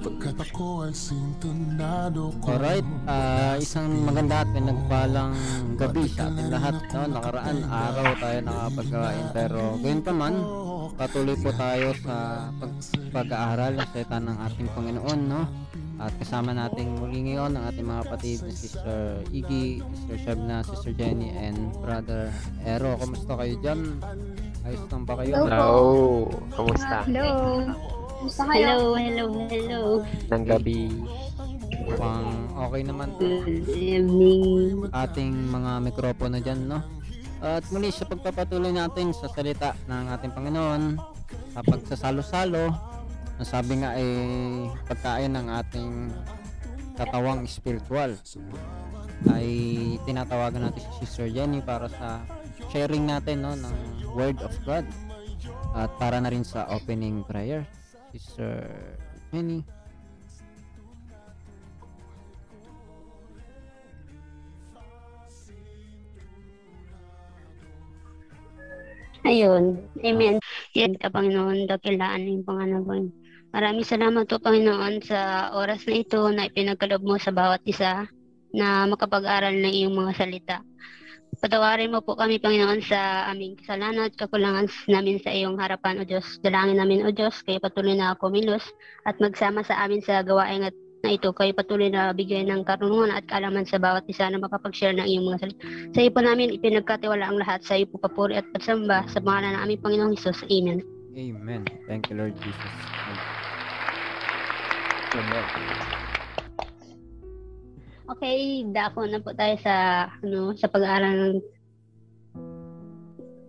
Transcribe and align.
Pagkat 0.00 0.36
ako 0.36 0.84
ay 0.84 0.92
sintonado 0.92 2.28
ko 2.44 2.56
Alright, 2.56 2.84
ah, 3.08 3.56
isang 3.56 4.04
maganda 4.04 4.44
at 4.44 4.48
pinagpalang 4.52 5.32
gabi 5.80 6.04
sa 6.12 6.28
ating 6.28 6.48
lahat. 6.52 6.76
No? 6.92 7.20
Nakaraan 7.20 7.58
araw 7.64 8.06
tayo 8.20 8.38
nakapagkain 8.44 9.26
pero 9.32 9.60
gayon 9.80 10.00
pa 10.04 10.12
man, 10.12 10.34
patuloy 10.96 11.36
po 11.40 11.52
tayo 11.56 11.96
sa 12.04 12.48
pag 12.56 12.72
pag-aaral 13.12 13.80
sa 13.80 13.86
salita 13.92 14.16
ng 14.20 14.36
ating 14.44 14.68
Panginoon. 14.76 15.20
No? 15.24 15.42
At 16.00 16.12
kasama 16.16 16.56
nating 16.56 16.96
muli 16.96 17.32
ngayon 17.32 17.60
ang 17.60 17.64
ating 17.68 17.84
mga 17.84 18.02
kapatid 18.08 18.38
na 18.44 18.52
Sister 18.56 19.00
Iggy, 19.28 19.84
Sister 19.84 20.18
Shabna, 20.24 20.64
Sister 20.64 20.92
Jenny, 20.96 21.28
and 21.32 21.76
Brother 21.76 22.32
Ero. 22.64 22.96
Kumusta 22.96 23.36
kayo 23.36 23.54
dyan? 23.60 24.00
Ayos 24.64 24.84
lang 24.88 25.04
ba 25.04 25.16
kayo? 25.20 25.32
Hello. 25.44 25.48
Hello, 25.48 25.68
kamusta? 26.56 26.96
Hello. 27.04 27.99
Kumusta 28.20 28.44
kayo? 28.52 28.68
Hello, 28.68 28.88
hello, 29.00 29.24
hello. 29.48 29.82
Ng 30.28 30.44
gabi. 30.44 30.92
Pang 31.96 32.52
okay 32.52 32.84
naman 32.84 33.16
Good 33.16 33.72
evening. 33.72 34.92
ating 34.92 35.32
mga 35.48 35.70
mikropono 35.88 36.36
dyan, 36.36 36.68
no? 36.68 36.84
At 37.40 37.64
muli 37.72 37.88
sa 37.88 38.04
pagpapatuloy 38.04 38.76
natin 38.76 39.16
sa 39.16 39.32
salita 39.32 39.72
ng 39.88 40.12
ating 40.12 40.36
Panginoon, 40.36 41.00
sa 41.56 41.64
pagsasalo-salo, 41.64 42.68
sabi 43.40 43.80
nga 43.80 43.96
ay 43.96 44.08
pagkain 44.84 45.32
ng 45.32 45.46
ating 45.56 46.12
katawang 47.00 47.48
spiritual 47.48 48.12
ay 49.32 49.48
tinatawagan 50.04 50.68
natin 50.68 50.84
si 50.84 51.08
Sister 51.08 51.32
Jenny 51.32 51.64
para 51.64 51.88
sa 51.88 52.20
sharing 52.68 53.08
natin 53.08 53.48
no, 53.48 53.56
ng 53.56 53.74
Word 54.12 54.44
of 54.44 54.52
God 54.68 54.84
at 55.72 55.88
para 55.96 56.20
na 56.20 56.28
rin 56.28 56.44
sa 56.44 56.68
opening 56.68 57.24
prayer. 57.24 57.64
Sister 58.10 58.66
Jenny. 59.30 59.62
Ayun. 69.20 69.78
Amen. 70.00 70.40
Yan 70.74 70.96
ka, 70.96 71.12
Panginoon, 71.12 71.68
dakilaan 71.68 72.24
yung 72.24 72.42
Panginoon. 72.42 73.12
Maraming 73.52 73.86
salamat 73.86 74.24
po, 74.26 74.40
Panginoon, 74.40 75.04
sa 75.04 75.52
oras 75.54 75.84
na 75.86 75.94
ito 76.00 76.20
na 76.32 76.48
ipinagkaloob 76.48 77.04
mo 77.04 77.14
sa 77.20 77.30
bawat 77.30 77.60
isa 77.68 78.08
na 78.50 78.88
makapag-aral 78.88 79.54
ng 79.54 79.70
iyong 79.70 79.94
mga 79.94 80.12
salita. 80.16 80.56
Patawarin 81.38 81.94
mo 81.94 82.02
po 82.02 82.18
kami, 82.18 82.42
Panginoon, 82.42 82.82
sa 82.82 83.30
aming 83.30 83.54
kasalanan 83.62 84.10
at 84.10 84.18
kakulangan 84.18 84.66
namin 84.90 85.22
sa 85.22 85.30
iyong 85.30 85.54
harapan, 85.62 86.02
O 86.02 86.04
Diyos. 86.04 86.26
Dalangin 86.42 86.82
namin, 86.82 87.06
O 87.06 87.14
Diyos, 87.14 87.38
kayo 87.46 87.62
patuloy 87.62 87.94
na 87.94 88.18
kumilos 88.18 88.66
at 89.06 89.14
magsama 89.22 89.62
sa 89.62 89.78
amin 89.86 90.02
sa 90.02 90.26
gawain 90.26 90.66
at 90.66 90.74
na 91.00 91.16
ito 91.16 91.32
kayo 91.32 91.56
patuloy 91.56 91.88
na 91.88 92.12
bigyan 92.12 92.52
ng 92.52 92.62
karunungan 92.68 93.16
at 93.16 93.24
kaalaman 93.24 93.64
sa 93.64 93.80
bawat 93.80 94.04
isa 94.04 94.28
na 94.28 94.36
makapag-share 94.36 94.92
ng 94.92 95.08
iyong 95.08 95.32
mga 95.32 95.40
salita. 95.40 95.64
Sa 95.96 96.00
iyo 96.04 96.10
po 96.12 96.20
namin 96.20 96.52
ipinagkatiwala 96.52 97.24
ang 97.24 97.40
lahat. 97.40 97.64
Sa 97.64 97.80
iyo 97.80 97.88
po 97.88 97.96
papuri 97.96 98.36
at 98.36 98.44
pagsamba 98.52 99.08
sa 99.08 99.22
pangalan 99.24 99.56
ng 99.56 99.62
aming 99.64 99.80
Panginoong 99.80 100.14
Hesus. 100.20 100.44
Amen. 100.52 100.84
Amen. 101.16 101.64
Thank 101.88 102.12
you, 102.12 102.20
Lord 102.20 102.36
Jesus. 102.44 102.74
Amen. 105.10 106.09
Okay, 108.10 108.66
dako 108.66 109.06
na 109.06 109.22
po 109.22 109.30
tayo 109.38 109.54
sa 109.62 110.10
ano 110.26 110.50
sa 110.58 110.66
pag-aaral 110.66 111.14
ng 111.14 111.38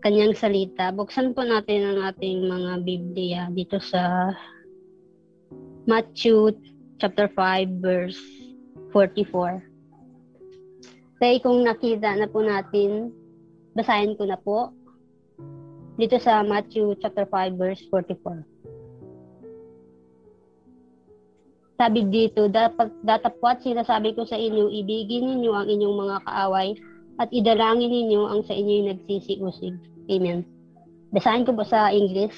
kanyang 0.05 0.37
salita. 0.37 0.93
Buksan 0.93 1.33
po 1.33 1.41
natin 1.41 1.81
ang 1.81 2.13
ating 2.13 2.45
mga 2.45 2.71
Biblia 2.85 3.41
dito 3.49 3.81
sa 3.81 4.29
Matthew 5.89 6.53
chapter 7.01 7.25
5 7.33 7.81
verse 7.81 8.21
44. 8.93 9.65
Kaya 11.17 11.41
kung 11.41 11.65
nakita 11.65 12.13
na 12.21 12.29
po 12.29 12.45
natin, 12.45 13.09
basahin 13.73 14.13
ko 14.13 14.29
na 14.29 14.37
po 14.37 14.69
dito 15.97 16.21
sa 16.21 16.45
Matthew 16.45 17.01
chapter 17.01 17.25
5 17.25 17.57
verse 17.57 17.81
44. 17.89 18.60
Sabi 21.81 22.05
dito, 22.13 22.45
dapat 22.45 22.93
datapwat 23.01 23.65
sinasabi 23.65 24.13
ko 24.13 24.21
sa 24.21 24.37
inyo, 24.37 24.69
ibigin 24.69 25.25
ninyo 25.25 25.49
ang 25.49 25.65
inyong 25.65 25.97
mga 25.97 26.17
kaaway 26.29 26.77
at 27.17 27.25
idalangin 27.33 27.89
ninyo 27.89 28.21
ang 28.21 28.45
sa 28.45 28.53
inyo'y 28.53 28.93
nagsisiusig. 28.93 29.81
Amen. 30.13 30.45
Basahin 31.09 31.41
ko 31.41 31.57
po 31.57 31.65
sa 31.65 31.89
English. 31.89 32.37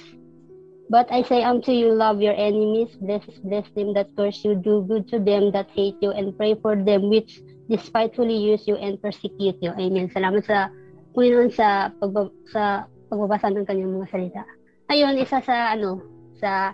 But 0.87 1.11
I 1.11 1.27
say 1.27 1.43
unto 1.43 1.75
you, 1.75 1.91
love 1.91 2.23
your 2.23 2.39
enemies, 2.39 2.95
bless, 3.03 3.27
bless 3.43 3.67
them 3.75 3.91
that 3.99 4.15
curse 4.15 4.39
you, 4.47 4.55
do 4.55 4.87
good 4.87 5.11
to 5.11 5.19
them 5.19 5.51
that 5.51 5.67
hate 5.75 5.99
you, 5.99 6.15
and 6.15 6.31
pray 6.39 6.55
for 6.55 6.79
them 6.79 7.11
which 7.11 7.43
despitefully 7.67 8.39
use 8.39 8.63
you 8.63 8.79
and 8.79 8.95
persecute 9.03 9.59
you. 9.59 9.75
Amen. 9.75 10.07
Salamat 10.07 10.47
sa 10.47 10.71
Panginoon 11.19 11.51
sa, 11.51 11.91
pagba, 11.99 12.31
sa 12.47 12.87
pagbabasa 13.11 13.51
ng 13.51 13.67
kanyang 13.67 13.91
mga 13.91 14.07
salita. 14.07 14.43
Ayun, 14.87 15.19
isa 15.19 15.43
sa 15.43 15.75
ano, 15.75 15.99
sa 16.39 16.71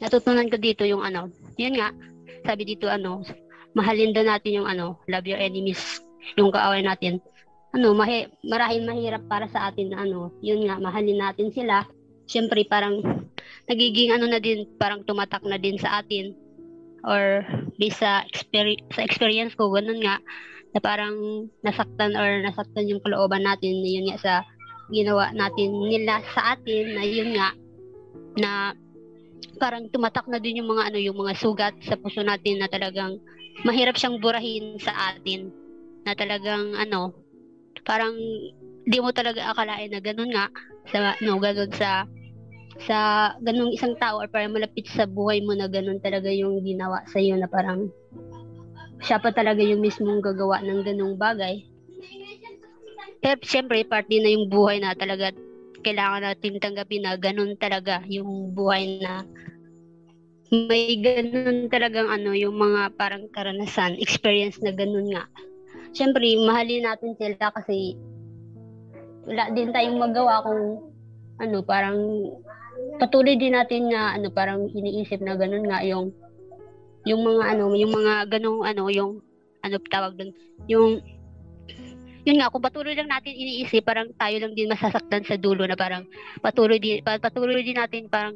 natutunan 0.00 0.50
ko 0.50 0.56
dito 0.60 0.82
yung 0.84 1.02
ano, 1.02 1.28
yun 1.56 1.76
nga, 1.76 1.92
sabi 2.46 2.62
dito 2.68 2.86
ano, 2.86 3.24
mahalin 3.76 4.16
daw 4.16 4.24
natin 4.24 4.62
yung 4.62 4.68
ano, 4.68 4.96
love 5.10 5.28
your 5.28 5.40
enemies, 5.40 6.00
yung 6.40 6.48
kaaway 6.48 6.80
natin. 6.80 7.20
Ano, 7.76 7.92
mahi, 7.92 8.30
marahil 8.40 8.88
mahirap 8.88 9.28
para 9.28 9.44
sa 9.52 9.68
atin 9.68 9.92
na 9.92 10.08
ano, 10.08 10.32
yun 10.40 10.64
nga, 10.64 10.80
mahalin 10.80 11.20
natin 11.20 11.52
sila. 11.52 11.84
Siyempre, 12.24 12.64
parang 12.64 13.04
nagiging 13.68 14.16
ano 14.16 14.26
na 14.26 14.40
din, 14.40 14.64
parang 14.80 15.04
tumatak 15.04 15.44
na 15.44 15.60
din 15.60 15.76
sa 15.76 16.00
atin. 16.00 16.32
Or 17.04 17.44
based 17.76 18.00
sa, 18.00 18.24
experi- 18.24 18.80
sa 18.96 19.04
experience 19.04 19.52
ko, 19.52 19.68
ganun 19.68 20.00
nga, 20.00 20.18
na 20.72 20.80
parang 20.80 21.46
nasaktan 21.60 22.16
or 22.16 22.40
nasaktan 22.42 22.88
yung 22.88 23.04
kalooban 23.04 23.44
natin, 23.44 23.84
yun 23.84 24.08
nga 24.08 24.18
sa 24.18 24.34
ginawa 24.88 25.34
natin 25.36 25.76
nila 25.84 26.24
sa 26.32 26.56
atin, 26.56 26.96
na 26.96 27.04
yun 27.04 27.30
nga, 27.36 27.48
na 28.40 28.50
parang 29.56 29.88
tumatak 29.88 30.26
na 30.26 30.42
din 30.42 30.60
yung 30.62 30.70
mga 30.70 30.92
ano 30.92 30.98
yung 30.98 31.18
mga 31.18 31.34
sugat 31.38 31.74
sa 31.86 31.96
puso 31.96 32.20
natin 32.20 32.60
na 32.60 32.68
talagang 32.68 33.18
mahirap 33.64 33.96
siyang 33.96 34.20
burahin 34.20 34.76
sa 34.82 35.14
atin 35.14 35.48
na 36.04 36.12
talagang 36.12 36.76
ano 36.76 37.14
parang 37.86 38.14
di 38.86 38.98
mo 39.02 39.10
talaga 39.10 39.50
akalain 39.50 39.90
na 39.90 40.02
ganun 40.02 40.30
nga 40.30 40.46
sa 40.90 41.18
no 41.22 41.38
ganun 41.38 41.72
sa 41.74 42.06
sa 42.86 43.32
ganung 43.40 43.72
isang 43.72 43.96
tao 43.96 44.20
or 44.20 44.28
parang 44.28 44.52
malapit 44.52 44.84
sa 44.92 45.08
buhay 45.08 45.40
mo 45.40 45.56
na 45.56 45.66
ganun 45.66 45.98
talaga 46.02 46.28
yung 46.28 46.60
ginawa 46.60 47.02
sa 47.08 47.18
iyo 47.18 47.34
na 47.40 47.48
parang 47.48 47.88
siya 49.00 49.20
pa 49.20 49.32
talaga 49.32 49.60
yung 49.60 49.80
mismong 49.84 50.24
gagawa 50.24 50.60
ng 50.64 50.80
ganung 50.84 51.16
bagay. 51.20 51.64
Pero 53.20 53.40
syempre, 53.44 53.84
part 53.84 54.08
din 54.08 54.24
na 54.24 54.32
yung 54.32 54.46
buhay 54.48 54.80
na 54.80 54.96
talaga 54.96 55.32
kailangan 55.86 56.26
natin 56.26 56.58
tanggapin 56.58 57.06
na 57.06 57.14
ganun 57.14 57.54
talaga 57.54 58.02
yung 58.10 58.50
buhay 58.50 58.98
na 58.98 59.22
may 60.50 60.98
ganun 60.98 61.70
talagang 61.70 62.10
ano, 62.10 62.34
yung 62.34 62.58
mga 62.58 62.94
parang 62.98 63.30
karanasan, 63.30 63.98
experience 64.02 64.58
na 64.62 64.74
ganun 64.74 65.10
nga. 65.10 65.26
Siyempre, 65.94 66.26
mahalin 66.42 66.86
natin 66.86 67.14
sila 67.18 67.50
kasi 67.54 67.94
wala 69.26 69.50
din 69.54 69.74
tayong 69.74 69.98
magawa 69.98 70.42
kung 70.46 70.62
ano, 71.42 71.56
parang 71.66 71.98
patuloy 73.02 73.34
din 73.34 73.58
natin 73.58 73.90
na 73.90 74.14
ano, 74.14 74.30
parang 74.30 74.70
iniisip 74.70 75.18
na 75.22 75.34
ganun 75.34 75.66
nga 75.66 75.82
yung 75.82 76.14
yung 77.06 77.22
mga 77.22 77.42
ano, 77.54 77.74
yung 77.74 77.92
mga 77.94 78.14
ganung 78.38 78.62
ano, 78.62 78.90
yung 78.90 79.22
ano 79.62 79.76
tawag 79.90 80.14
doon, 80.14 80.30
yung 80.70 81.02
yun 82.26 82.42
nga, 82.42 82.50
kung 82.50 82.60
patuloy 82.60 82.98
lang 82.98 83.06
natin 83.06 83.38
iniisip, 83.38 83.86
parang 83.86 84.10
tayo 84.18 84.36
lang 84.42 84.52
din 84.58 84.66
masasaktan 84.66 85.22
sa 85.22 85.38
dulo 85.38 85.62
na 85.62 85.78
parang 85.78 86.02
patuloy 86.42 86.82
din, 86.82 86.98
patuloy 87.06 87.62
din 87.62 87.78
natin 87.78 88.10
parang 88.10 88.34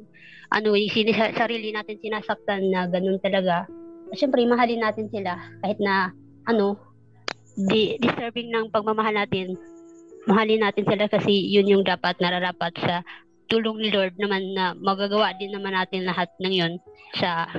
ano, 0.54 0.78
yung 0.78 0.94
sinis- 0.94 1.34
sarili 1.34 1.75
natin 1.75 1.98
sinasaktan 1.98 2.70
na 2.70 2.87
ganun 2.87 3.19
talaga. 3.19 3.66
Siyempre, 4.14 4.46
mahalin 4.46 4.87
natin 4.87 5.10
sila 5.10 5.42
kahit 5.66 5.82
na 5.82 6.14
ano, 6.46 6.78
di, 7.58 7.98
deserving 7.98 8.54
ng 8.54 8.70
pagmamahal 8.70 9.26
natin. 9.26 9.58
Mahalin 10.31 10.62
natin 10.62 10.86
sila 10.86 11.10
kasi 11.10 11.50
yun 11.50 11.66
yung 11.66 11.82
dapat 11.82 12.14
nararapat 12.22 12.70
sa 12.78 13.02
tulong 13.50 13.82
ni 13.82 13.90
Lord 13.90 14.14
naman 14.22 14.54
na 14.54 14.78
magagawa 14.78 15.34
din 15.34 15.50
naman 15.50 15.75
natin 15.75 16.06
lahat 16.06 16.31
ng 16.38 16.54
yun 16.54 16.72
sa, 17.19 17.50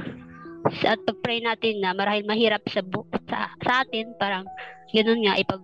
sa 0.80 0.95
at 0.95 1.00
pag-pray 1.04 1.44
natin 1.44 1.84
na 1.84 1.92
marahil 1.92 2.24
mahirap 2.24 2.63
sa, 2.72 2.80
bu- 2.80 3.07
sa, 3.27 3.51
sa 3.60 3.84
atin, 3.84 4.16
parang 4.16 4.48
ganun 4.95 5.19
nga, 5.27 5.36
ipag 5.36 5.60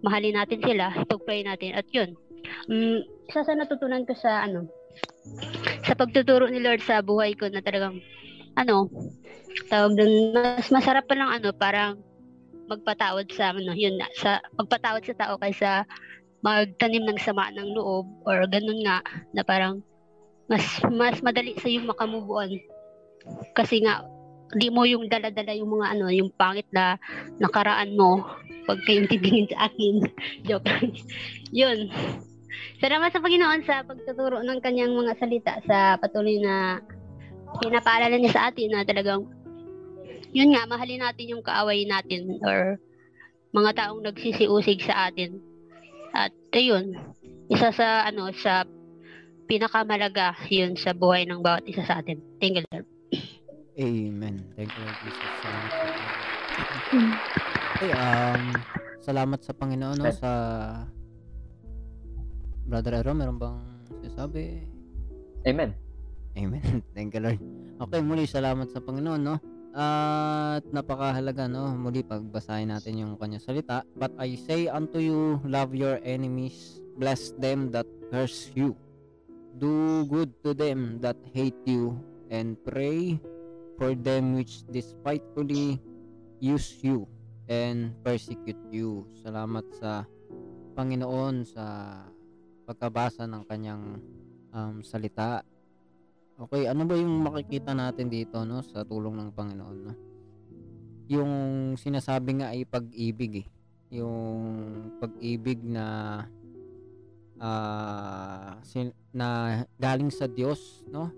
mahalin 0.00 0.36
natin 0.36 0.60
sila, 0.64 0.92
ipag-pray 0.96 1.44
natin 1.44 1.76
at 1.76 1.86
yun. 1.92 2.16
Um, 2.68 3.04
isa 3.28 3.44
sa 3.44 3.54
natutunan 3.54 4.08
ko 4.08 4.16
sa 4.16 4.44
ano, 4.48 4.66
sa 5.84 5.94
pagtuturo 5.94 6.48
ni 6.48 6.58
Lord 6.58 6.82
sa 6.82 7.04
buhay 7.04 7.36
ko 7.36 7.46
na 7.48 7.62
talagang 7.62 8.00
ano, 8.58 8.90
tawag 9.70 9.94
dun, 9.94 10.34
mas 10.34 10.68
masarap 10.72 11.06
pa 11.06 11.14
lang 11.14 11.30
ano, 11.30 11.52
parang 11.54 12.00
magpatawad 12.70 13.26
sa 13.34 13.50
ano, 13.54 13.74
yun 13.74 13.98
sa 14.18 14.38
magpatawad 14.56 15.02
sa 15.02 15.18
tao 15.18 15.34
kaysa 15.38 15.84
magtanim 16.40 17.04
ng 17.04 17.20
sama 17.20 17.52
ng 17.52 17.76
loob 17.76 18.08
or 18.24 18.46
ganun 18.48 18.80
nga 18.80 19.04
na 19.36 19.44
parang 19.44 19.84
mas 20.48 20.64
mas 20.88 21.20
madali 21.20 21.54
sa 21.60 21.68
yung 21.68 21.86
makamove 21.86 22.30
on. 22.30 22.50
Kasi 23.52 23.84
nga 23.84 24.02
di 24.56 24.68
mo 24.72 24.82
yung 24.82 25.06
dala-dala 25.06 25.54
yung 25.54 25.78
mga 25.78 25.86
ano, 25.94 26.06
yung 26.10 26.30
pangit 26.34 26.66
na 26.74 26.98
nakaraan 27.38 27.94
mo 27.94 28.26
pag 28.66 28.78
kayong 28.86 29.10
titingin 29.10 29.50
sa 29.50 29.70
akin. 29.70 29.94
Joke. 30.48 30.66
Yun. 31.54 31.90
Salamat 32.80 33.12
sa 33.12 33.20
Panginoon 33.20 33.60
sa 33.68 33.84
pagtuturo 33.84 34.40
ng 34.40 34.58
kanyang 34.64 34.96
mga 34.96 35.12
salita 35.20 35.54
sa 35.68 36.00
patuloy 36.00 36.40
na 36.40 36.80
pinapaalala 37.60 38.16
niya 38.16 38.32
sa 38.32 38.42
atin 38.48 38.72
na 38.72 38.86
talagang 38.86 39.26
yun 40.30 40.54
nga, 40.54 40.62
mahalin 40.66 41.02
natin 41.02 41.26
yung 41.34 41.42
kaaway 41.42 41.82
natin 41.86 42.38
or 42.46 42.78
mga 43.50 43.70
taong 43.74 44.06
nagsisiusig 44.06 44.86
sa 44.86 45.10
atin. 45.10 45.42
At 46.14 46.30
ayun, 46.54 46.94
isa 47.50 47.74
sa 47.74 48.06
ano 48.06 48.30
sa 48.30 48.62
pinakamalaga 49.50 50.38
yun 50.46 50.78
sa 50.78 50.94
buhay 50.94 51.26
ng 51.26 51.42
bawat 51.42 51.66
isa 51.66 51.82
sa 51.82 51.98
atin. 51.98 52.22
Thank 52.38 52.62
you, 52.62 52.64
Lord. 52.70 52.86
Amen. 53.80 54.44
Thank 54.60 54.68
you, 54.76 54.82
Lord 54.84 54.98
Jesus. 55.00 55.28
Salamat 55.40 55.70
sa 55.72 55.84
Panginoon. 55.88 56.20
Okay, 57.80 57.92
um, 57.96 58.44
salamat 59.00 59.40
sa 59.40 59.52
Panginoon 59.56 59.96
no, 59.96 60.12
sa 60.12 60.32
Brother 62.68 63.00
Aaron, 63.00 63.16
meron 63.16 63.40
bang 63.40 63.56
sinasabi? 63.88 64.68
Amen. 65.48 65.72
Amen. 66.36 66.84
Thank 66.94 67.16
you, 67.16 67.24
Lord. 67.24 67.40
Okay, 67.80 68.04
muli 68.04 68.28
salamat 68.28 68.68
sa 68.68 68.84
Panginoon, 68.84 69.22
no? 69.24 69.40
At 69.72 70.68
napakahalaga, 70.68 71.48
no? 71.48 71.72
Muli 71.72 72.04
pagbasahin 72.04 72.68
natin 72.68 73.00
yung 73.00 73.16
kanya 73.16 73.40
salita. 73.40 73.80
But 73.96 74.12
I 74.20 74.36
say 74.36 74.68
unto 74.68 75.00
you, 75.00 75.40
love 75.48 75.72
your 75.72 76.04
enemies, 76.04 76.84
bless 77.00 77.32
them 77.40 77.72
that 77.72 77.88
curse 78.12 78.52
you. 78.52 78.76
Do 79.56 80.04
good 80.04 80.36
to 80.44 80.52
them 80.52 81.00
that 81.00 81.16
hate 81.32 81.58
you, 81.64 81.96
and 82.28 82.60
pray 82.60 83.18
for 83.80 83.96
them 83.96 84.36
which 84.36 84.60
despitefully 84.68 85.80
use 86.36 86.76
you 86.84 87.08
and 87.48 87.96
persecute 88.04 88.60
you. 88.68 89.08
Salamat 89.24 89.64
sa 89.80 90.04
Panginoon 90.76 91.48
sa 91.48 91.96
pagkabasa 92.68 93.24
ng 93.24 93.42
kanyang 93.48 93.96
um, 94.52 94.84
salita. 94.84 95.40
Okay, 96.36 96.68
ano 96.68 96.84
ba 96.84 96.92
yung 96.92 97.24
makikita 97.24 97.72
natin 97.72 98.12
dito 98.12 98.44
no 98.44 98.60
sa 98.60 98.84
tulong 98.84 99.16
ng 99.16 99.30
Panginoon 99.32 99.78
no? 99.80 99.94
Yung 101.08 101.32
sinasabi 101.80 102.44
nga 102.44 102.52
ay 102.52 102.68
pag-ibig 102.68 103.42
eh. 103.42 103.46
Yung 103.96 104.44
pag-ibig 105.00 105.64
na 105.64 105.84
ah 107.40 108.60
sin- 108.60 108.94
na 109.10 109.64
galing 109.80 110.12
sa 110.12 110.28
Diyos, 110.28 110.84
no? 110.86 111.10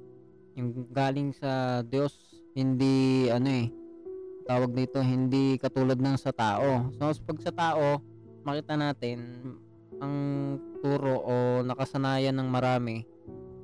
Yung 0.56 0.88
galing 0.88 1.37
sa 1.37 1.82
Diyos, 1.85 2.31
hindi 2.53 3.29
ano 3.33 3.49
eh 3.49 3.67
tawag 4.45 4.75
dito 4.75 4.99
hindi 5.01 5.57
katulad 5.57 5.97
ng 5.97 6.19
sa 6.19 6.35
tao. 6.35 6.91
So 6.99 7.09
pag 7.25 7.39
sa 7.41 7.53
tao, 7.55 8.03
makita 8.43 8.75
natin 8.75 9.19
ang 10.03 10.15
turo 10.83 11.23
o 11.23 11.35
nakasanayan 11.63 12.35
ng 12.35 12.49
marami, 12.51 13.07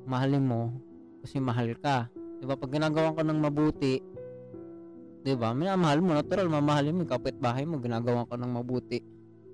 mahalin 0.07 0.47
mo 0.47 0.63
kasi 1.21 1.43
mahal 1.43 1.75
ka. 1.83 2.07
'Di 2.39 2.47
ba? 2.47 2.55
Pag 2.55 2.79
ginagawa 2.79 3.13
ko 3.13 3.21
ng 3.27 3.41
mabuti, 3.43 3.99
'di 5.27 5.35
ba? 5.35 5.51
Minamahal 5.51 5.99
mo, 5.99 6.15
natural 6.15 6.47
mamahalin 6.47 6.95
mo, 6.95 7.03
kapitbahay 7.05 7.67
mo, 7.67 7.83
ginagawa 7.83 8.25
ko 8.31 8.39
ng 8.39 8.53
mabuti. 8.55 9.03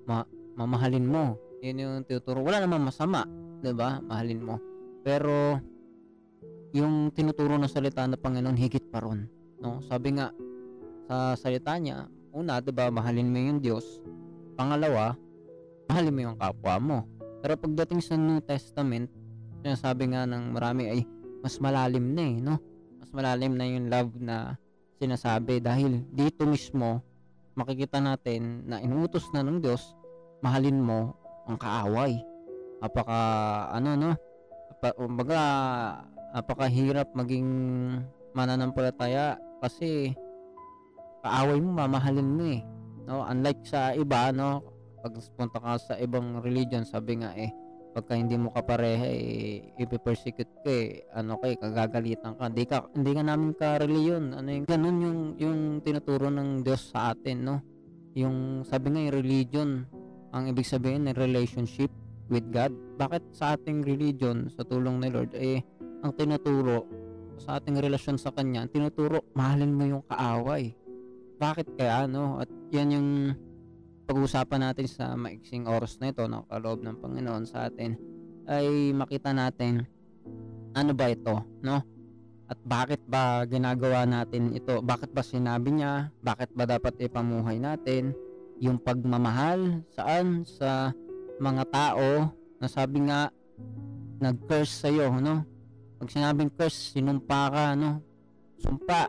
Ma- 0.05 0.29
mamahalin 0.53 1.09
mo. 1.09 1.41
'Yun 1.65 1.81
yung 1.81 1.95
tinuturo. 2.05 2.45
Wala 2.45 2.61
namang 2.61 2.93
masama, 2.93 3.25
'di 3.65 3.73
ba? 3.73 3.97
Mahalin 4.05 4.41
mo. 4.45 4.55
Pero 5.01 5.57
yung 6.71 7.11
tinuturo 7.13 7.59
ng 7.59 7.69
salita 7.69 8.07
ng 8.07 8.17
Panginoon 8.17 8.57
higit 8.57 8.87
pa 8.89 9.03
ron, 9.03 9.27
no? 9.61 9.83
Sabi 9.85 10.17
nga 10.17 10.31
sa 11.05 11.37
salita 11.37 11.77
niya, 11.77 12.09
una, 12.33 12.57
'di 12.59 12.71
ba, 12.73 12.89
mahalin 12.89 13.29
mo 13.29 13.39
yung 13.39 13.59
Diyos. 13.61 14.01
Pangalawa, 14.57 15.13
mahalin 15.91 16.15
mo 16.15 16.21
yung 16.31 16.37
kapwa 16.39 16.75
mo. 16.81 16.97
Pero 17.45 17.59
pagdating 17.59 18.01
sa 18.01 18.17
New 18.17 18.41
Testament, 18.41 19.11
sinasabi 19.61 20.15
nga 20.15 20.25
ng 20.25 20.55
marami 20.55 20.83
ay 20.89 20.99
mas 21.45 21.61
malalim 21.61 22.17
na 22.17 22.23
eh, 22.25 22.35
no? 22.41 22.57
Mas 22.97 23.13
malalim 23.13 23.53
na 23.53 23.65
yung 23.69 23.85
love 23.91 24.17
na 24.17 24.57
sinasabi 24.97 25.61
dahil 25.61 26.01
dito 26.09 26.47
mismo 26.47 27.03
makikita 27.55 27.99
natin 27.99 28.65
na 28.67 28.81
inuutos 28.81 29.29
na 29.31 29.43
ng 29.43 29.61
Diyos 29.61 29.95
mahalin 30.43 30.79
mo 30.81 31.15
ang 31.45 31.57
kaaway. 31.59 32.17
Napaka 32.81 33.19
ano 33.71 33.89
no? 33.93 34.11
Kumbaga 34.97 35.39
napakahirap 36.35 37.15
maging 37.15 37.47
mananampalataya 38.35 39.39
kasi 39.63 40.11
kaaway 41.23 41.63
mo 41.63 41.71
mamahalin 41.71 42.29
mo 42.35 42.45
eh. 42.51 42.61
No, 43.07 43.23
unlike 43.23 43.63
sa 43.63 43.95
iba 43.95 44.35
no, 44.35 44.59
pag 44.99 45.15
punta 45.39 45.57
ka 45.63 45.79
sa 45.79 45.93
ibang 45.95 46.43
religion, 46.43 46.83
sabi 46.83 47.23
nga 47.23 47.31
eh 47.39 47.53
pagka 47.95 48.19
hindi 48.19 48.35
mo 48.35 48.51
kapareha 48.51 49.07
eh 49.07 49.71
ipe-persecute 49.79 50.67
ka 50.67 50.67
eh, 50.67 51.07
ano 51.15 51.39
kay 51.39 51.55
kagagalitan 51.55 52.35
ka. 52.35 52.51
Hindi 52.51 52.67
ka 52.67 52.77
hindi 52.91 53.11
ka 53.15 53.23
namin 53.23 53.51
ka 53.55 53.79
reliyon. 53.79 54.35
Ano 54.35 54.51
yung 54.51 54.67
ganun 54.67 54.97
yung 54.99 55.19
yung 55.39 55.59
tinuturo 55.79 56.27
ng 56.27 56.59
Diyos 56.67 56.91
sa 56.91 57.15
atin, 57.15 57.47
no? 57.47 57.63
Yung 58.19 58.67
sabi 58.67 58.91
nga 58.91 58.99
yung 58.99 59.15
religion, 59.15 59.69
ang 60.35 60.51
ibig 60.51 60.67
sabihin 60.67 61.07
ng 61.07 61.15
relationship 61.15 61.87
with 62.27 62.43
God. 62.51 62.75
Bakit 62.99 63.23
sa 63.31 63.55
ating 63.55 63.87
religion, 63.87 64.51
sa 64.51 64.67
tulong 64.67 64.99
ni 64.99 65.07
Lord, 65.07 65.31
eh, 65.31 65.63
ang 66.03 66.11
tinuturo 66.15 66.87
sa 67.39 67.59
ating 67.59 67.77
relasyon 67.79 68.15
sa 68.15 68.31
Kanya, 68.31 68.63
ang 68.65 68.71
tinuturo, 68.71 69.27
mahalin 69.35 69.75
mo 69.75 69.83
yung 69.83 70.03
kaaway. 70.07 70.71
Bakit 71.35 71.75
kaya, 71.75 72.07
no? 72.07 72.39
At 72.39 72.47
yan 72.71 72.95
yung 72.95 73.09
pag-uusapan 74.07 74.71
natin 74.71 74.87
sa 74.87 75.17
maiksing 75.19 75.67
oras 75.67 75.99
na 75.99 76.15
ito, 76.15 76.23
no, 76.31 76.47
kaloob 76.47 76.85
ng 76.85 76.97
Panginoon 77.01 77.43
sa 77.43 77.67
atin, 77.67 77.99
ay 78.47 78.93
makita 78.95 79.33
natin 79.33 79.83
ano 80.75 80.91
ba 80.91 81.11
ito, 81.11 81.43
no? 81.63 81.81
At 82.45 82.61
bakit 82.61 83.01
ba 83.09 83.41
ginagawa 83.49 84.05
natin 84.05 84.53
ito? 84.53 84.77
Bakit 84.85 85.09
ba 85.09 85.25
sinabi 85.25 85.81
niya? 85.81 86.13
Bakit 86.21 86.53
ba 86.53 86.69
dapat 86.69 86.93
ipamuhay 87.01 87.57
natin? 87.57 88.13
Yung 88.61 88.77
pagmamahal, 88.77 89.81
saan? 89.89 90.45
Sa 90.45 90.93
mga 91.41 91.63
tao 91.73 92.29
na 92.61 92.67
sabi 92.69 93.09
nga, 93.09 93.33
nag-curse 94.21 94.85
sa'yo, 94.85 95.09
no? 95.17 95.41
Pag 95.95 96.11
sinabing 96.11 96.51
curse, 96.51 96.95
sinumpa 96.95 97.51
ka, 97.51 97.63
no? 97.73 98.03
Sumpa. 98.59 99.07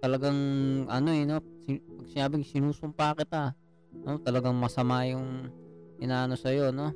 Talagang, 0.00 0.38
ano 0.86 1.08
eh, 1.10 1.24
no? 1.26 1.42
Si- 1.66 1.82
Pag 1.82 2.06
sinabing 2.10 2.44
sinusumpa 2.46 3.18
kita, 3.18 3.54
no? 4.06 4.18
Talagang 4.22 4.54
masama 4.54 5.04
yung 5.10 5.50
inaano 5.98 6.38
sa 6.38 6.54
no? 6.70 6.94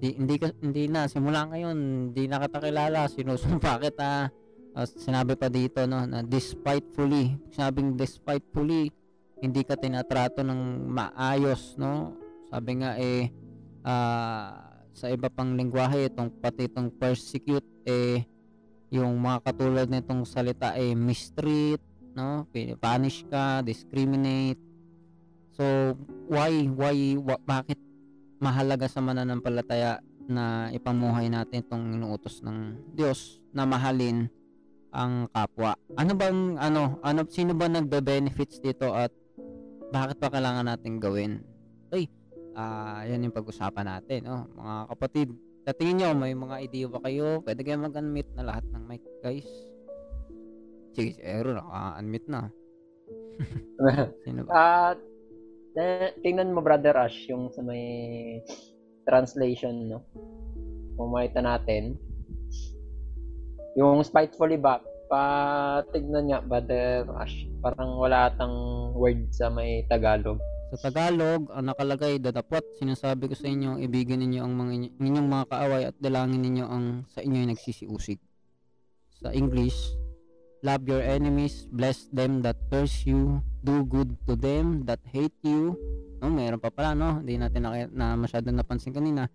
Di, 0.00 0.16
hindi 0.18 0.36
ka, 0.36 0.50
hindi 0.60 0.90
na 0.90 1.06
simula 1.06 1.46
ngayon, 1.48 1.76
hindi 2.10 2.24
na 2.26 2.42
kita 2.42 2.58
kilala, 2.58 3.06
sinusumpa 3.06 3.78
kita. 3.84 4.28
At 4.74 4.90
sinabi 4.90 5.38
pa 5.38 5.46
dito 5.46 5.86
no 5.86 6.02
na 6.02 6.26
despitefully, 6.26 7.38
sinabing 7.54 7.94
despitefully, 7.94 8.90
hindi 9.38 9.62
ka 9.62 9.78
tinatrato 9.78 10.42
ng 10.42 10.90
maayos, 10.90 11.78
no? 11.78 12.18
Sabi 12.50 12.82
nga 12.82 12.98
eh 12.98 13.30
ah, 13.86 14.74
sa 14.90 15.10
iba 15.14 15.30
pang 15.30 15.54
lingwahe 15.54 16.10
itong 16.10 16.42
pati 16.42 16.66
itong 16.66 16.90
persecute 16.98 17.66
eh 17.86 18.26
yung 18.94 19.18
mga 19.18 19.42
katulad 19.50 19.86
nitong 19.90 20.22
salita 20.22 20.78
eh 20.78 20.94
mistreat, 20.94 21.82
no? 22.14 22.46
Punish 22.78 23.26
ka, 23.26 23.66
discriminate, 23.66 24.62
So, 25.54 25.94
why, 26.26 26.66
why, 26.66 27.14
wa- 27.14 27.38
bakit 27.38 27.78
mahalaga 28.42 28.90
sa 28.90 28.98
mananampalataya 28.98 30.02
na 30.26 30.66
ipamuhay 30.74 31.30
natin 31.30 31.62
itong 31.62 31.94
inuutos 31.94 32.42
ng 32.42 32.90
Diyos 32.90 33.38
na 33.54 33.62
mahalin 33.62 34.26
ang 34.90 35.30
kapwa? 35.30 35.78
Ano 35.94 36.18
bang, 36.18 36.58
ano, 36.58 36.98
ano, 37.06 37.22
sino 37.30 37.54
ba 37.54 37.70
nagbe-benefits 37.70 38.58
dito 38.58 38.90
at 38.90 39.14
bakit 39.94 40.18
pa 40.18 40.26
kailangan 40.26 40.74
natin 40.74 40.98
gawin? 40.98 41.38
Ay, 41.94 42.10
ah, 42.58 43.06
yan 43.06 43.30
yung 43.30 43.36
pag-usapan 43.38 43.86
natin, 43.86 44.26
no? 44.26 44.50
Mga 44.58 44.74
kapatid, 44.90 45.28
sa 45.64 45.72
tingin 45.72 45.96
nyo, 46.00 46.08
may 46.12 46.36
mga 46.36 46.56
idea 46.60 46.86
ba 46.86 47.00
kayo? 47.00 47.40
Pwede 47.40 47.64
kayo 47.64 47.80
mag-unmute 47.80 48.32
na 48.36 48.44
lahat 48.44 48.64
ng 48.68 48.84
mic, 48.84 49.04
guys. 49.24 49.48
Sige, 50.94 51.16
si 51.16 51.22
Aaron, 51.24 51.58
naka-unmute 51.58 52.28
na. 52.28 52.52
Sino 54.24 54.46
ba? 54.46 54.50
At 54.54 54.98
uh, 55.78 56.08
tingnan 56.22 56.54
mo 56.54 56.62
brother 56.62 56.94
Ash 56.94 57.26
yung 57.26 57.50
sa 57.50 57.62
may 57.62 58.38
translation 59.04 59.90
no. 59.90 60.06
Kung 60.94 61.10
makita 61.10 61.42
natin 61.42 61.98
yung 63.74 64.06
spitefully 64.06 64.54
back 64.54 64.86
patignan 65.10 66.30
nga 66.30 66.40
brother 66.46 67.04
Ash 67.18 67.34
parang 67.58 67.98
wala 67.98 68.30
atang 68.30 68.54
word 68.94 69.28
sa 69.34 69.50
may 69.50 69.82
Tagalog. 69.90 70.38
Sa 70.74 70.90
Tagalog, 70.90 71.54
ang 71.54 71.70
nakalagay, 71.70 72.18
dadapot, 72.18 72.66
sinasabi 72.82 73.30
ko 73.30 73.38
sa 73.38 73.46
inyo, 73.46 73.78
ibigin 73.78 74.18
ninyo 74.26 74.42
ang 74.42 74.58
mga 74.58 74.70
inyo- 74.74 74.94
inyong 74.98 75.28
mga 75.30 75.44
kaaway 75.46 75.82
at 75.86 75.94
dalangin 76.02 76.42
ninyo 76.42 76.66
ang 76.66 77.06
sa 77.14 77.22
inyo 77.22 77.38
ay 77.46 77.48
nagsisiusig. 77.54 78.18
sa 79.22 79.30
English, 79.30 79.94
love 80.66 80.82
your 80.90 81.00
enemies, 81.00 81.70
bless 81.70 82.10
them 82.10 82.42
that 82.42 82.58
curse 82.68 83.06
you, 83.06 83.38
do 83.62 83.86
good 83.86 84.18
to 84.26 84.34
them 84.34 84.82
that 84.82 84.98
hate 85.14 85.32
you. 85.46 85.78
No, 86.18 86.28
meron 86.28 86.58
pa 86.58 86.74
pala, 86.74 86.92
no? 86.92 87.22
Hindi 87.22 87.38
natin 87.38 87.62
na, 87.64 87.86
na 87.88 88.06
masyado 88.18 88.50
napansin 88.50 88.92
kanina. 88.92 89.30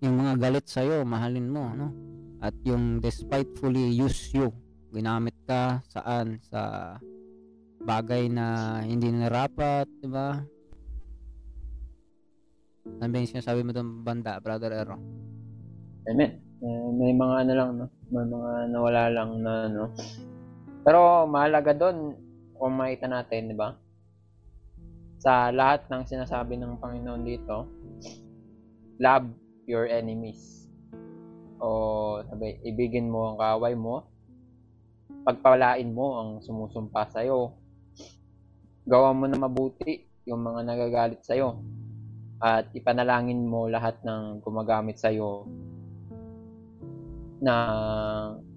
Yung 0.00 0.16
mga 0.22 0.38
galit 0.38 0.70
sa'yo, 0.70 1.02
mahalin 1.02 1.50
mo, 1.50 1.68
no? 1.74 1.90
At 2.38 2.54
yung 2.62 3.02
despitefully 3.02 3.90
use 3.90 4.30
you, 4.30 4.54
ginamit 4.94 5.34
ka 5.44 5.82
saan? 5.90 6.38
Sa 6.46 6.94
bagay 7.82 8.30
na 8.32 8.80
hindi 8.86 9.10
narapat, 9.12 9.90
di 10.00 10.08
ba? 10.08 10.40
Ano 13.02 13.08
ba 13.12 13.20
yung 13.20 13.32
sinasabi 13.32 13.60
mo 13.66 13.74
doon 13.76 14.00
banda, 14.06 14.40
Brother 14.40 14.72
Ero? 14.72 14.96
Amen. 16.06 16.40
Eh, 16.62 16.88
may 16.96 17.12
mga 17.12 17.34
ano 17.44 17.52
lang, 17.52 17.70
no? 17.76 17.86
May 18.08 18.24
mga 18.24 18.50
nawala 18.72 19.02
lang 19.12 19.30
na, 19.44 19.52
ano. 19.68 19.84
Pero 20.86 21.28
mahalaga 21.28 21.76
doon, 21.76 22.16
kung 22.56 22.78
makita 22.78 23.10
natin, 23.10 23.52
di 23.52 23.56
ba? 23.58 23.76
Sa 25.20 25.52
lahat 25.52 25.90
ng 25.92 26.02
sinasabi 26.08 26.56
ng 26.56 26.80
Panginoon 26.80 27.22
dito, 27.26 27.68
love 29.02 29.28
your 29.68 29.84
enemies. 29.90 30.70
O 31.60 32.22
sabi, 32.24 32.56
ibigin 32.64 33.12
mo 33.12 33.34
ang 33.34 33.36
kaaway 33.36 33.76
mo, 33.76 34.08
pagpalain 35.26 35.90
mo 35.92 36.06
ang 36.22 36.30
sumusumpa 36.40 37.12
sa'yo, 37.12 37.52
gawa 38.86 39.10
mo 39.12 39.26
na 39.26 39.36
mabuti 39.36 40.06
yung 40.24 40.40
mga 40.40 40.60
nagagalit 40.64 41.20
sa'yo, 41.26 41.60
at 42.40 42.68
ipanalangin 42.76 43.48
mo 43.48 43.64
lahat 43.68 43.96
ng 44.04 44.44
gumagamit 44.44 45.00
sa'yo 45.00 45.48
na 47.40 47.56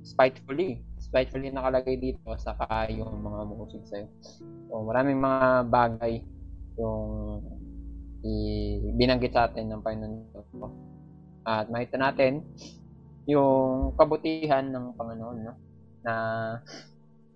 spitefully. 0.03 0.83
Spitefully 0.99 1.51
nakalagay 1.51 1.95
dito 1.95 2.35
saka 2.35 2.91
yung 2.91 3.23
mga 3.23 3.41
musik 3.47 3.83
sa'yo. 3.87 4.07
So, 4.67 4.83
maraming 4.83 5.19
mga 5.19 5.71
bagay 5.71 6.13
yung 6.79 7.07
i- 8.23 8.91
binanggit 8.95 9.31
sa 9.31 9.47
atin 9.47 9.71
ng 9.71 9.83
Panginoon 9.83 10.13
dito. 10.27 10.67
At 11.47 11.71
makita 11.71 11.95
natin 11.95 12.43
yung 13.27 13.95
kabutihan 13.95 14.67
ng 14.67 14.95
Panginoon, 14.95 15.37
no? 15.39 15.55
Na 16.03 16.13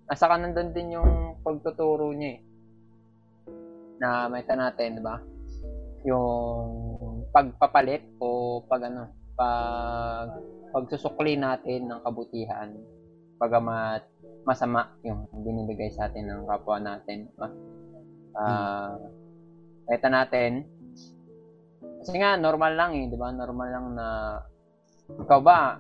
nasa 0.08 0.26
kanan 0.28 0.56
din 0.76 1.00
yung 1.00 1.40
pagtuturo 1.40 2.12
niya 2.12 2.40
eh. 2.40 2.42
Na 4.00 4.28
makita 4.28 4.60
natin, 4.60 5.00
di 5.00 5.04
ba? 5.04 5.33
Yung 6.04 7.28
pagpapalit 7.32 8.04
o 8.20 8.60
pag 8.68 8.88
ano, 8.92 9.10
pag 9.34 10.28
pagsusukli 10.74 11.38
natin 11.38 11.90
ng 11.90 12.02
kabutihan 12.02 12.70
pagamat 13.38 14.02
masama 14.44 14.92
yung 15.04 15.28
binibigay 15.44 15.92
sa 15.92 16.08
atin 16.12 16.28
ng 16.28 16.42
kapwa 16.48 16.80
natin. 16.80 17.32
Ah, 18.36 18.96
Kita 19.84 20.08
natin, 20.08 20.64
kasi 22.04 22.16
nga, 22.16 22.40
normal 22.40 22.76
lang 22.76 22.92
eh, 22.96 23.12
di 23.12 23.20
ba? 23.20 23.36
Normal 23.36 23.68
lang 23.68 23.86
na, 23.96 24.08
ikaw 25.12 25.40
ba, 25.44 25.76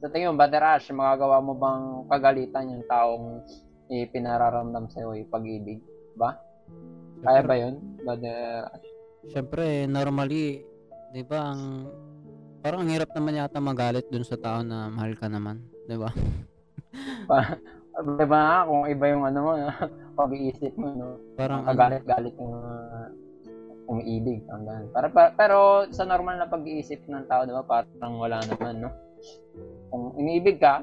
sa 0.00 0.08
tingin 0.08 0.32
mo, 0.32 0.40
Brother 0.40 0.64
Ash, 0.64 0.88
magagawa 0.92 1.44
mo 1.44 1.52
bang 1.56 1.84
kagalitan 2.08 2.72
yung 2.72 2.84
taong 2.88 3.44
ipinararamdam 3.92 4.88
sa'yo 4.92 5.12
yung 5.16 5.32
pag-ibig? 5.32 5.80
Ba? 6.16 6.36
Kaya 7.24 7.40
ba 7.44 7.54
yun, 7.56 7.80
Brother 8.00 8.68
Ash? 9.24 9.32
Siyempre, 9.32 9.88
normally, 9.88 10.60
'di 11.12 11.22
ba, 11.24 11.52
ang 11.56 11.88
parang 12.60 12.84
ang 12.84 12.92
hirap 12.92 13.10
naman 13.16 13.40
yata 13.40 13.60
magalit 13.60 14.08
dun 14.12 14.24
sa 14.24 14.36
tao 14.36 14.60
na 14.60 14.92
mahal 14.92 15.16
ka 15.16 15.26
naman, 15.26 15.64
'di 15.88 15.96
ba? 15.96 16.10
Di 17.94 18.26
ba 18.26 18.66
kung 18.66 18.90
iba 18.90 19.06
yung 19.06 19.22
ano 19.22 19.38
mo, 19.38 19.52
pag-iisip 20.18 20.74
mo, 20.74 20.90
no? 20.90 21.08
Parang 21.38 21.62
Ang 21.62 21.78
kagalit-galit 21.78 22.34
yung 22.34 22.54
uh, 22.58 23.06
umiibig. 23.86 24.42
Hanggang. 24.50 24.90
Para, 24.90 25.06
pa- 25.14 25.30
pero 25.30 25.86
sa 25.94 26.02
normal 26.02 26.42
na 26.42 26.50
pag-iisip 26.50 27.06
ng 27.06 27.30
tao, 27.30 27.46
di 27.46 27.54
ba, 27.54 27.62
parang 27.62 28.18
wala 28.18 28.42
naman, 28.42 28.82
no? 28.82 28.90
Kung 29.94 30.10
iniibig 30.18 30.58
ka, 30.58 30.82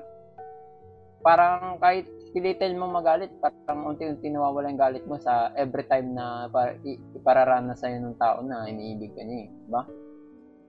parang 1.20 1.78
kahit 1.84 2.08
pilitin 2.32 2.80
mo 2.80 2.88
magalit, 2.88 3.32
parang 3.44 3.92
unti-unti 3.92 4.32
nawawala 4.32 4.72
yung 4.72 4.80
galit 4.80 5.04
mo 5.04 5.20
sa 5.20 5.52
every 5.56 5.84
time 5.88 6.16
na 6.16 6.48
para, 6.48 6.80
ipararanas 7.16 7.84
sa'yo 7.84 8.00
ng 8.00 8.18
tao 8.20 8.40
na 8.44 8.68
iniibig 8.72 9.12
ka 9.12 9.24
niya, 9.24 9.46
eh, 9.46 9.50
di 9.52 9.70
ba? 9.70 9.84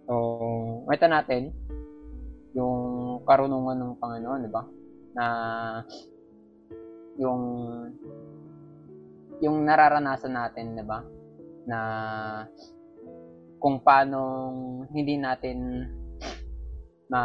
So, 0.06 0.12
makita 0.86 1.06
natin 1.06 1.54
yung 2.52 2.80
karunungan 3.24 3.78
ng 3.78 3.92
Panginoon, 4.02 4.40
di 4.44 4.50
ba? 4.50 4.62
Na 5.14 5.24
yung 7.16 7.42
yung 9.42 9.66
nararanasan 9.66 10.32
natin, 10.32 10.78
'di 10.78 10.84
ba? 10.86 11.02
Na 11.66 11.78
kung 13.58 13.82
paano 13.82 14.20
hindi 14.94 15.18
natin 15.18 15.86
ma 17.10 17.22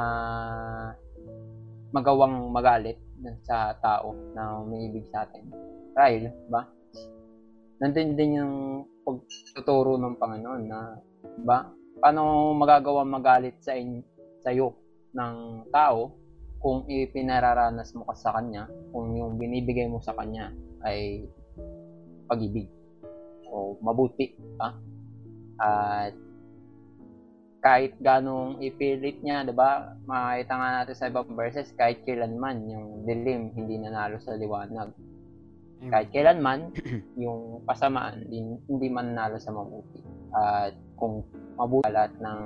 magawang 1.94 2.52
magalit 2.52 3.00
sa 3.46 3.74
tao 3.82 4.14
na 4.34 4.62
umiibig 4.62 5.10
sa 5.10 5.26
atin. 5.26 5.50
'di 5.98 6.50
ba? 6.50 6.62
Nandun 7.78 8.18
din 8.18 8.42
yung 8.42 8.56
pagtuturo 9.06 10.02
ng 10.02 10.18
Panginoon 10.18 10.64
na, 10.66 10.98
ba? 11.46 11.70
Paano 12.02 12.54
magagawa 12.58 13.06
magalit 13.06 13.62
sa 13.62 13.78
in, 13.78 14.02
sa 14.42 14.50
iyo 14.50 14.74
ng 15.14 15.70
tao 15.70 16.14
kung 16.58 16.90
ipinararanas 16.90 17.94
mo 17.94 18.04
ka 18.10 18.16
sa 18.18 18.34
kanya, 18.34 18.66
kung 18.90 19.14
yung 19.14 19.38
binibigay 19.38 19.86
mo 19.86 20.02
sa 20.02 20.18
kanya 20.18 20.50
ay 20.82 21.30
pag-ibig 22.26 22.66
o 23.48 23.78
mabuti 23.80 24.34
pa. 24.58 24.74
At 25.62 26.18
kahit 27.68 28.00
ganong 28.00 28.64
ipilit 28.64 29.20
niya, 29.20 29.44
'di 29.44 29.52
ba? 29.52 29.92
Makita 30.08 30.54
nga 30.56 30.70
natin 30.80 30.96
sa 30.96 31.12
ibang 31.12 31.36
verses, 31.36 31.76
kahit 31.76 32.00
kailanman 32.08 32.64
yung 32.72 33.04
dilim 33.04 33.52
hindi 33.52 33.76
nanalo 33.76 34.24
sa 34.24 34.40
liwanag. 34.40 34.96
Kahit 35.92 36.10
kailanman 36.16 36.72
yung 37.24 37.68
kasamaan 37.68 38.24
hindi, 38.24 38.56
hindi 38.72 38.88
man 38.88 39.12
nanalo 39.12 39.36
sa 39.36 39.52
mabuti. 39.52 40.00
At 40.32 40.80
kung 40.96 41.28
mabuti 41.60 41.92
lahat 41.92 42.16
ng 42.24 42.42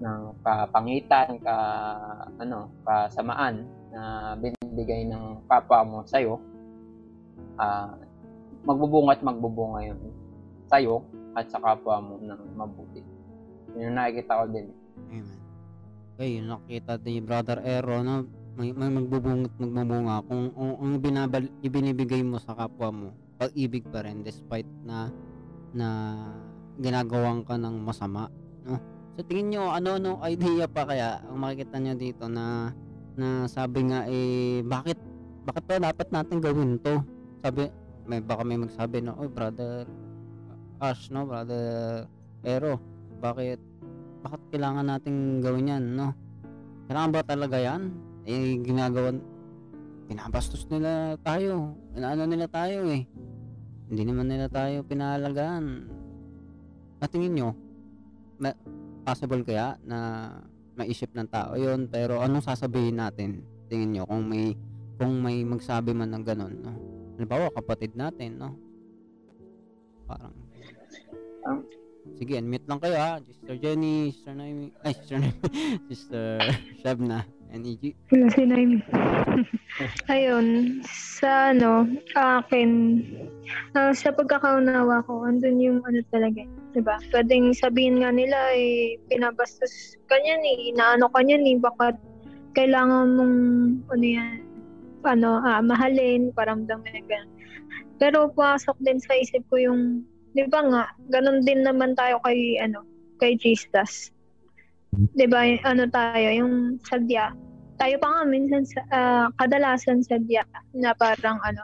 ng 0.00 0.20
kapangitan, 0.40 1.36
ka 1.44 1.56
ano, 2.40 2.72
kasamaan 2.88 3.68
na 3.92 4.34
binibigay 4.40 5.04
ng 5.04 5.44
kapwa 5.52 5.84
mo 5.84 5.98
sa 6.08 6.16
iyo, 6.16 6.40
ah 7.60 7.92
magbubunga 8.64 9.12
at 9.12 9.20
magbubunga 9.20 9.84
yun 9.84 10.00
sa 10.64 10.80
iyo 10.80 11.04
at 11.36 11.44
sa 11.52 11.60
kapwa 11.60 12.00
mo 12.00 12.16
ng 12.24 12.56
mabuti. 12.56 13.13
Yun 13.74 13.90
yung 13.90 13.96
nakikita 13.98 14.32
ko 14.38 14.44
din. 14.50 14.66
Amen. 15.10 15.40
Okay, 16.14 16.30
yung 16.38 16.48
nakita 16.54 16.94
ni 17.02 17.18
Brother 17.18 17.58
Ero 17.66 17.98
no, 18.06 18.22
may, 18.54 18.70
may 18.70 18.86
magbubungat 18.86 19.50
magbubunga 19.58 20.22
kung 20.30 20.54
kung 20.54 20.78
ang 20.78 21.02
binabal, 21.02 21.42
ibinibigay 21.58 22.22
mo 22.22 22.38
sa 22.38 22.54
kapwa 22.54 22.88
mo, 22.94 23.08
pag-ibig 23.34 23.82
pa 23.90 24.06
rin 24.06 24.22
despite 24.22 24.70
na 24.86 25.10
na 25.74 25.88
ginagawan 26.78 27.42
ka 27.42 27.58
ng 27.58 27.82
masama, 27.82 28.30
no? 28.62 28.78
Sa 29.18 29.22
tingin 29.26 29.58
nyo, 29.58 29.74
ano-ano 29.74 30.22
idea 30.26 30.70
pa 30.70 30.86
kaya 30.86 31.22
ang 31.26 31.38
makikita 31.42 31.82
nyo 31.82 31.94
dito 31.98 32.30
na 32.30 32.70
na 33.14 33.46
sabi 33.50 33.90
nga 33.90 34.06
eh 34.10 34.62
bakit 34.62 34.98
bakit 35.46 35.62
pa 35.66 35.82
dapat 35.82 36.08
natin 36.14 36.38
gawin 36.38 36.78
to? 36.78 37.02
Sabi 37.42 37.70
may 38.06 38.22
baka 38.22 38.42
may 38.46 38.58
magsabi 38.58 39.02
na, 39.02 39.18
"Oy, 39.18 39.26
brother 39.26 39.86
Ash, 40.78 41.10
no, 41.10 41.26
brother 41.26 42.06
Ero, 42.44 42.76
bakit 43.18 43.60
bakit 44.24 44.40
kailangan 44.48 44.88
nating 44.88 45.44
gawin 45.44 45.68
yan, 45.68 45.84
no? 45.94 46.16
Kailangan 46.88 47.10
ba 47.12 47.20
talaga 47.24 47.56
yan? 47.60 47.92
Eh, 48.24 48.56
ginagawa, 48.64 49.12
pinabastos 50.08 50.64
nila 50.72 51.20
tayo. 51.20 51.76
Inaano 51.92 52.24
nila 52.24 52.48
tayo 52.48 52.88
eh. 52.88 53.04
Hindi 53.92 54.02
naman 54.08 54.32
nila 54.32 54.48
tayo 54.48 54.80
pinahalagaan. 54.80 55.92
At 57.04 57.12
tingin 57.12 57.36
nyo, 57.36 57.48
ma- 58.40 58.56
possible 59.04 59.44
kaya 59.44 59.76
na 59.84 60.30
maisip 60.74 61.12
ng 61.12 61.28
tao 61.28 61.54
yon 61.54 61.86
pero 61.92 62.24
anong 62.24 62.48
sasabihin 62.48 62.96
natin? 62.96 63.44
Tingin 63.68 63.92
nyo, 63.92 64.02
kung 64.08 64.24
may 64.24 64.56
kung 64.96 65.20
may 65.20 65.44
magsabi 65.44 65.92
man 65.92 66.16
ng 66.16 66.24
ganun, 66.24 66.54
no? 66.64 66.72
Halimbawa, 67.20 67.52
kapatid 67.52 67.92
natin, 67.92 68.40
no? 68.40 68.56
Parang, 70.08 70.32
Um, 71.44 71.60
Sige, 72.14 72.36
unmute 72.36 72.68
lang 72.68 72.80
kayo 72.80 72.96
ha. 73.00 73.18
Sister 73.24 73.56
Jenny, 73.56 74.12
Sister 74.12 74.36
Naomi, 74.36 74.68
ay, 74.84 74.92
Sister 74.92 75.16
Naomi, 75.18 75.40
Sister 75.88 76.24
Shabna, 76.84 77.24
and 77.54 77.64
EG. 77.64 77.94
Wala 78.10 78.26
si 78.34 78.42
Naimi. 78.44 78.78
Ayun, 80.12 80.46
sa 80.84 81.54
ano, 81.54 81.86
akin, 82.18 83.00
ah, 83.78 83.94
sa 83.94 84.10
pagkakaunawa 84.10 85.06
ko, 85.06 85.24
andun 85.24 85.62
yung 85.62 85.80
ano 85.86 86.02
talaga, 86.10 86.42
diba? 86.74 86.98
Pwedeng 87.14 87.54
sabihin 87.54 88.02
nga 88.02 88.10
nila, 88.10 88.36
eh, 88.58 88.98
pinabastos 89.06 89.96
ka 90.10 90.18
niyan 90.18 90.42
eh, 90.42 90.58
inaano 90.74 91.06
ka 91.14 91.22
niyan 91.22 91.46
eh, 91.46 91.56
bakit 91.62 91.96
kailangan 92.58 93.14
mong, 93.18 93.36
ano 93.90 94.04
yan, 94.06 94.42
ano, 95.06 95.38
ah, 95.40 95.62
mahalin, 95.62 96.34
paramdamin, 96.34 97.06
ganun. 97.06 97.30
Pero 98.02 98.26
pasok 98.34 98.74
din 98.82 98.98
sa 98.98 99.14
isip 99.14 99.46
ko 99.46 99.56
yung, 99.62 100.02
di 100.34 100.44
ba 100.50 100.60
nga, 100.66 100.84
ganun 101.14 101.46
din 101.46 101.62
naman 101.62 101.94
tayo 101.94 102.18
kay, 102.26 102.58
ano, 102.58 102.82
kay 103.22 103.38
Jesus. 103.38 104.10
Di 105.14 105.26
ba, 105.30 105.46
ano 105.62 105.86
tayo, 105.90 106.28
yung 106.34 106.78
sadya. 106.86 107.30
Tayo 107.78 107.96
pa 107.98 108.08
nga 108.10 108.22
minsan, 108.26 108.62
sa, 108.66 108.80
ah, 108.90 109.26
kadalasan 109.38 110.02
sadya, 110.02 110.42
na 110.74 110.94
parang, 110.98 111.38
ano, 111.46 111.62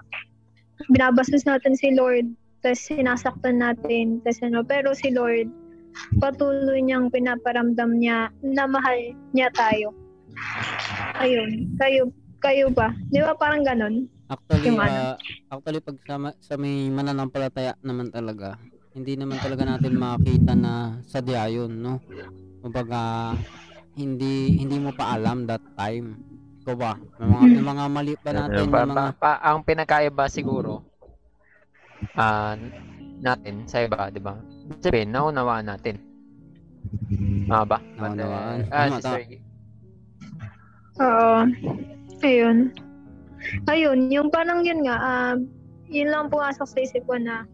binabastos 0.89 1.45
natin 1.45 1.75
si 1.77 1.93
Lord, 1.93 2.31
tapos 2.63 2.81
sinasaktan 2.87 3.61
natin, 3.61 4.23
tapos 4.25 4.41
ano, 4.47 4.61
pero 4.65 4.95
si 4.95 5.13
Lord, 5.13 5.51
patuloy 6.23 6.81
niyang 6.81 7.11
pinaparamdam 7.11 7.99
niya 7.99 8.31
na 8.41 8.65
mahal 8.71 8.97
niya 9.35 9.51
tayo. 9.53 9.93
Ayun, 11.19 11.75
kayo, 11.77 12.09
kayo 12.41 12.71
ba? 12.73 12.95
Di 13.11 13.21
ba 13.21 13.35
parang 13.37 13.67
ganun? 13.67 14.07
Actually, 14.31 14.79
ah, 14.79 15.19
actually 15.51 15.83
pag 15.83 15.99
sa, 16.07 16.15
sa 16.39 16.55
may 16.55 16.87
mananampalataya 16.87 17.75
naman 17.83 18.15
talaga, 18.15 18.55
hindi 18.95 19.19
naman 19.19 19.43
talaga 19.43 19.67
natin 19.67 19.99
makita 19.99 20.55
na 20.55 21.03
sadya 21.03 21.51
yun, 21.51 21.83
no? 21.83 21.99
Kumbaga, 22.63 23.35
hindi 23.99 24.55
hindi 24.55 24.79
mo 24.79 24.95
pa 24.95 25.19
alam 25.19 25.51
that 25.51 25.63
time. 25.75 26.15
Ikaw 26.63 26.75
ba? 26.79 26.95
May 27.19 27.27
mga, 27.27 27.45
may 27.59 27.65
mga 27.75 27.85
mali 27.91 28.15
pa 28.15 28.31
natin, 28.31 28.65
pa, 28.71 28.87
mga... 28.87 28.95
pa, 28.95 29.03
pa- 29.19 29.43
ang 29.43 29.67
pinakaiba 29.67 30.31
siguro 30.31 30.87
ah 32.15 32.55
natin 33.21 33.67
sa 33.67 33.83
iba, 33.83 34.09
di 34.09 34.23
ba? 34.23 34.39
Sabihin, 34.81 35.11
naunawaan 35.13 35.69
natin. 35.69 35.99
Tama 37.51 37.65
ba? 37.67 37.79
Naunawaan. 37.99 38.59
Ah, 38.71 38.87
Tama, 38.87 38.97
si 38.97 39.03
tama. 39.05 39.17
Sir. 39.19 39.23
Oo. 41.01 41.39
Ayun. 42.23 42.59
Ayun, 43.69 44.13
yung 44.13 44.29
parang 44.29 44.63
yun 44.65 44.85
nga, 44.85 44.97
ah, 44.99 45.35
yun 45.91 46.09
lang 46.13 46.31
pumasok 46.31 46.67
sa 46.67 46.79
isip 46.81 47.03
ko 47.09 47.17
na 47.19 47.45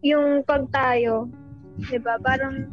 yung 0.00 0.44
pag 0.44 0.68
tayo, 0.72 1.28
di 1.88 1.98
ba, 2.00 2.16
parang 2.20 2.68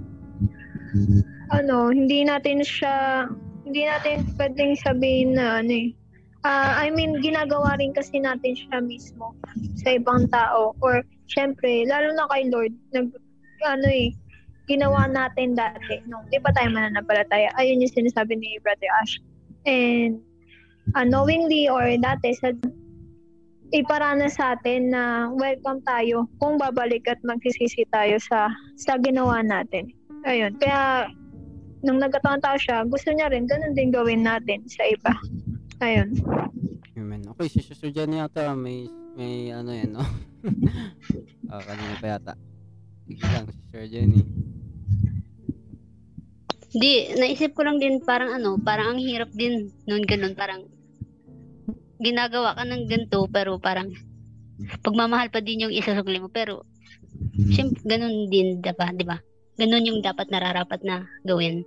ano, 1.52 1.92
hindi 1.92 2.24
natin 2.24 2.64
siya, 2.64 3.28
hindi 3.68 3.88
natin 3.88 4.24
pwedeng 4.36 4.76
sabihin 4.80 5.36
na 5.36 5.64
ano 5.64 5.72
eh, 5.72 5.90
Ah, 6.48 6.80
I 6.80 6.94
mean, 6.94 7.20
ginagawa 7.20 7.76
rin 7.76 7.92
kasi 7.92 8.24
natin 8.24 8.56
siya 8.56 8.80
mismo 8.80 9.36
sa 9.84 10.00
ibang 10.00 10.32
tao. 10.32 10.72
Or, 10.80 11.04
syempre, 11.28 11.84
lalo 11.84 12.16
na 12.16 12.24
kay 12.32 12.48
Lord, 12.48 12.72
nag, 12.96 13.12
ano 13.68 13.88
eh, 13.92 14.16
ginawa 14.72 15.12
natin 15.12 15.60
dati 15.60 16.04
nung 16.08 16.24
di 16.32 16.40
pa 16.40 16.56
tayo 16.56 16.72
mananampalataya. 16.72 17.52
Ayun 17.60 17.84
yung 17.84 17.92
sinasabi 17.92 18.40
ni 18.40 18.64
Brother 18.64 18.92
Ash. 19.04 19.20
And, 19.68 20.24
unknowingly 20.96 21.68
or 21.68 21.84
dati, 22.00 22.32
sa, 22.38 22.54
iparana 23.76 24.32
sa 24.32 24.56
atin 24.56 24.96
na 24.96 25.28
welcome 25.36 25.84
tayo 25.84 26.24
kung 26.40 26.56
babalik 26.56 27.04
at 27.12 27.20
magsisisi 27.28 27.84
tayo 27.92 28.16
sa 28.24 28.48
sa 28.80 28.96
ginawa 28.96 29.44
natin. 29.44 29.92
Ayun. 30.24 30.56
Kaya, 30.60 31.12
nung 31.84 32.00
nagkataon 32.00 32.40
tayo 32.40 32.58
siya, 32.60 32.78
gusto 32.88 33.12
niya 33.12 33.32
rin, 33.32 33.48
ganun 33.48 33.76
din 33.76 33.92
gawin 33.92 34.24
natin 34.24 34.64
sa 34.72 34.84
iba. 34.88 35.14
Ayun. 35.84 36.16
Amen. 36.98 37.22
Okay, 37.36 37.48
si 37.52 37.60
Sister 37.62 37.94
Jenny 37.94 38.18
yata 38.18 38.58
may 38.58 38.90
may 39.14 39.54
ano 39.54 39.70
yan, 39.70 39.94
no? 39.94 40.02
ah, 41.52 41.62
kanina 41.62 41.96
pa 42.02 42.08
yata. 42.18 42.34
Sige 43.06 43.26
lang, 43.30 43.46
Sister 43.52 43.84
Jenny. 43.86 44.22
Di, 46.78 47.16
naisip 47.16 47.56
ko 47.56 47.64
lang 47.64 47.80
din 47.80 48.04
parang 48.04 48.36
ano, 48.38 48.60
parang 48.60 48.98
ang 48.98 49.00
hirap 49.02 49.32
din 49.34 49.72
noon 49.88 50.04
ganun, 50.04 50.36
parang 50.36 50.66
ginagawa 51.98 52.54
ka 52.54 52.64
ng 52.66 52.84
ganito 52.86 53.26
pero 53.30 53.58
parang 53.58 53.90
pagmamahal 54.82 55.30
pa 55.30 55.42
din 55.42 55.70
yung 55.70 55.74
isasukli 55.74 56.18
mo 56.18 56.30
pero 56.30 56.66
syempre 57.54 57.82
ganun 57.86 58.30
din 58.30 58.62
diba, 58.62 58.88
di 58.94 59.06
ba? 59.06 59.18
Ganun 59.58 59.90
yung 59.90 60.00
dapat 60.06 60.30
nararapat 60.30 60.86
na 60.86 61.10
gawin. 61.26 61.66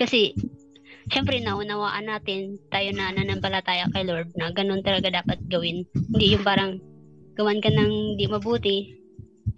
Kasi 0.00 0.32
syempre 1.12 1.40
naunawaan 1.40 2.08
natin 2.08 2.56
tayo 2.72 2.90
na 2.96 3.12
nanampalataya 3.12 3.88
kay 3.92 4.04
Lord 4.08 4.32
na 4.36 4.52
ganun 4.52 4.80
talaga 4.80 5.12
dapat 5.12 5.40
gawin. 5.48 5.84
Hindi 6.12 6.36
yung 6.36 6.44
parang 6.44 6.80
gawan 7.36 7.60
ka 7.60 7.68
ng 7.68 8.16
di 8.16 8.24
mabuti. 8.28 8.96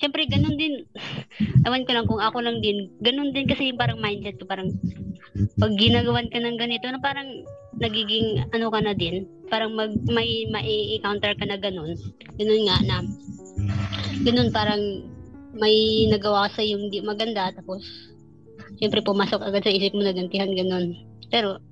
Syempre 0.03 0.27
ganun 0.27 0.59
din. 0.59 0.83
Ewan 1.66 1.87
ko 1.87 1.95
lang 1.95 2.07
kung 2.07 2.23
ako 2.23 2.42
lang 2.42 2.59
din. 2.62 2.90
Ganun 3.03 3.31
din 3.31 3.47
kasi 3.47 3.71
yung 3.71 3.79
parang 3.79 4.03
mindset 4.03 4.38
ko 4.38 4.47
parang 4.47 4.75
pag 5.59 5.73
ginagawan 5.79 6.31
ka 6.31 6.38
ng 6.42 6.59
ganito 6.59 6.87
na 6.90 6.99
parang 6.99 7.31
nagiging 7.79 8.45
ano 8.53 8.71
ka 8.71 8.81
na 8.83 8.95
din. 8.95 9.27
Parang 9.49 9.73
mag, 9.73 9.95
may 10.11 10.45
mai-encounter 10.51 11.33
ka 11.38 11.45
na 11.49 11.57
ganun. 11.57 11.95
Ganun 12.37 12.62
nga 12.69 12.79
na 12.85 12.97
ganun 14.23 14.51
parang 14.51 14.83
may 15.55 16.07
nagawa 16.11 16.47
ka 16.49 16.61
sa 16.61 16.62
yung 16.67 16.91
di 16.91 17.03
maganda 17.03 17.51
tapos 17.55 17.83
syempre 18.79 19.03
pumasok 19.03 19.43
agad 19.43 19.64
sa 19.64 19.75
isip 19.75 19.95
mo 19.95 20.03
na 20.03 20.14
gantihan 20.14 20.51
ganun. 20.53 20.95
Pero 21.31 21.62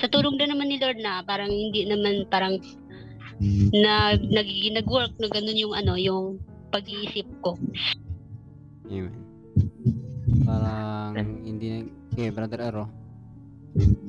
sa 0.00 0.08
tulong 0.08 0.40
din 0.40 0.50
naman 0.50 0.70
ni 0.70 0.80
Lord 0.80 0.98
na 0.98 1.22
parang 1.22 1.50
hindi 1.50 1.84
naman 1.86 2.26
parang 2.30 2.58
na 3.74 4.14
nagiging 4.16 4.78
nag-work 4.78 5.12
na 5.18 5.28
ganun 5.28 5.58
yung 5.58 5.74
ano 5.74 5.98
yung 5.98 6.38
pag-iisip 6.72 7.26
ko. 7.44 7.58
Amen. 8.88 9.12
Parang 10.46 11.12
hindi 11.44 11.66
na... 11.68 11.78
Sige, 12.12 12.28
Brother 12.32 12.60
Ero. 12.60 12.84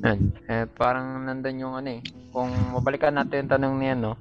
Yan. 0.04 0.18
Eh, 0.44 0.68
parang 0.76 1.24
nandun 1.24 1.62
yung 1.64 1.74
ano 1.76 1.96
eh. 1.96 2.00
Kung 2.28 2.52
mabalikan 2.76 3.16
natin 3.16 3.46
yung 3.46 3.52
tanong 3.56 3.74
niya, 3.80 3.94
no? 3.96 4.12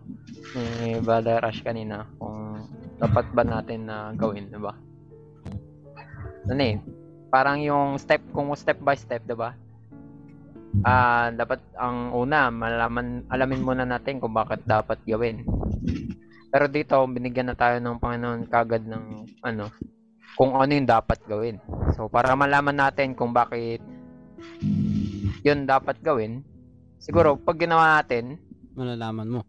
Ni 0.55 0.99
Brother 1.03 1.43
Ash 1.43 1.59
kanina. 1.59 2.07
Kung 2.15 2.63
dapat 3.01 3.27
ba 3.35 3.43
natin 3.43 3.89
na 3.89 4.15
gawin, 4.15 4.47
di 4.47 4.59
ba? 4.59 4.71
Ano 6.47 6.63
eh. 6.63 6.79
Parang 7.27 7.59
yung 7.59 7.99
step, 7.99 8.21
kung 8.31 8.53
step 8.55 8.79
by 8.79 8.95
step, 8.95 9.25
di 9.27 9.35
ba? 9.35 9.51
Ah, 10.81 11.29
dapat 11.29 11.61
ang 11.77 12.15
una, 12.15 12.49
malaman, 12.49 13.27
alamin 13.29 13.61
muna 13.61 13.85
natin 13.85 14.17
kung 14.17 14.33
bakit 14.33 14.63
dapat 14.65 14.97
gawin. 15.05 15.43
Pero 16.53 16.65
dito, 16.69 17.01
binigyan 17.09 17.51
na 17.51 17.57
tayo 17.57 17.81
ng 17.81 17.97
Panginoon 17.97 18.45
kagad 18.47 18.85
ng 18.85 19.05
ano, 19.41 19.73
kung 20.37 20.53
ano 20.57 20.71
yung 20.71 20.89
dapat 20.89 21.19
gawin. 21.25 21.57
So, 21.97 22.09
para 22.09 22.33
malaman 22.33 22.77
natin 22.77 23.13
kung 23.13 23.33
bakit 23.33 23.81
yun 25.43 25.67
dapat 25.67 25.99
gawin, 25.99 26.41
siguro, 26.97 27.35
pag 27.35 27.59
ginawa 27.59 27.99
natin, 27.99 28.39
Malalaman 28.73 29.29
mo. 29.29 29.41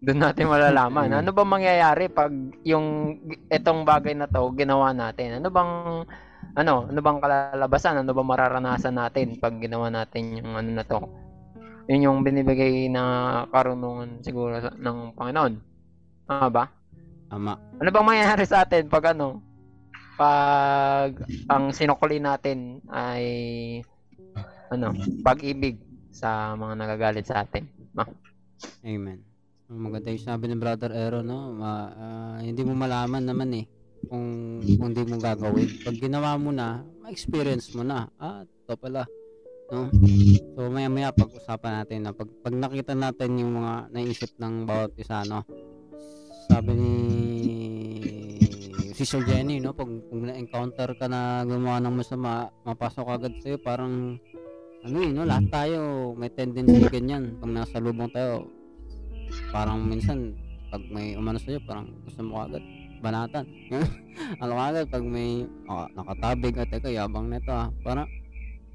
doon 0.00 0.20
natin 0.22 0.48
malalaman. 0.48 1.12
ano 1.20 1.30
ba 1.36 1.44
mangyayari 1.44 2.08
pag 2.08 2.32
yung 2.64 3.18
itong 3.52 3.84
bagay 3.84 4.16
na 4.16 4.24
to 4.24 4.48
ginawa 4.56 4.96
natin? 4.96 5.42
Ano 5.42 5.52
bang 5.52 5.72
ano, 6.56 6.88
ano 6.88 7.00
bang 7.04 7.20
kalalabasan? 7.20 8.00
Ano 8.00 8.16
ba 8.16 8.24
mararanasan 8.24 8.96
natin 8.96 9.36
pag 9.36 9.60
ginawa 9.60 9.92
natin 9.92 10.40
yung 10.40 10.56
ano 10.56 10.70
na 10.72 10.84
to? 10.88 11.04
Yun 11.86 12.06
yung 12.06 12.18
binibigay 12.24 12.88
na 12.88 13.44
karunungan 13.52 14.24
siguro 14.24 14.56
sa, 14.58 14.72
ng 14.72 15.12
Panginoon. 15.14 15.54
Tama 16.26 16.48
ba? 16.48 16.64
Ama. 17.30 17.54
Ano 17.82 17.88
bang 17.92 18.08
mangyayari 18.08 18.44
sa 18.48 18.64
atin 18.64 18.88
pag 18.88 19.12
ano? 19.12 19.44
Pag 20.16 21.28
ang 21.52 21.76
sinukuli 21.76 22.16
natin 22.18 22.80
ay 22.88 23.24
ano, 24.70 24.96
pag-ibig 25.22 25.78
sa 26.10 26.56
mga 26.56 26.74
nagagalit 26.74 27.26
sa 27.28 27.44
atin. 27.44 27.68
Amen. 28.82 29.20
Ang 29.66 29.80
Maganda 29.90 30.14
yung 30.14 30.22
sabi 30.22 30.46
ni 30.46 30.56
Brother 30.56 30.94
Ero, 30.94 31.20
no? 31.26 31.50
Ma, 31.52 31.70
ah, 31.90 32.38
hindi 32.38 32.62
mo 32.62 32.72
malaman 32.78 33.22
naman 33.26 33.50
eh 33.52 33.66
kung, 34.06 34.62
kung 34.78 34.94
hindi 34.94 35.04
mo 35.04 35.18
gagawin. 35.18 35.82
Pag 35.82 35.96
ginawa 35.98 36.38
mo 36.38 36.54
na, 36.54 36.86
ma-experience 37.02 37.74
mo 37.74 37.82
na. 37.82 38.06
Ah, 38.16 38.46
ito 38.46 38.74
pala. 38.78 39.02
No? 39.66 39.90
So, 40.54 40.70
maya-maya 40.70 41.10
pag-usapan 41.10 41.82
natin 41.82 42.06
na 42.06 42.14
pag, 42.14 42.30
pag 42.40 42.54
nakita 42.54 42.94
natin 42.94 43.42
yung 43.42 43.58
mga 43.58 43.90
naisip 43.90 44.30
ng 44.38 44.62
bawat 44.62 44.94
isa, 44.94 45.26
no? 45.26 45.42
Sabi 46.46 46.70
ni 46.78 46.92
Sister 48.94 49.26
Jenny, 49.26 49.58
no? 49.58 49.74
Pag, 49.74 49.90
pag 50.06 50.20
na-encounter 50.30 50.94
ka 50.94 51.10
na 51.10 51.42
gumawa 51.42 51.82
ng 51.82 51.98
masama, 51.98 52.54
mapasok 52.62 53.06
agad 53.10 53.34
sa'yo, 53.42 53.58
parang 53.58 54.22
ano 54.86 55.02
eh, 55.02 55.10
no? 55.10 55.26
Lahat 55.26 55.46
tayo 55.50 56.14
may 56.14 56.30
tendency 56.30 56.86
ganyan. 56.86 57.34
Pag 57.42 57.50
nasa 57.50 57.82
lubong 57.82 58.06
tayo, 58.14 58.46
parang 59.50 59.82
minsan 59.82 60.38
pag 60.70 60.82
may 60.86 61.18
umano 61.18 61.42
sa'yo, 61.42 61.58
parang 61.66 61.90
gusto 62.06 62.22
mo 62.22 62.46
agad 62.46 62.62
banatan. 63.02 63.44
ano 64.42 64.52
ka 64.54 64.64
agad 64.70 64.86
pag 64.86 65.04
may 65.04 65.42
oh, 65.66 65.86
nakatabig 65.98 66.54
at 66.62 66.70
teka 66.70 66.90
yabang 66.94 67.26
nito 67.26 67.50
ah. 67.50 67.68
Parang 67.82 68.06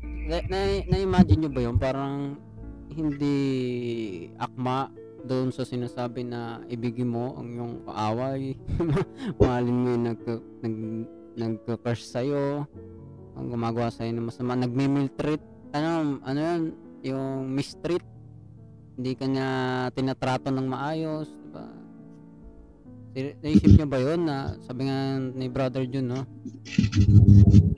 na, 0.04 0.44
na, 0.52 0.60
na-imagine 0.92 1.48
nyo 1.48 1.52
ba 1.56 1.62
yun? 1.64 1.78
Parang 1.80 2.36
hindi 2.92 3.38
akma 4.36 4.92
doon 5.24 5.54
sa 5.54 5.64
sinasabi 5.64 6.28
na 6.28 6.60
ibigin 6.68 7.08
mo 7.08 7.40
ang 7.40 7.48
iyong 7.56 7.76
kaaway. 7.88 8.58
Mahalin 9.40 9.78
mo 9.80 9.88
yung 9.96 10.06
nag, 10.12 10.22
nag, 10.60 10.76
nagka-crush 11.38 12.04
sa'yo. 12.04 12.68
Ang 13.38 13.46
gumagawa 13.48 13.94
sa'yo 13.94 14.12
ng 14.12 14.28
masama. 14.28 14.60
Nagme-miltreat. 14.60 15.51
Ano, 15.72 16.20
ano 16.22 16.40
yun? 16.40 16.62
Yung 17.02 17.50
mistreat 17.50 18.04
hindi 19.02 19.18
ka 19.18 19.26
niya 19.26 19.50
tinatrato 19.96 20.52
ng 20.52 20.68
maayos, 20.68 21.26
diba? 21.26 21.66
Si- 23.12 23.36
Naisip 23.42 23.72
niyo 23.74 23.88
ba 23.90 23.98
yun 23.98 24.22
na 24.30 24.54
sabi 24.62 24.86
nga 24.86 25.18
ni 25.18 25.48
brother 25.50 25.88
Jun, 25.88 26.12
no? 26.12 26.22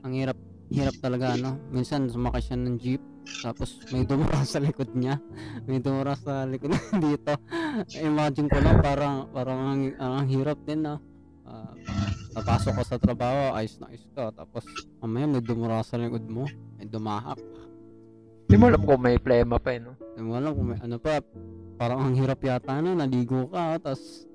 Ang 0.03 0.13
hirap, 0.13 0.36
hirap 0.67 0.95
talaga, 0.99 1.39
no? 1.39 1.56
Minsan 1.71 2.12
sumakay 2.12 2.43
siya 2.43 2.58
ng 2.60 2.75
jeep, 2.75 2.99
tapos 3.39 3.79
may 3.93 4.03
dumura 4.03 4.43
sa 4.43 4.60
likod 4.60 4.91
niya. 4.91 5.15
May 5.69 5.79
dumura 5.79 6.17
sa 6.19 6.43
likod 6.43 6.75
niya 6.75 6.84
dito. 7.08 7.34
Imagine 8.03 8.51
ko 8.51 8.58
lang, 8.60 8.77
parang, 8.84 9.32
parang 9.32 9.60
ang, 9.63 9.82
ang 9.95 10.27
hirap 10.27 10.60
din, 10.67 10.84
no? 10.84 10.99
Ah, 11.47 11.71
papasok 12.36 12.73
ka 12.79 12.84
sa 12.84 12.97
trabaho, 12.99 13.56
ayos 13.56 13.79
na 13.79 13.88
ayos 13.95 14.03
ka. 14.12 14.27
Tapos, 14.36 14.67
mamaya 14.99 15.29
may 15.29 15.43
dumura 15.43 15.79
sa 15.88 15.95
likod 15.95 16.27
mo. 16.27 16.49
May 16.75 16.88
dumahak. 16.89 17.39
Hindi 18.53 18.61
mo 18.61 18.69
alam 18.69 18.85
kung 18.85 19.01
may 19.01 19.17
plema 19.17 19.57
pa 19.57 19.73
eh, 19.73 19.81
no? 19.81 19.97
Hindi 19.97 20.29
mo 20.29 20.37
alam 20.37 20.53
kung 20.53 20.67
may 20.69 20.77
ano 20.77 21.01
pa. 21.01 21.17
Parang 21.73 22.05
ang 22.05 22.13
hirap 22.13 22.37
yata 22.37 22.85
na, 22.85 22.93
naligo 22.93 23.49
ka, 23.49 23.81
tapos 23.81 24.29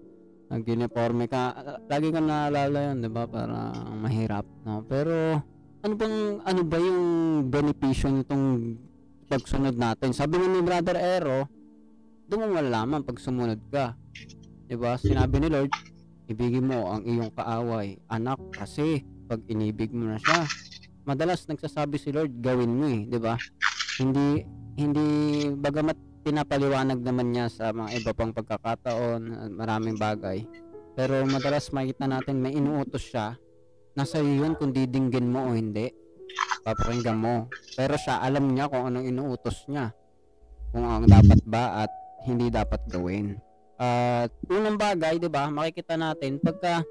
nag-uniforme 0.51 1.31
ka. 1.31 1.55
Lagi 1.87 2.11
ka 2.11 2.19
naalala 2.19 2.91
yun, 2.91 2.99
di 2.99 3.07
ba? 3.07 3.31
Parang 3.31 3.79
mahirap, 4.03 4.43
no? 4.67 4.83
Pero, 4.91 5.39
ano 5.87 5.95
bang, 5.95 6.43
ano 6.43 6.61
ba 6.67 6.79
yung 6.83 7.03
benepisyo 7.47 8.11
nitong 8.11 8.75
pagsunod 9.31 9.79
natin? 9.79 10.11
Sabi 10.11 10.43
ni 10.43 10.67
Brother 10.67 10.99
Ero, 10.99 11.47
doon 12.27 12.43
mo 12.43 12.59
malalaman 12.59 13.07
pag 13.07 13.23
sumunod 13.23 13.71
ka. 13.71 13.95
Di 14.67 14.75
ba? 14.75 14.99
Sinabi 14.99 15.47
ni 15.47 15.47
Lord, 15.47 15.71
ibigin 16.27 16.67
mo 16.67 16.91
ang 16.91 17.07
iyong 17.07 17.31
kaaway, 17.39 18.03
anak, 18.11 18.43
kasi 18.51 19.07
pag 19.31 19.47
inibig 19.47 19.95
mo 19.95 20.11
na 20.11 20.19
siya, 20.19 20.43
madalas 21.07 21.47
nagsasabi 21.47 22.03
si 22.03 22.11
Lord, 22.11 22.35
gawin 22.43 22.75
mo 22.75 22.91
eh, 22.91 23.07
di 23.07 23.19
ba? 23.23 23.39
Hindi, 23.99 24.47
hindi, 24.79 25.07
bagamat 25.59 26.23
pinapaliwanag 26.23 27.03
naman 27.03 27.35
niya 27.35 27.51
sa 27.51 27.75
mga 27.75 27.99
iba 27.99 28.11
pang 28.15 28.31
pagkakataon, 28.31 29.23
at 29.35 29.51
maraming 29.51 29.99
bagay. 29.99 30.47
Pero 30.95 31.27
madalas 31.27 31.71
makita 31.75 32.07
natin 32.07 32.43
may 32.43 32.55
inuutos 32.55 33.07
siya. 33.07 33.35
Nasa 33.99 34.23
iyo 34.23 34.47
yun 34.47 34.55
kung 34.55 34.71
didinggin 34.71 35.31
mo 35.31 35.51
o 35.51 35.55
hindi. 35.55 35.91
Papakinggan 36.63 37.19
mo. 37.19 37.51
Pero 37.75 37.99
siya, 37.99 38.23
alam 38.23 38.51
niya 38.51 38.71
kung 38.71 38.87
anong 38.87 39.07
inuutos 39.07 39.67
niya. 39.67 39.91
Kung 40.71 40.87
ang 40.87 41.07
dapat 41.07 41.41
ba 41.47 41.87
at 41.87 41.91
hindi 42.27 42.51
dapat 42.51 42.83
gawin. 42.91 43.39
At 43.79 44.35
unang 44.51 44.75
bagay, 44.75 45.23
'di 45.23 45.31
ba? 45.31 45.47
Makikita 45.49 45.95
natin 45.95 46.43
pagka 46.43 46.83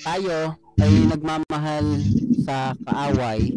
tayo 0.00 0.56
ay 0.80 0.92
nagmamahal 1.08 2.00
sa 2.48 2.72
kaaway, 2.80 3.52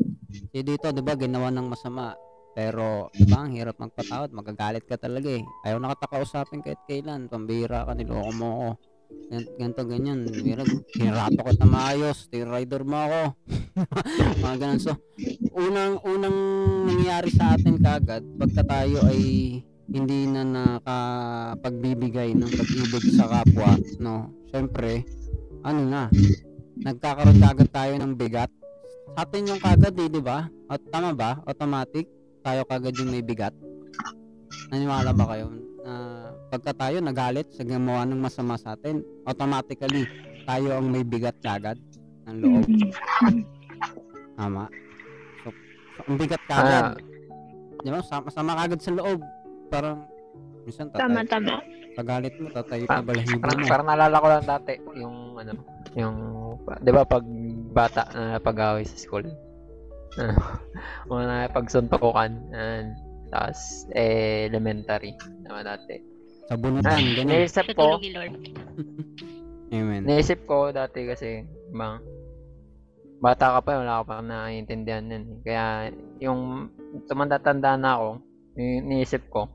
si 0.51 0.59
dito 0.59 0.91
'di 0.91 0.99
ba 0.99 1.15
ginawa 1.15 1.47
ng 1.47 1.67
masama. 1.71 2.11
Pero 2.59 3.07
'di 3.15 3.23
ba 3.31 3.47
ang 3.47 3.55
hirap 3.55 3.79
magpatawad, 3.79 4.35
magagalit 4.35 4.83
ka 4.83 4.99
talaga 4.99 5.31
eh. 5.31 5.47
Ayaw 5.63 5.79
na 5.79 5.95
kita 5.95 6.11
kausapin 6.11 6.59
kahit 6.59 6.83
kailan, 6.91 7.31
pambira 7.31 7.87
ka, 7.87 7.95
niloko 7.95 8.31
mo 8.35 8.47
ako. 8.51 8.69
Gan- 9.31 9.51
Ganito 9.55 9.83
ganyan, 9.87 10.19
hinirato 10.27 11.39
ko 11.39 11.51
na 11.55 11.67
maayos, 11.71 12.27
rider 12.27 12.83
mo 12.83 12.97
ako. 12.99 13.21
Mga 14.43 14.55
ganun. 14.59 14.79
So, 14.83 14.91
unang 15.55 16.03
unang 16.03 16.37
nangyari 16.83 17.31
sa 17.31 17.55
atin 17.55 17.79
kagad 17.79 18.27
pagka 18.35 18.67
tayo 18.67 19.07
ay 19.07 19.21
hindi 19.87 20.19
na 20.27 20.43
nakapagbibigay 20.43 22.35
ng 22.35 22.51
pag-ibig 22.59 23.05
sa 23.15 23.25
kapwa, 23.39 23.79
no? 24.03 24.35
Syempre, 24.51 25.07
ano 25.63 25.81
na, 25.87 26.11
nagkakaroon 26.83 27.39
kagad 27.39 27.69
tayo 27.71 27.93
ng 27.95 28.13
bigat. 28.19 28.51
Sa 29.15 29.23
atin 29.23 29.47
yung 29.47 29.63
kagad 29.63 29.95
eh, 29.95 30.11
di 30.11 30.21
ba? 30.21 30.45
At 30.69 30.83
tama 30.93 31.15
ba? 31.17 31.41
Automatic, 31.49 32.05
tayo 32.41 32.61
kagad 32.63 32.95
yung 32.95 33.11
may 33.11 33.21
bigat. 33.21 33.53
Naniwala 34.69 35.11
ba 35.11 35.25
kayo? 35.29 35.47
Na 35.81 35.93
pagka 36.49 36.73
tayo 36.73 36.97
nagalit 36.99 37.47
sa 37.49 37.63
gumawa 37.63 38.05
ng 38.05 38.19
masama 38.19 38.55
sa 38.55 38.73
atin, 38.73 38.99
automatically, 39.23 40.05
tayo 40.43 40.75
ang 40.75 40.87
may 40.87 41.01
bigat 41.01 41.37
kagad 41.39 41.77
ng 42.25 42.37
loob. 42.39 42.65
Tama. 44.35 44.65
So, 45.41 45.47
so 45.95 45.99
ang 46.05 46.17
bigat 46.17 46.43
kagad. 46.45 46.83
Ah, 46.85 46.95
Di 47.79 47.89
ba? 47.89 47.99
Sama, 48.03 48.27
sama 48.27 48.51
kagad 48.57 48.79
sa 48.79 48.91
loob. 48.91 49.19
Parang, 49.69 50.03
minsan 50.63 50.91
Tama, 50.91 51.23
tatay, 51.23 51.27
tama. 51.29 51.55
pagalit 51.95 52.33
mo, 52.35 52.47
tatay 52.49 52.79
Ah, 52.85 52.99
ka 52.99 53.03
balahibo 53.03 53.39
parang, 53.39 53.57
mo. 53.57 53.67
parang 53.67 53.87
naalala 53.87 54.17
ko 54.17 54.27
lang 54.27 54.45
dati, 54.45 54.73
yung 54.95 55.15
ano, 55.35 55.51
yung, 55.95 56.15
di 56.79 56.91
ba 56.91 57.03
pag 57.03 57.23
bata 57.69 58.03
na 58.11 58.37
pag-away 58.37 58.83
sa 58.83 58.97
school, 58.97 59.23
mga 61.11 61.53
pagsuntukan, 61.55 62.31
and, 62.51 62.93
tapos, 63.29 63.85
eh, 63.93 64.49
elementary, 64.49 65.13
naman 65.45 65.65
dati. 65.69 66.01
Sa 66.49 66.53
Ah, 66.53 66.57
bunutan, 66.57 67.03
ganun. 67.13 67.29
naisip 67.29 67.65
ko. 67.77 67.97
Amen. 69.69 70.01
naisip 70.01 70.49
ko 70.49 70.73
dati 70.73 71.05
kasi, 71.05 71.45
bang, 71.69 72.01
bata 73.21 73.53
ka 73.53 73.59
pa, 73.61 73.77
wala 73.77 74.01
ka 74.01 74.03
pa 74.09 74.15
naiintindihan 74.25 75.05
yun. 75.05 75.25
eh. 75.29 75.39
Kaya, 75.45 75.65
yung 76.19 76.73
tumanda-tanda 77.05 77.77
na 77.77 77.99
ako, 78.01 78.09
ni- 78.57 78.81
niisip 78.81 79.29
ko, 79.29 79.45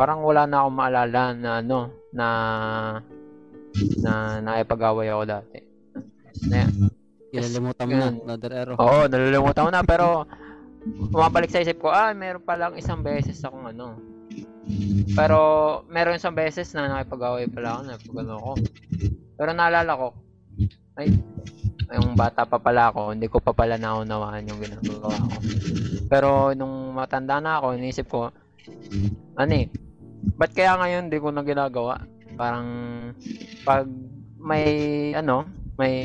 parang 0.00 0.24
wala 0.24 0.48
na 0.48 0.64
akong 0.64 0.78
maalala 0.80 1.22
na 1.36 1.50
ano, 1.60 1.78
na 2.16 2.26
na 4.00 4.40
nakipag-away 4.40 5.12
ako 5.12 5.22
dati. 5.28 5.58
Na, 6.48 6.64
Ilalimutan 7.30 7.84
mo 7.86 7.94
na, 7.94 8.06
Ganun. 8.10 8.16
Brother 8.26 8.52
Ero. 8.52 8.74
Oo, 8.78 9.06
nalilimutan 9.06 9.66
ko 9.66 9.70
na 9.70 9.82
pero 9.86 10.06
bumabalik 11.12 11.50
sa 11.52 11.62
isip 11.62 11.78
ko, 11.78 11.92
ah, 11.92 12.10
meron 12.10 12.42
palang 12.42 12.74
isang 12.74 13.04
beses 13.04 13.38
akong 13.44 13.70
ano. 13.70 14.00
Pero 15.14 15.38
meron 15.90 16.18
isang 16.18 16.34
beses 16.34 16.70
na 16.74 16.90
nakipag-away 16.90 17.46
pala 17.50 17.78
ako, 17.78 17.80
nakipag 17.86 18.30
ako. 18.30 18.52
Pero 19.38 19.50
naalala 19.54 19.92
ko, 19.94 20.08
ay, 20.98 21.06
yung 21.90 22.14
bata 22.14 22.46
pa 22.46 22.58
pala 22.62 22.90
ako, 22.90 23.14
hindi 23.14 23.26
ko 23.26 23.42
pa 23.42 23.50
pala 23.50 23.74
naunawaan 23.74 24.46
yung 24.46 24.60
ginagawa 24.62 25.10
ko. 25.10 25.38
Pero 26.06 26.28
nung 26.54 26.94
matanda 26.94 27.42
na 27.42 27.58
ako, 27.58 27.66
inisip 27.74 28.06
ko, 28.06 28.30
ano 29.34 29.52
eh, 29.54 29.66
ba't 30.38 30.52
kaya 30.54 30.78
ngayon 30.78 31.10
hindi 31.10 31.18
ko 31.18 31.28
na 31.34 31.42
ginagawa? 31.42 31.94
Parang, 32.38 32.68
pag 33.66 33.84
may, 34.40 34.64
ano, 35.12 35.44
may 35.80 35.96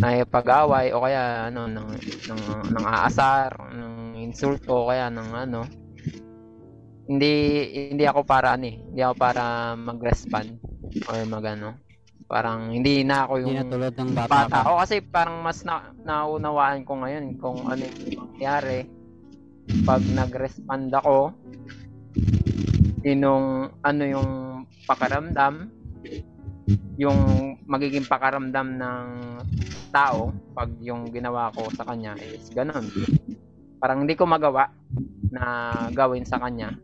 nakipag-away 0.00 0.96
o 0.96 1.04
kaya 1.04 1.52
ano 1.52 1.68
ng 1.68 1.88
ng 2.24 2.42
ng 2.72 2.84
aasar, 2.88 3.52
ng 3.76 4.16
insulto 4.16 4.72
o 4.72 4.88
kaya 4.88 5.12
ng 5.12 5.30
ano 5.36 5.68
hindi 7.08 7.32
hindi 7.92 8.04
ako 8.04 8.24
para 8.24 8.56
ano 8.56 8.68
eh, 8.68 8.76
hindi 8.80 9.00
ako 9.04 9.14
para 9.16 9.44
mag-respond 9.76 10.56
or 11.08 11.16
magano. 11.28 11.76
Parang 12.28 12.68
hindi 12.68 13.00
na 13.04 13.24
ako 13.24 13.40
Hindi 13.40 13.44
yung 13.44 13.56
na 13.56 13.72
tulad 13.72 13.92
ng 13.96 14.10
bata 14.12 14.28
bata. 14.28 14.58
O 14.68 14.80
kasi 14.80 15.00
parang 15.00 15.40
mas 15.40 15.64
na, 15.64 15.96
naunawaan 16.04 16.84
ko 16.84 17.00
ngayon 17.00 17.40
kung 17.40 17.64
ano 17.64 17.80
yung 17.80 18.28
mangyari 18.28 18.84
pag 19.88 20.00
nag-respond 20.04 20.92
ako 20.96 21.32
inong 23.04 23.72
ano 23.84 24.02
yung 24.04 24.30
pakaramdam 24.84 25.72
yung 26.98 27.54
magiging 27.70 28.04
pakaramdam 28.10 28.74
ng 28.74 29.06
tao 29.94 30.34
pag 30.52 30.66
yung 30.82 31.08
ginawa 31.14 31.54
ko 31.54 31.70
sa 31.70 31.86
kanya 31.86 32.18
is 32.18 32.50
ganun. 32.50 32.90
Parang 33.78 34.02
hindi 34.02 34.18
ko 34.18 34.26
magawa 34.26 34.66
na 35.30 35.70
gawin 35.94 36.26
sa 36.26 36.42
kanya. 36.42 36.74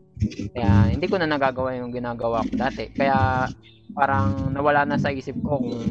Kaya 0.55 0.95
hindi 0.95 1.11
ko 1.11 1.19
na 1.19 1.27
nagagawa 1.27 1.75
yung 1.75 1.91
ginagawa 1.91 2.47
ko 2.47 2.55
dati. 2.55 2.87
Kaya 2.95 3.43
parang 3.91 4.55
nawala 4.55 4.87
na 4.87 4.95
sa 4.95 5.11
isip 5.11 5.35
ko 5.43 5.59
kung 5.59 5.83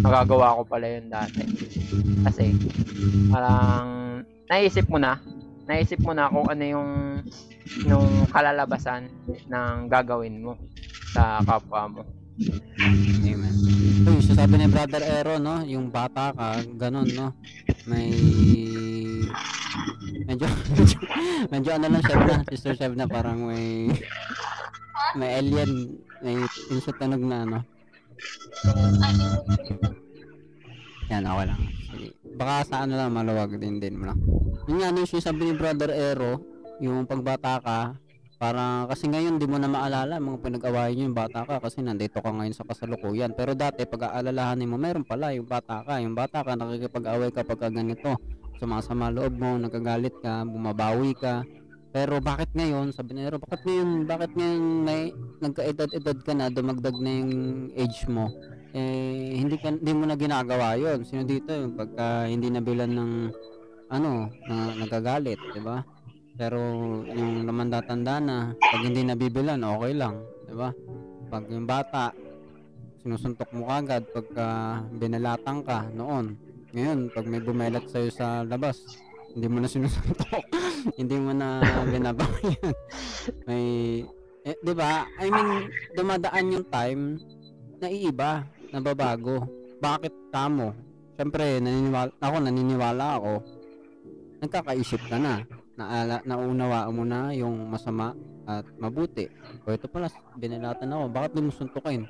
nagagawa 0.00 0.56
ko 0.56 0.62
pala 0.64 0.86
yun 0.88 1.12
dati. 1.12 1.44
Kasi 2.24 2.56
parang 3.28 3.86
naisip 4.48 4.88
mo 4.88 4.96
na, 4.96 5.20
naisip 5.68 6.00
mo 6.00 6.16
na 6.16 6.32
kung 6.32 6.48
ano 6.48 6.64
yung 6.64 6.90
nung 7.84 8.24
kalalabasan 8.32 9.12
ng 9.52 9.76
gagawin 9.92 10.40
mo 10.40 10.56
sa 11.12 11.44
kapwa 11.44 11.92
mo. 11.92 12.02
Sasabi 14.40 14.56
ni 14.56 14.72
Brother 14.72 15.04
Ero, 15.04 15.36
no? 15.36 15.60
Yung 15.68 15.92
bata 15.92 16.32
ka, 16.32 16.64
ganun, 16.80 17.12
no? 17.12 17.36
May... 17.84 18.08
Medyo, 20.24 20.48
medyo, 20.48 20.96
medyo 21.52 21.70
ano 21.76 21.86
lang, 21.92 22.00
Chef 22.08 22.22
na, 22.24 22.36
Sister 22.48 22.72
Chef 22.72 22.96
na, 22.96 23.04
parang 23.04 23.52
may... 23.52 23.92
May 25.12 25.44
alien, 25.44 25.92
may 26.24 26.40
pinsa 26.72 26.88
tunog 26.96 27.20
na, 27.20 27.44
ano? 27.44 27.58
Yan, 31.12 31.28
okay 31.28 31.44
lang. 31.44 31.60
Sige. 31.92 32.08
Baka 32.40 32.54
sa 32.64 32.76
ano 32.88 32.96
lang, 32.96 33.12
maluwag 33.12 33.60
din 33.60 33.76
din 33.76 34.00
mo 34.00 34.08
lang. 34.08 34.24
Yun 34.72 34.80
nga, 34.80 34.88
ano 34.88 35.04
yung 35.04 35.12
sinasabi 35.20 35.52
ni 35.52 35.54
Brother 35.60 35.92
Ero, 35.92 36.40
yung 36.80 37.04
pagbata 37.04 37.60
ka, 37.60 37.92
para 38.40 38.88
kasi 38.88 39.04
ngayon 39.04 39.36
di 39.36 39.44
mo 39.44 39.60
na 39.60 39.68
maalala 39.68 40.16
mga 40.16 40.40
pinag-awayan 40.40 40.96
niyo 40.96 41.04
yung 41.12 41.18
bata 41.20 41.44
ka 41.44 41.60
kasi 41.60 41.84
nandito 41.84 42.24
ka 42.24 42.32
ngayon 42.32 42.56
sa 42.56 42.64
kasalukuyan. 42.64 43.36
Pero 43.36 43.52
dati 43.52 43.84
pag 43.84 44.16
aalalahanin 44.16 44.64
mo, 44.64 44.80
meron 44.80 45.04
pala 45.04 45.36
yung 45.36 45.44
bata 45.44 45.84
ka. 45.84 46.00
Yung 46.00 46.16
bata 46.16 46.40
ka 46.40 46.56
nakikipag-away 46.56 47.28
ka 47.36 47.44
pagka 47.44 47.68
ganito. 47.68 48.16
Sumasama 48.56 49.12
loob 49.12 49.36
mo, 49.36 49.60
nagagalit 49.60 50.16
ka, 50.24 50.48
bumabawi 50.48 51.12
ka. 51.20 51.44
Pero 51.92 52.16
bakit 52.24 52.48
ngayon, 52.56 52.96
sabi 52.96 53.12
ni 53.12 53.28
Nero, 53.28 53.36
bakit 53.36 53.60
ngayon, 53.68 54.08
bakit 54.08 54.32
ngayon 54.32 54.64
may 54.88 55.12
nagka-edad-edad 55.44 56.18
ka 56.24 56.32
na, 56.32 56.48
dumagdag 56.48 56.96
na 56.96 57.10
yung 57.20 57.32
age 57.76 58.08
mo? 58.08 58.32
Eh, 58.72 59.36
hindi, 59.36 59.60
ka, 59.60 59.74
hindi 59.74 59.92
mo 59.92 60.08
na 60.08 60.16
ginagawa 60.16 60.80
yon 60.80 61.04
Sino 61.04 61.28
dito 61.28 61.52
yung 61.52 61.76
pagka 61.76 62.24
hindi 62.24 62.48
nabilan 62.48 62.88
ng 62.88 63.12
ano, 63.90 64.32
na 64.48 64.56
nagagalit, 64.80 65.40
di 65.50 65.60
ba? 65.60 65.82
Pero 66.34 66.60
yung 67.08 67.46
naman 67.46 67.72
tatanda 67.72 68.18
na, 68.20 68.36
pag 68.58 68.82
hindi 68.82 69.02
nabibilan, 69.06 69.60
okay 69.60 69.92
lang, 69.94 70.22
di 70.46 70.54
ba? 70.54 70.70
Pag 71.30 71.46
yung 71.50 71.66
bata, 71.66 72.14
sinusuntok 73.00 73.50
mo 73.56 73.70
kagad 73.70 74.04
pagka 74.12 74.80
binalatang 74.92 75.64
ka 75.64 75.88
noon. 75.96 76.36
Ngayon, 76.70 77.10
pag 77.10 77.26
may 77.26 77.42
bumelat 77.42 77.86
sa'yo 77.90 78.10
sa 78.12 78.46
labas, 78.46 78.78
hindi 79.34 79.46
mo 79.46 79.58
na 79.62 79.68
sinusuntok. 79.70 80.42
hindi 81.00 81.16
mo 81.18 81.32
na 81.34 81.62
binabayan. 81.86 82.74
may, 83.46 83.64
eh, 84.46 84.56
di 84.58 84.72
ba? 84.74 85.06
I 85.20 85.28
mean, 85.28 85.70
dumadaan 85.94 86.54
yung 86.54 86.66
time 86.70 87.02
na 87.80 87.88
iiba, 87.88 88.44
nababago. 88.70 89.44
Bakit 89.80 90.32
kamo? 90.34 90.76
Siyempre, 91.16 91.60
naniniwala, 91.60 92.10
ako 92.16 92.36
naniniwala 92.40 93.06
ako, 93.20 93.32
nagkakaisip 94.40 95.04
ka 95.08 95.20
na. 95.20 95.44
Naala, 95.80 96.20
naunawaan 96.28 96.92
mo 96.92 97.08
na 97.08 97.32
yung 97.32 97.72
masama 97.72 98.12
at 98.44 98.68
mabuti. 98.76 99.32
O 99.64 99.72
ito 99.72 99.88
pala, 99.88 100.12
binilatan 100.36 100.92
ako. 100.92 101.08
Bakit 101.08 101.30
di 101.32 101.40
mo 101.40 101.48
suntukin? 101.56 102.04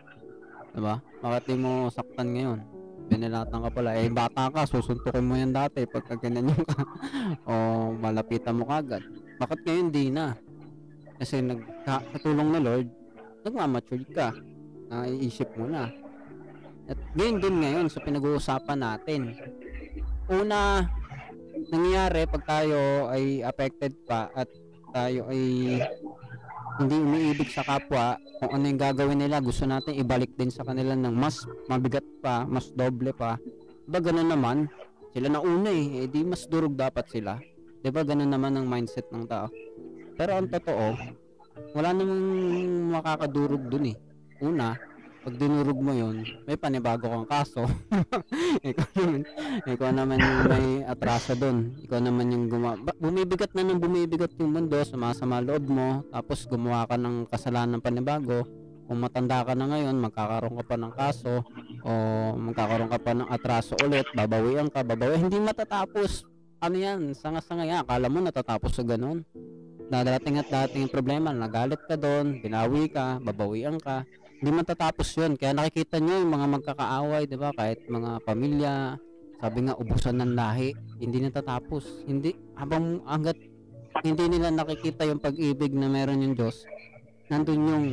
Diba? 0.75 0.99
Bakit 1.23 1.43
di 1.47 1.55
mo 1.55 1.87
saktan 1.87 2.35
ngayon? 2.35 2.59
Binilatan 3.07 3.63
ka 3.63 3.71
pala. 3.71 3.95
Eh, 3.95 4.11
bata 4.11 4.51
ka, 4.51 4.67
susuntukin 4.67 5.23
mo 5.23 5.39
yan 5.39 5.55
dati 5.55 5.87
pagka 5.87 6.19
ganyan 6.19 6.51
yung 6.51 6.67
ka. 6.67 6.83
o 7.51 7.55
malapitan 7.95 8.59
mo 8.59 8.67
kagad. 8.67 9.07
Bakit 9.39 9.63
ngayon 9.63 9.89
di 9.95 10.11
na? 10.11 10.35
Kasi 11.23 11.39
nagkatulong 11.39 12.49
ni 12.51 12.59
Lord, 12.67 12.89
nagmamature 13.47 14.03
ka. 14.11 14.35
Naiisip 14.91 15.47
mo 15.55 15.71
na. 15.71 15.87
At 16.91 16.99
ngayon 17.15 17.39
din 17.39 17.57
ngayon 17.63 17.87
sa 17.87 18.03
pinag-uusapan 18.03 18.83
natin. 18.83 19.39
Una, 20.27 20.91
nangyayari 21.69 22.25
pag 22.25 22.43
tayo 22.49 23.13
ay 23.13 23.45
affected 23.45 23.93
pa 24.09 24.33
at 24.33 24.49
tayo 24.91 25.29
ay 25.29 25.43
hindi 26.81 26.97
umiibig 26.97 27.53
sa 27.53 27.61
kapwa, 27.61 28.17
kung 28.41 28.57
ano 28.57 28.65
yung 28.73 28.81
gagawin 28.81 29.21
nila, 29.21 29.45
gusto 29.45 29.69
natin 29.69 30.01
ibalik 30.01 30.33
din 30.41 30.49
sa 30.49 30.65
kanila 30.65 30.97
ng 30.97 31.13
mas 31.13 31.45
mabigat 31.69 32.05
pa, 32.25 32.49
mas 32.49 32.73
doble 32.73 33.13
pa. 33.13 33.37
Diba 33.85 34.01
ganun 34.01 34.33
naman? 34.33 34.65
Sila 35.13 35.29
na 35.29 35.45
una 35.45 35.69
eh, 35.69 36.07
eh 36.07 36.09
di 36.09 36.25
mas 36.25 36.49
durog 36.49 36.73
dapat 36.73 37.05
sila. 37.13 37.37
Diba 37.85 38.01
ganun 38.01 38.33
naman 38.33 38.57
ang 38.57 38.65
mindset 38.65 39.13
ng 39.13 39.29
tao. 39.29 39.53
Pero 40.17 40.41
ang 40.41 40.49
totoo, 40.49 40.89
wala 41.77 41.89
namang 41.93 42.25
makakadurog 42.97 43.69
dun 43.69 43.93
eh. 43.93 43.97
Una, 44.41 44.73
pag 45.21 45.37
dinurog 45.37 45.77
mo 45.77 45.93
yun, 45.93 46.25
may 46.49 46.57
panibago 46.57 47.05
kang 47.05 47.29
kaso. 47.29 47.69
ikaw 48.69 48.89
naman, 48.97 49.23
ikaw 49.69 49.91
naman 49.93 50.17
yung 50.17 50.41
may 50.49 50.67
atraso 50.89 51.37
dun. 51.37 51.77
Ikaw 51.85 52.01
naman 52.01 52.33
yung 52.33 52.47
gumawa. 52.49 52.81
Bumibigat 52.97 53.53
na 53.53 53.61
nang 53.61 53.77
bumibigat 53.77 54.33
yung 54.41 54.57
mundo, 54.57 54.81
sumasama 54.81 55.45
loob 55.45 55.69
mo, 55.69 56.01
tapos 56.09 56.49
gumawa 56.49 56.89
ka 56.89 56.97
ng 56.97 57.29
kasalanan 57.29 57.85
panibago. 57.85 58.49
Kung 58.89 58.97
matanda 58.97 59.45
ka 59.45 59.53
na 59.53 59.69
ngayon, 59.69 60.01
magkakaroon 60.01 60.57
ka 60.57 60.65
pa 60.65 60.77
ng 60.81 60.93
kaso, 60.97 61.45
o 61.85 61.91
magkakaroon 62.41 62.91
ka 62.91 62.99
pa 62.99 63.13
ng 63.13 63.29
atraso 63.29 63.77
ulit, 63.85 64.09
babawian 64.17 64.73
ka, 64.73 64.81
babawi. 64.81 65.21
Hindi 65.21 65.37
matatapos. 65.37 66.25
Ano 66.65 66.77
yan, 66.81 67.13
sanga-sanga 67.13 67.69
yan. 67.69 67.85
Akala 67.85 68.09
mo 68.09 68.25
natatapos 68.25 68.73
sa 68.73 68.85
ganun. 68.85 69.21
Dadating 69.93 70.41
at 70.41 70.49
dating 70.49 70.89
problema, 70.89 71.29
nagalit 71.29 71.83
ka 71.85 72.01
doon, 72.01 72.41
binawi 72.41 72.89
ka, 72.89 73.21
babawian 73.21 73.77
ka 73.77 74.09
hindi 74.41 74.51
matatapos 74.57 75.09
yun. 75.21 75.37
Kaya 75.37 75.53
nakikita 75.53 76.01
nyo 76.01 76.17
yung 76.17 76.33
mga 76.33 76.47
magkakaaway, 76.57 77.29
di 77.29 77.37
ba? 77.37 77.53
Kahit 77.53 77.85
mga 77.93 78.25
pamilya, 78.25 78.97
sabi 79.37 79.59
nga, 79.69 79.77
ubusan 79.77 80.17
ng 80.17 80.33
lahi. 80.33 80.73
Hindi 80.97 81.29
natatapos. 81.29 82.09
Hindi, 82.09 82.33
habang 82.57 83.05
hanggat 83.05 83.37
hindi 84.01 84.25
nila 84.33 84.49
nakikita 84.49 85.05
yung 85.05 85.21
pag-ibig 85.21 85.77
na 85.77 85.93
meron 85.93 86.25
yung 86.25 86.33
Diyos, 86.33 86.65
nandun 87.29 87.69
yung 87.69 87.87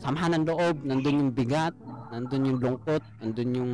samahan 0.00 0.40
ng 0.40 0.44
loob, 0.48 0.76
nandun 0.88 1.20
yung 1.20 1.32
bigat, 1.36 1.76
nandun 2.08 2.48
yung 2.48 2.58
lungkot, 2.64 3.04
nandun 3.20 3.50
yung 3.52 3.72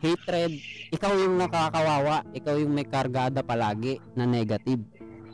hatred. 0.00 0.56
Ikaw 0.88 1.12
yung 1.20 1.36
nakakawawa, 1.36 2.24
ikaw 2.32 2.56
yung 2.56 2.72
may 2.72 2.88
kargada 2.88 3.44
palagi 3.44 4.00
na 4.16 4.24
negative. 4.24 4.80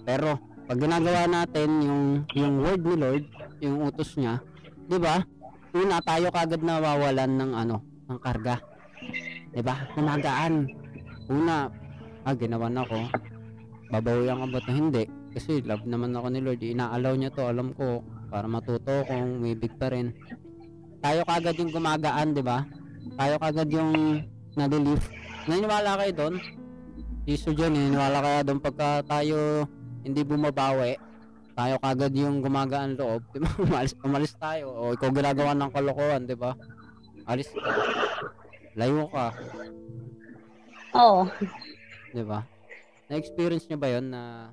Pero, 0.02 0.34
pag 0.66 0.82
ginagawa 0.82 1.30
natin 1.30 1.68
yung, 1.78 2.04
yung 2.34 2.54
word 2.58 2.82
ni 2.82 2.96
Lord, 2.98 3.24
yung 3.62 3.86
utos 3.86 4.18
niya, 4.18 4.42
di 4.90 4.98
ba? 4.98 5.22
Una 5.72 5.98
tayo 6.04 6.28
kagad 6.30 6.62
nawawalan 6.62 7.32
ng 7.34 7.52
ano, 7.56 7.76
ng 8.06 8.18
karga. 8.22 8.60
'Di 9.50 9.62
ba? 9.64 9.88
Kumagaan. 9.96 10.68
Una, 11.26 11.66
ah, 12.22 12.34
ginawa 12.36 12.70
na 12.70 12.86
ako. 12.86 13.10
Babawian 13.90 14.38
ka 14.42 14.46
ba 14.46 14.58
ito? 14.62 14.72
Hindi. 14.74 15.04
Kasi 15.36 15.62
love 15.62 15.84
naman 15.86 16.14
ako 16.14 16.26
ni 16.30 16.40
Lord. 16.40 16.62
Inaalaw 16.62 17.12
niya 17.18 17.34
to, 17.34 17.44
alam 17.44 17.74
ko, 17.74 18.00
para 18.30 18.46
matuto 18.46 19.04
kung 19.04 19.42
may 19.42 19.58
big 19.58 19.74
pa 19.78 19.90
rin. 19.90 20.14
Tayo 21.02 21.22
kagad 21.28 21.54
yung 21.60 21.74
gumagaan, 21.74 22.34
di 22.34 22.42
ba? 22.42 22.64
Tayo 23.14 23.34
kagad 23.38 23.68
yung 23.70 24.22
na-relief. 24.56 25.02
Naniniwala 25.46 26.00
kayo 26.02 26.12
doon? 26.14 26.34
Iso 27.26 27.52
dyan, 27.52 27.74
naniniwala 27.74 28.18
kaya 28.22 28.40
doon 28.46 28.60
pagka 28.62 29.02
tayo 29.06 29.66
hindi 30.06 30.22
bumabawi, 30.22 30.94
tayo 31.56 31.74
kagad 31.80 32.12
yung 32.12 32.44
gumagaan 32.44 33.00
loob, 33.00 33.24
di 33.32 33.40
ba? 33.40 33.48
umalis, 33.64 33.92
umalis 34.04 34.32
tayo. 34.36 34.76
O 34.76 34.92
ikaw 34.92 35.08
ginagawa 35.08 35.56
ng 35.56 35.72
kalokohan, 35.72 36.28
di 36.28 36.36
ba? 36.36 36.52
Alis 37.24 37.48
ka. 37.48 37.72
Layo 38.76 39.08
ka, 39.08 39.32
Oo. 40.92 41.24
di 42.12 42.20
ba? 42.20 42.44
Na-experience 43.08 43.64
niyo 43.66 43.80
ba 43.80 43.88
yon 43.88 44.12
na 44.12 44.52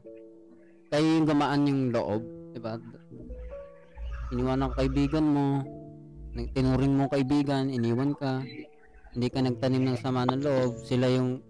kayo 0.88 1.04
yung 1.04 1.28
gumaan 1.28 1.68
yung 1.68 1.82
loob, 1.92 2.24
di 2.56 2.60
ba? 2.64 2.80
Iniwan 4.32 4.64
ng 4.64 4.74
kaibigan 4.80 5.26
mo, 5.28 5.48
tinuring 6.56 6.96
mo 6.96 7.12
kaibigan, 7.12 7.68
iniwan 7.68 8.16
ka, 8.16 8.42
hindi 9.12 9.28
ka 9.28 9.40
nagtanim 9.44 9.84
ng 9.92 10.00
sama 10.00 10.24
ng 10.24 10.40
loob, 10.40 10.72
sila 10.88 11.12
yung 11.12 11.44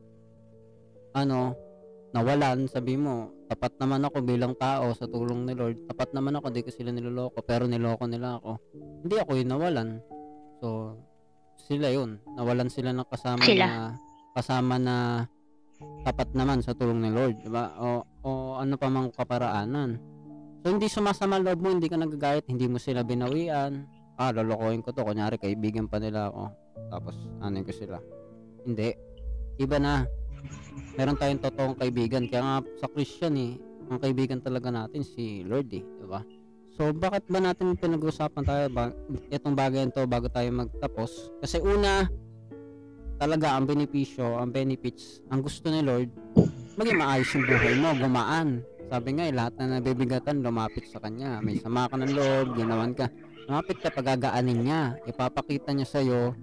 ano, 1.14 1.54
nawalan, 2.12 2.66
sabi 2.66 2.98
mo, 2.98 3.30
tapat 3.54 3.78
naman 3.78 4.02
ako 4.02 4.18
bilang 4.26 4.58
tao 4.58 4.98
sa 4.98 5.06
tulong 5.06 5.46
ni 5.46 5.54
Lord. 5.54 5.86
Tapat 5.86 6.18
naman 6.18 6.34
ako, 6.42 6.50
di 6.50 6.66
ko 6.66 6.74
sila 6.74 6.90
niloloko, 6.90 7.46
pero 7.46 7.70
niloko 7.70 8.10
nila 8.10 8.42
ako. 8.42 8.58
Hindi 9.06 9.16
ako 9.22 9.32
yung 9.38 9.52
nawalan. 9.54 9.90
So, 10.58 10.98
sila 11.62 11.94
yun. 11.94 12.18
Nawalan 12.34 12.74
sila 12.74 12.90
ng 12.98 13.06
kasama 13.06 13.46
Sila. 13.46 13.66
na 13.70 13.78
kasama 14.34 14.76
na 14.82 14.96
tapat 16.02 16.34
naman 16.34 16.66
sa 16.66 16.74
tulong 16.74 16.98
ni 17.06 17.14
Lord, 17.14 17.46
di 17.46 17.50
ba? 17.54 17.78
O, 17.78 18.02
o 18.26 18.30
ano 18.58 18.74
pa 18.74 18.90
mang 18.90 19.14
kaparaanan. 19.14 20.02
So, 20.66 20.74
hindi 20.74 20.90
sumasama 20.90 21.38
loob 21.38 21.62
mo, 21.62 21.70
hindi 21.70 21.86
ka 21.86 22.02
nagagayat, 22.02 22.50
hindi 22.50 22.66
mo 22.66 22.82
sila 22.82 23.06
binawian. 23.06 23.86
Ah, 24.18 24.34
lolokohin 24.34 24.82
ko 24.82 24.90
to. 24.96 25.06
Kunyari, 25.06 25.38
kaibigan 25.38 25.86
pa 25.86 26.02
nila 26.02 26.34
ako. 26.34 26.50
Tapos, 26.90 27.16
ano 27.38 27.62
ko 27.62 27.74
sila. 27.76 28.02
Hindi. 28.66 28.98
Iba 29.62 29.78
na 29.78 30.08
meron 30.98 31.18
tayong 31.18 31.42
totoong 31.42 31.76
kaibigan. 31.78 32.30
Kaya 32.30 32.42
nga 32.42 32.58
sa 32.80 32.88
Christian 32.90 33.34
eh, 33.38 33.58
ang 33.90 34.00
kaibigan 34.00 34.40
talaga 34.40 34.70
natin 34.70 35.02
si 35.04 35.42
Lord 35.46 35.70
eh, 35.74 35.84
di 35.84 36.08
ba? 36.08 36.22
So 36.74 36.90
bakit 36.90 37.30
ba 37.30 37.38
natin 37.38 37.78
pinag-uusapan 37.78 38.44
tayo 38.46 38.66
ba 38.74 38.90
itong 39.30 39.54
bagay 39.54 39.86
to 39.94 40.10
bago 40.10 40.26
tayo 40.30 40.50
magtapos? 40.50 41.30
Kasi 41.38 41.62
una, 41.62 42.10
talaga 43.22 43.54
ang 43.54 43.70
benepisyo, 43.70 44.42
ang 44.42 44.50
benefits, 44.50 45.22
ang 45.30 45.46
gusto 45.46 45.70
ni 45.70 45.86
Lord, 45.86 46.10
maging 46.76 46.98
maayos 46.98 47.30
yung 47.38 47.46
buhay 47.46 47.74
mo, 47.78 47.94
gumaan. 47.94 48.66
Sabi 48.90 49.10
nga 49.18 49.26
eh, 49.30 49.34
lahat 49.34 49.54
na 49.58 49.80
nabibigatan, 49.80 50.42
lumapit 50.42 50.86
sa 50.90 51.02
Kanya. 51.02 51.42
May 51.42 51.58
sama 51.58 51.90
ka 51.90 51.98
ng 51.98 52.14
loob, 52.14 52.58
ginawan 52.58 52.94
ka. 52.94 53.10
Lumapit 53.50 53.82
ka, 53.82 53.90
pagagaanin 53.90 54.66
niya. 54.66 54.98
Ipapakita 55.10 55.74
niya 55.74 55.88
sa'yo 55.88 56.34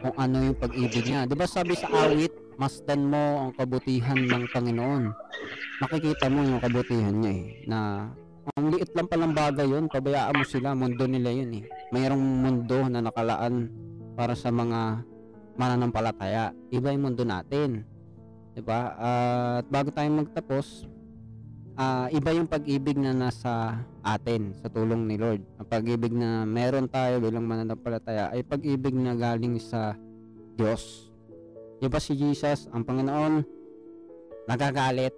kung 0.00 0.14
ano 0.16 0.36
yung 0.50 0.58
pag-ibig 0.58 1.04
niya. 1.04 1.24
Di 1.28 1.34
ba 1.36 1.48
sabi 1.48 1.76
sa 1.76 1.88
awit, 1.90 2.32
masdan 2.60 3.08
mo 3.08 3.48
ang 3.48 3.50
kabutihan 3.56 4.18
ng 4.18 4.44
Panginoon. 4.50 5.04
Makikita 5.82 6.30
mo 6.30 6.44
yung 6.44 6.60
kabutihan 6.62 7.14
niya 7.14 7.32
eh, 7.34 7.44
na 7.66 7.78
ang 8.52 8.68
liit 8.68 8.92
lang 8.92 9.08
palang 9.08 9.32
bagay 9.32 9.64
yun, 9.64 9.88
pabayaan 9.88 10.36
mo 10.36 10.44
sila, 10.44 10.76
mundo 10.76 11.08
nila 11.08 11.32
yun 11.32 11.50
eh. 11.60 11.64
Mayroong 11.96 12.20
mundo 12.20 12.78
na 12.92 13.00
nakalaan 13.00 13.72
para 14.12 14.36
sa 14.36 14.52
mga 14.52 15.00
mananampalataya. 15.56 16.52
Iba 16.68 16.92
yung 16.92 17.08
mundo 17.08 17.24
natin. 17.24 17.88
'Di 18.54 18.62
ba? 18.62 18.94
At 18.94 19.64
bago 19.72 19.90
tayo 19.90 20.08
magtapos, 20.12 20.86
ah, 21.78 22.06
iba 22.10 22.30
yung 22.34 22.46
pag-ibig 22.50 22.98
na 22.98 23.14
nasa 23.14 23.82
atin 24.02 24.54
sa 24.58 24.70
tulong 24.70 25.06
ni 25.06 25.18
Lord. 25.18 25.42
Ang 25.58 25.68
pag-ibig 25.68 26.14
na 26.14 26.46
meron 26.46 26.86
tayo 26.86 27.18
bilang 27.18 27.46
mananampalataya 27.46 28.30
ay 28.30 28.46
pag-ibig 28.46 28.94
na 28.94 29.14
galing 29.14 29.58
sa 29.58 29.98
Diyos. 30.54 31.10
Di 31.82 31.90
ba 31.90 31.98
si 31.98 32.14
Jesus, 32.14 32.70
ang 32.70 32.86
Panginoon, 32.86 33.42
nagagalit 34.46 35.14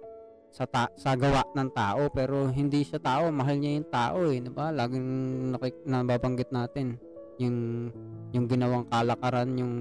sa 0.51 0.65
ta- 0.65 0.93
sa 0.97 1.13
gawa 1.13 1.45
ng 1.53 1.69
tao 1.75 2.09
pero 2.09 2.49
hindi 2.49 2.81
siya 2.81 2.97
tao 2.97 3.29
mahal 3.29 3.59
niya 3.59 3.77
yung 3.77 3.89
tao 3.91 4.19
eh 4.31 4.39
di 4.39 4.49
ba 4.49 4.71
laging 4.71 5.09
nakik- 5.53 5.85
nababanggit 5.85 6.49
natin 6.49 6.97
yung 7.37 7.91
yung 8.33 8.45
ginawang 8.49 8.87
kalakaran 8.89 9.53
yung 9.53 9.75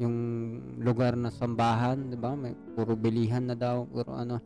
yung 0.00 0.16
lugar 0.80 1.18
na 1.18 1.28
sambahan 1.28 2.08
di 2.08 2.16
ba 2.16 2.32
may 2.32 2.56
puro 2.72 2.96
bilihan 2.96 3.44
na 3.44 3.58
daw 3.58 3.84
puro 3.84 4.16
ano 4.16 4.40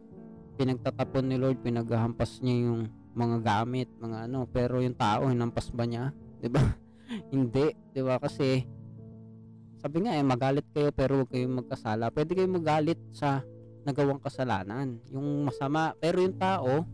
pinagtatapon 0.60 1.24
ni 1.24 1.40
Lord 1.40 1.64
pinaghahampas 1.64 2.44
niya 2.44 2.68
yung 2.68 2.92
mga 3.16 3.40
gamit 3.40 3.88
mga 3.96 4.28
ano 4.28 4.44
pero 4.44 4.84
yung 4.84 4.92
tao 4.92 5.32
hinampas 5.32 5.72
ba 5.72 5.88
niya? 5.88 6.12
Di 6.44 6.52
ba? 6.52 6.60
Hindi 7.32 7.72
di 7.96 8.00
ba? 8.04 8.20
Kasi 8.20 8.60
sabi 9.80 10.04
nga 10.04 10.12
eh 10.12 10.22
magalit 10.22 10.68
kayo 10.76 10.92
pero 10.92 11.24
huwag 11.24 11.32
kayong 11.32 11.64
magkasala. 11.64 12.12
Pwede 12.12 12.36
kayong 12.36 12.60
magalit 12.60 13.00
sa 13.16 13.40
nagawang 13.88 14.20
kasalanan. 14.20 15.00
Yung 15.08 15.48
masama 15.48 15.96
pero 15.96 16.20
yung 16.20 16.36
tao 16.36 16.84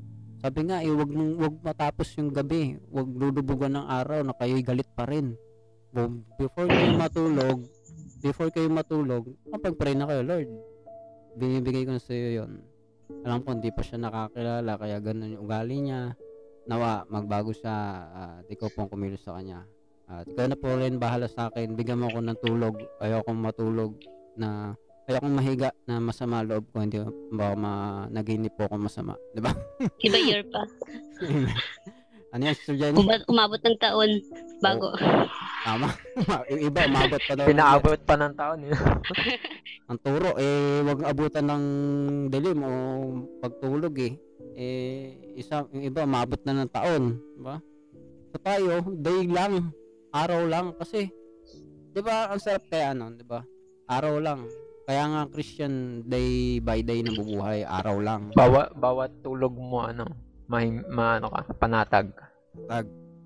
sabi 0.41 0.71
nga 0.71 0.81
eh 0.81 0.95
wag 0.95 1.11
wag 1.11 1.55
matapos 1.61 2.15
yung 2.17 2.31
gabi. 2.31 2.79
Wag 2.89 3.11
lulubugan 3.11 3.75
ng 3.75 3.87
araw 3.91 4.23
na 4.23 4.35
kayo'y 4.39 4.63
galit 4.63 4.89
pa 4.95 5.05
rin. 5.05 5.35
Before 6.39 6.71
kayo 6.71 6.95
matulog 6.95 7.67
before 8.25 8.51
kayo 8.51 8.69
matulog 8.73 9.29
kapag-pray 9.53 9.95
na 9.95 10.09
kayo 10.09 10.23
Lord. 10.25 10.49
Binibigay 11.37 11.85
ko 11.85 11.93
na 11.93 12.01
sa 12.01 12.17
iyo 12.17 12.43
yon 12.43 12.76
alam 13.27 13.43
ko 13.43 13.55
hindi 13.55 13.71
pa 13.71 13.83
siya 13.83 13.99
nakakilala 14.03 14.73
kaya 14.79 14.97
ganun 14.99 15.35
yung 15.35 15.43
ugali 15.47 15.77
niya. 15.83 16.15
Nawa 16.67 17.07
magbago 17.07 17.55
siya 17.55 17.77
at 18.11 18.45
ikaw 18.51 18.67
pong 18.75 18.91
kumilos 18.91 19.23
sa 19.23 19.39
kanya. 19.39 19.63
At 20.11 20.27
ikaw 20.27 20.47
na 20.51 20.59
po 20.59 20.75
rin 20.75 20.99
bahala 20.99 21.31
sa 21.31 21.51
akin. 21.51 21.79
Bigyan 21.79 22.03
mo 22.03 22.11
ako 22.11 22.19
ng 22.23 22.39
tulog. 22.43 22.75
Ayoko 22.99 23.31
matulog 23.35 23.93
na 24.35 24.75
ayoko 25.07 25.27
mahiga 25.31 25.71
na 25.87 26.03
masama 26.03 26.43
loob 26.43 26.67
ko. 26.75 26.83
Hindi 26.83 27.03
baka 27.31 27.55
ma 27.55 27.73
naginip 28.11 28.59
po 28.59 28.67
ako 28.67 28.91
masama. 28.91 29.15
Di 29.35 29.41
ba? 29.43 29.55
Iba 30.07 30.19
year 30.19 30.43
pa. 30.51 30.63
ano 32.37 32.53
yan 32.53 32.57
Sister 32.61 32.77
Jenny? 32.77 33.01
Uma- 33.01 33.25
umabot 33.33 33.61
ng 33.65 33.79
taon 33.81 34.11
bago. 34.61 34.93
tama. 35.65 35.89
Yung 36.53 36.63
iba 36.69 36.85
umabot 36.85 37.21
pa 37.25 37.33
daw 37.33 37.45
Pinaabot 37.49 38.01
pa 38.05 38.15
ng 38.21 38.35
taon 38.37 38.61
eh. 38.69 38.73
ang 39.89 39.99
turo 40.05 40.37
eh 40.37 40.85
wag 40.85 41.01
abutan 41.09 41.47
ng 41.49 41.65
dilim 42.29 42.61
o 42.61 42.71
pagtulog 43.41 43.97
eh. 44.05 44.13
Eh 44.53 45.17
isa 45.41 45.65
yung 45.73 45.85
iba 45.85 46.05
umabot 46.05 46.41
na 46.45 46.61
ng 46.61 46.71
taon 46.71 47.17
di 47.17 47.41
ba? 47.41 47.57
So 48.31 48.37
tayo 48.45 48.85
day 49.01 49.25
lang 49.33 49.73
araw 50.13 50.45
lang. 50.45 50.77
Kasi 50.77 51.09
di 51.97 52.01
ba 52.05 52.29
ang 52.29 52.39
sarap 52.39 52.69
kaya 52.69 52.93
ano 52.93 53.17
di 53.17 53.25
ba? 53.25 53.41
Araw 53.89 54.21
lang. 54.21 54.45
Kaya 54.87 55.03
nga 55.09 55.23
Christian 55.33 56.05
day 56.07 56.63
by 56.63 56.85
day 56.85 57.01
na 57.03 57.11
bubuhay 57.17 57.67
araw 57.67 57.99
lang. 57.99 58.31
Bawa, 58.39 58.71
bawat 58.71 59.19
tulog 59.19 59.51
mo, 59.51 59.83
ano, 59.83 60.07
may, 60.47 60.71
ma, 60.71 61.19
ano 61.19 61.27
ka, 61.31 61.51
panatag. 61.59 62.15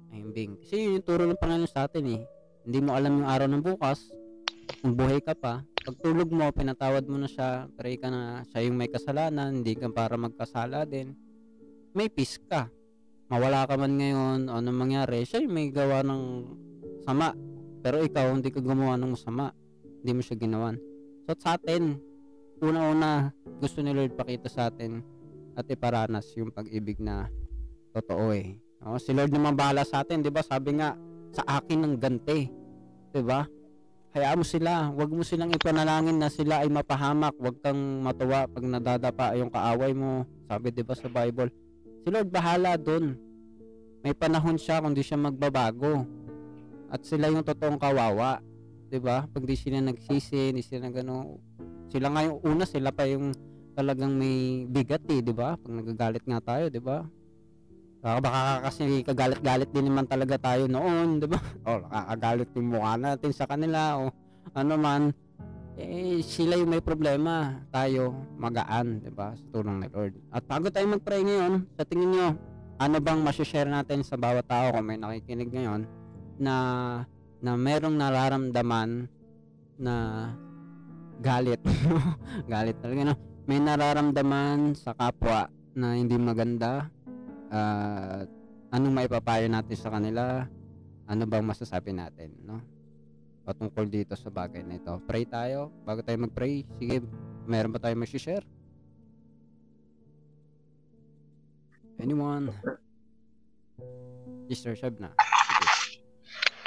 Mahimbing. 0.08 0.56
Kasi 0.64 0.74
yun 0.80 0.92
yung 1.00 1.06
turo 1.06 1.28
ng 1.28 1.36
Panginoon 1.36 1.68
sa 1.68 1.84
atin 1.84 2.04
eh. 2.16 2.20
Hindi 2.64 2.78
mo 2.80 2.96
alam 2.96 3.20
yung 3.20 3.28
araw 3.28 3.48
ng 3.48 3.64
bukas. 3.64 4.08
Kung 4.80 4.96
buhay 4.96 5.20
ka 5.20 5.36
pa. 5.36 5.60
Pag 5.60 5.96
tulog 6.00 6.32
mo, 6.32 6.48
pinatawad 6.48 7.04
mo 7.04 7.20
na 7.20 7.28
siya. 7.28 7.68
Pray 7.76 8.00
ka 8.00 8.08
na 8.08 8.44
siya 8.48 8.64
yung 8.64 8.76
may 8.80 8.88
kasalanan. 8.88 9.60
Hindi 9.60 9.76
ka 9.76 9.92
para 9.92 10.16
magkasala 10.16 10.88
din. 10.88 11.12
May 11.92 12.08
peace 12.08 12.40
ka. 12.48 12.72
Mawala 13.28 13.68
ka 13.68 13.76
man 13.76 14.00
ngayon. 14.00 14.48
o 14.48 14.56
Anong 14.56 14.80
mangyari. 14.80 15.24
Siya 15.28 15.44
yung 15.44 15.52
may 15.52 15.68
gawa 15.68 16.00
ng 16.00 16.22
sama. 17.04 17.36
Pero 17.84 18.00
ikaw, 18.00 18.32
hindi 18.32 18.48
ka 18.48 18.64
gumawa 18.64 18.96
ng 18.96 19.12
masama. 19.12 19.52
Hindi 20.00 20.12
mo 20.16 20.20
siya 20.24 20.36
ginawan. 20.40 20.76
So 21.28 21.36
sa 21.36 21.60
atin, 21.60 22.00
una-una, 22.64 23.28
gusto 23.60 23.84
ni 23.84 23.92
Lord 23.92 24.16
pakita 24.16 24.48
sa 24.48 24.72
atin 24.72 25.19
at 25.60 25.68
iparanas 25.68 26.32
yung 26.40 26.48
pag-ibig 26.48 26.96
na 26.96 27.28
totoo 27.92 28.32
eh. 28.32 28.56
Oh, 28.80 28.96
si 28.96 29.12
Lord 29.12 29.28
naman 29.28 29.52
bahala 29.52 29.84
sa 29.84 30.00
atin, 30.00 30.24
'di 30.24 30.32
ba? 30.32 30.40
Sabi 30.40 30.80
nga 30.80 30.96
sa 31.36 31.60
akin 31.60 31.84
ng 31.84 31.94
ganti, 32.00 32.48
'di 33.12 33.20
ba? 33.20 33.44
Hayaan 34.16 34.40
mo 34.40 34.46
sila, 34.48 34.90
wag 34.90 35.10
mo 35.12 35.22
silang 35.22 35.54
ipanalangin 35.54 36.18
na 36.18 36.32
sila 36.32 36.64
ay 36.64 36.72
mapahamak, 36.72 37.36
wag 37.38 37.60
kang 37.62 38.02
matuwa 38.02 38.48
pag 38.50 38.64
nadadapa 38.64 39.38
yung 39.38 39.52
kaaway 39.52 39.92
mo. 39.92 40.24
Sabi 40.48 40.72
'di 40.72 40.82
ba 40.82 40.96
sa 40.96 41.12
Bible? 41.12 41.52
Si 42.00 42.08
Lord 42.08 42.32
bahala 42.32 42.80
doon. 42.80 43.14
May 44.00 44.16
panahon 44.16 44.56
siya 44.56 44.80
kung 44.80 44.96
di 44.96 45.04
siya 45.04 45.20
magbabago. 45.20 46.08
At 46.88 47.04
sila 47.04 47.28
yung 47.28 47.44
totoong 47.44 47.76
kawawa, 47.76 48.40
'di 48.88 48.98
ba? 48.98 49.28
Pag 49.28 49.44
di 49.44 49.54
sila 49.60 49.84
nagsisi, 49.84 50.56
di 50.56 50.64
sila 50.64 50.88
gano, 50.88 51.36
sila 51.92 52.08
nga 52.08 52.24
yung 52.24 52.40
una, 52.40 52.64
sila 52.64 52.90
pa 52.96 53.04
yung 53.04 53.30
talagang 53.72 54.14
may 54.14 54.64
bigat 54.68 55.02
eh, 55.08 55.22
'di 55.22 55.34
ba? 55.34 55.56
Pag 55.56 55.72
nagagalit 55.72 56.24
nga 56.26 56.40
tayo, 56.42 56.66
'di 56.68 56.82
ba? 56.82 57.06
Baka, 58.00 58.16
baka 58.24 58.40
kasi 58.64 59.04
kagalit-galit 59.04 59.68
din 59.76 59.92
naman 59.92 60.08
talaga 60.08 60.40
tayo 60.40 60.64
noon, 60.64 61.20
'di 61.20 61.28
ba? 61.28 61.40
O 61.68 61.84
nakakagalit 61.84 62.48
yung 62.56 62.68
mukha 62.72 62.94
natin 62.96 63.30
sa 63.36 63.44
kanila 63.44 64.00
o 64.00 64.02
ano 64.56 64.74
man. 64.80 65.02
Eh 65.80 66.20
sila 66.24 66.60
yung 66.60 66.72
may 66.72 66.84
problema, 66.84 67.60
tayo 67.68 68.12
magaan, 68.40 69.04
'di 69.04 69.12
ba? 69.12 69.36
Sa 69.36 69.44
tulong 69.52 69.84
ni 69.84 69.88
Lord. 69.92 70.16
At 70.32 70.44
bago 70.48 70.72
tayo 70.72 70.88
mag-pray 70.88 71.24
ngayon, 71.24 71.68
sa 71.76 71.84
tingin 71.84 72.10
niyo, 72.12 72.28
ano 72.80 72.96
bang 73.04 73.20
ma-share 73.20 73.68
natin 73.68 74.00
sa 74.00 74.16
bawat 74.16 74.48
tao 74.48 74.72
kung 74.72 74.88
may 74.88 74.96
nakikinig 74.96 75.52
ngayon 75.52 75.84
na 76.40 76.54
na 77.40 77.52
merong 77.56 77.96
nararamdaman 77.96 79.08
na 79.76 79.94
galit. 81.20 81.60
galit 82.52 82.76
talaga 82.80 83.12
no. 83.12 83.29
May 83.50 83.58
nararamdaman 83.58 84.78
sa 84.78 84.94
kapwa 84.94 85.50
na 85.74 85.98
hindi 85.98 86.14
maganda 86.14 86.86
at 87.50 88.30
anong 88.70 88.94
maipapayo 88.94 89.50
natin 89.50 89.74
sa 89.74 89.90
kanila? 89.90 90.46
Ano 91.10 91.26
bang 91.26 91.42
masasabi 91.42 91.90
natin 91.90 92.30
no? 92.46 92.62
Patungkol 93.42 93.90
dito 93.90 94.14
sa 94.14 94.30
bagay 94.30 94.62
na 94.62 94.78
ito. 94.78 94.94
Pray 95.02 95.26
tayo. 95.26 95.74
Bago 95.82 95.98
tayo 96.06 96.22
mag-pray 96.22 96.62
sige 96.78 97.02
meron 97.50 97.74
ba 97.74 97.82
tayo 97.82 97.98
mag-share 97.98 98.46
anyone? 101.98 102.54
Sister 104.46 104.78
Shabna 104.78 105.10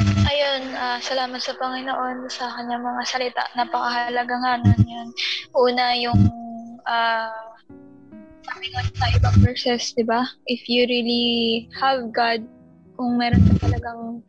Ayun, 0.04 0.76
ah, 0.76 1.00
salamat 1.00 1.40
sa 1.40 1.56
Panginoon 1.56 2.28
sa 2.28 2.52
kanyang 2.60 2.84
mga 2.84 3.02
salita. 3.08 3.44
Napakahalaga 3.56 4.36
nga 4.36 4.54
nun 4.60 4.82
yan. 4.84 5.08
Una, 5.56 5.94
yung 5.96 6.44
ah, 6.88 7.54
sabi 8.44 8.66
nga 8.74 8.82
sa 8.96 9.08
ibang 9.16 9.38
verses, 9.40 9.96
di 9.96 10.04
ba? 10.04 10.28
If 10.48 10.68
you 10.68 10.84
really 10.88 11.68
have 11.80 12.12
God, 12.12 12.44
kung 13.00 13.18
meron 13.18 13.44
ka 13.48 13.68
talagang 13.68 14.22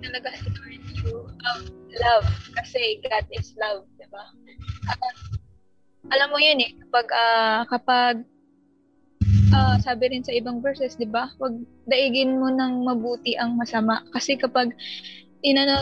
talaga 0.00 0.28
si 0.38 0.48
Lord, 0.52 0.82
you 0.94 1.10
have 1.42 1.62
love. 1.98 2.26
Kasi 2.54 3.00
God 3.02 3.26
is 3.32 3.56
love, 3.58 3.88
di 3.98 4.06
ba? 4.12 4.24
At, 4.92 5.00
alam 6.14 6.30
mo 6.30 6.38
yun 6.38 6.62
eh, 6.62 6.70
kapag, 6.86 7.06
ah, 7.10 7.62
kapag 7.66 8.22
ah, 9.56 9.76
sabi 9.80 10.12
rin 10.12 10.24
sa 10.24 10.36
ibang 10.36 10.60
verses, 10.60 10.96
'di 10.96 11.08
ba? 11.08 11.32
Wag 11.40 11.56
daigin 11.88 12.36
mo 12.36 12.52
ng 12.52 12.84
mabuti 12.84 13.34
ang 13.40 13.56
masama 13.56 14.04
kasi 14.12 14.36
kapag 14.36 14.76
inano 15.40 15.80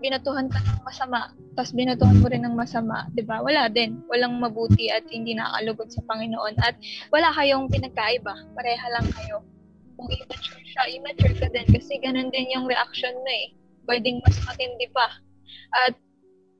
binatuhan 0.00 0.48
ka 0.48 0.58
ng 0.64 0.82
masama, 0.82 1.30
tapos 1.54 1.72
binatuhan 1.76 2.18
mo 2.18 2.26
rin 2.32 2.42
ng 2.42 2.56
masama, 2.56 3.06
'di 3.12 3.22
ba? 3.28 3.44
Wala 3.44 3.68
din, 3.68 4.00
walang 4.08 4.40
mabuti 4.40 4.88
at 4.88 5.04
hindi 5.12 5.36
nakakalugod 5.36 5.88
sa 5.92 6.00
Panginoon 6.08 6.56
at 6.64 6.74
wala 7.12 7.28
kayong 7.36 7.68
pinagkaiba, 7.68 8.34
pareha 8.56 8.86
lang 8.96 9.06
kayo. 9.12 9.44
Kung 10.00 10.08
immature 10.08 10.64
siya, 10.64 10.82
immature 10.88 11.36
ka 11.36 11.46
din 11.52 11.68
kasi 11.68 12.00
ganun 12.00 12.32
din 12.32 12.48
yung 12.56 12.64
reaction 12.64 13.12
mo 13.12 13.30
eh. 13.30 13.52
Pwedeng 13.84 14.24
mas 14.24 14.40
matindi 14.48 14.88
pa. 14.96 15.20
At 15.76 15.92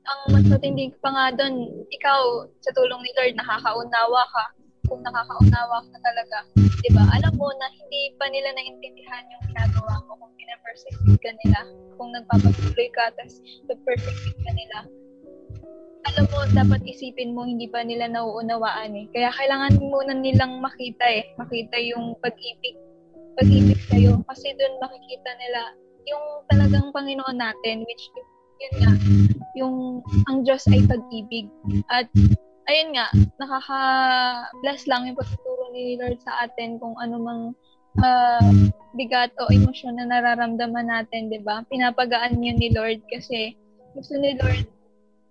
ang 0.05 0.21
mas 0.29 0.45
matindi 0.45 0.93
pa 1.01 1.09
nga 1.09 1.25
doon, 1.33 1.85
ikaw 1.89 2.45
sa 2.61 2.71
tulong 2.77 3.01
ni 3.01 3.11
Lord 3.17 3.33
nakakaunawa 3.37 4.21
ka 4.29 4.60
kung 4.91 5.07
nakakaunawa 5.07 5.87
ka 5.87 5.97
talaga, 6.03 6.37
di 6.59 6.89
ba? 6.91 7.07
Alam 7.15 7.39
mo 7.39 7.47
na 7.55 7.71
hindi 7.71 8.11
pa 8.19 8.27
nila 8.27 8.51
naintindihan 8.51 9.23
yung 9.31 9.43
ginagawa 9.47 10.03
mo 10.03 10.19
kung 10.19 10.35
pinapersecute 10.35 11.15
ka 11.23 11.31
nila, 11.39 11.59
kung 11.95 12.11
nagpapatuloy 12.11 12.91
ka, 12.91 13.07
tapos 13.15 13.39
persecute 13.87 14.35
ka 14.43 14.51
nila. 14.51 14.83
Alam 16.11 16.27
mo, 16.27 16.43
dapat 16.51 16.83
isipin 16.83 17.31
mo, 17.31 17.47
hindi 17.47 17.71
pa 17.71 17.87
nila 17.87 18.11
nauunawaan 18.11 18.91
eh. 18.99 19.07
Kaya 19.15 19.31
kailangan 19.31 19.79
muna 19.79 20.11
nilang 20.11 20.59
makita 20.59 21.07
eh, 21.07 21.23
makita 21.39 21.79
yung 21.79 22.19
pag-ibig, 22.19 22.75
pag-ibig 23.39 23.79
sa'yo. 23.87 24.19
Kasi 24.27 24.51
doon 24.59 24.75
makikita 24.83 25.31
nila 25.39 25.61
yung 26.03 26.43
talagang 26.51 26.91
Panginoon 26.91 27.39
natin, 27.39 27.87
which 27.87 28.03
yun 28.59 28.73
nga, 28.83 28.91
yung 29.55 29.75
ang 30.27 30.43
Diyos 30.43 30.67
ay 30.67 30.83
pag-ibig. 30.83 31.47
At 31.87 32.11
ayun 32.71 32.95
nga, 32.95 33.07
nakaka-bless 33.37 34.87
lang 34.87 35.11
yung 35.11 35.19
pagtuturo 35.19 35.75
ni 35.75 35.99
Lord 35.99 36.23
sa 36.23 36.47
atin 36.47 36.79
kung 36.79 36.95
ano 37.03 37.15
mang 37.19 37.43
ah, 37.99 38.39
bigat 38.95 39.35
o 39.43 39.51
emosyon 39.51 39.99
na 39.99 40.07
nararamdaman 40.07 40.87
natin, 40.87 41.27
di 41.27 41.43
ba? 41.43 41.67
Pinapagaan 41.67 42.39
yun 42.39 42.55
ni 42.55 42.71
Lord 42.71 43.03
kasi 43.11 43.59
gusto 43.91 44.15
ni 44.15 44.39
Lord 44.39 44.71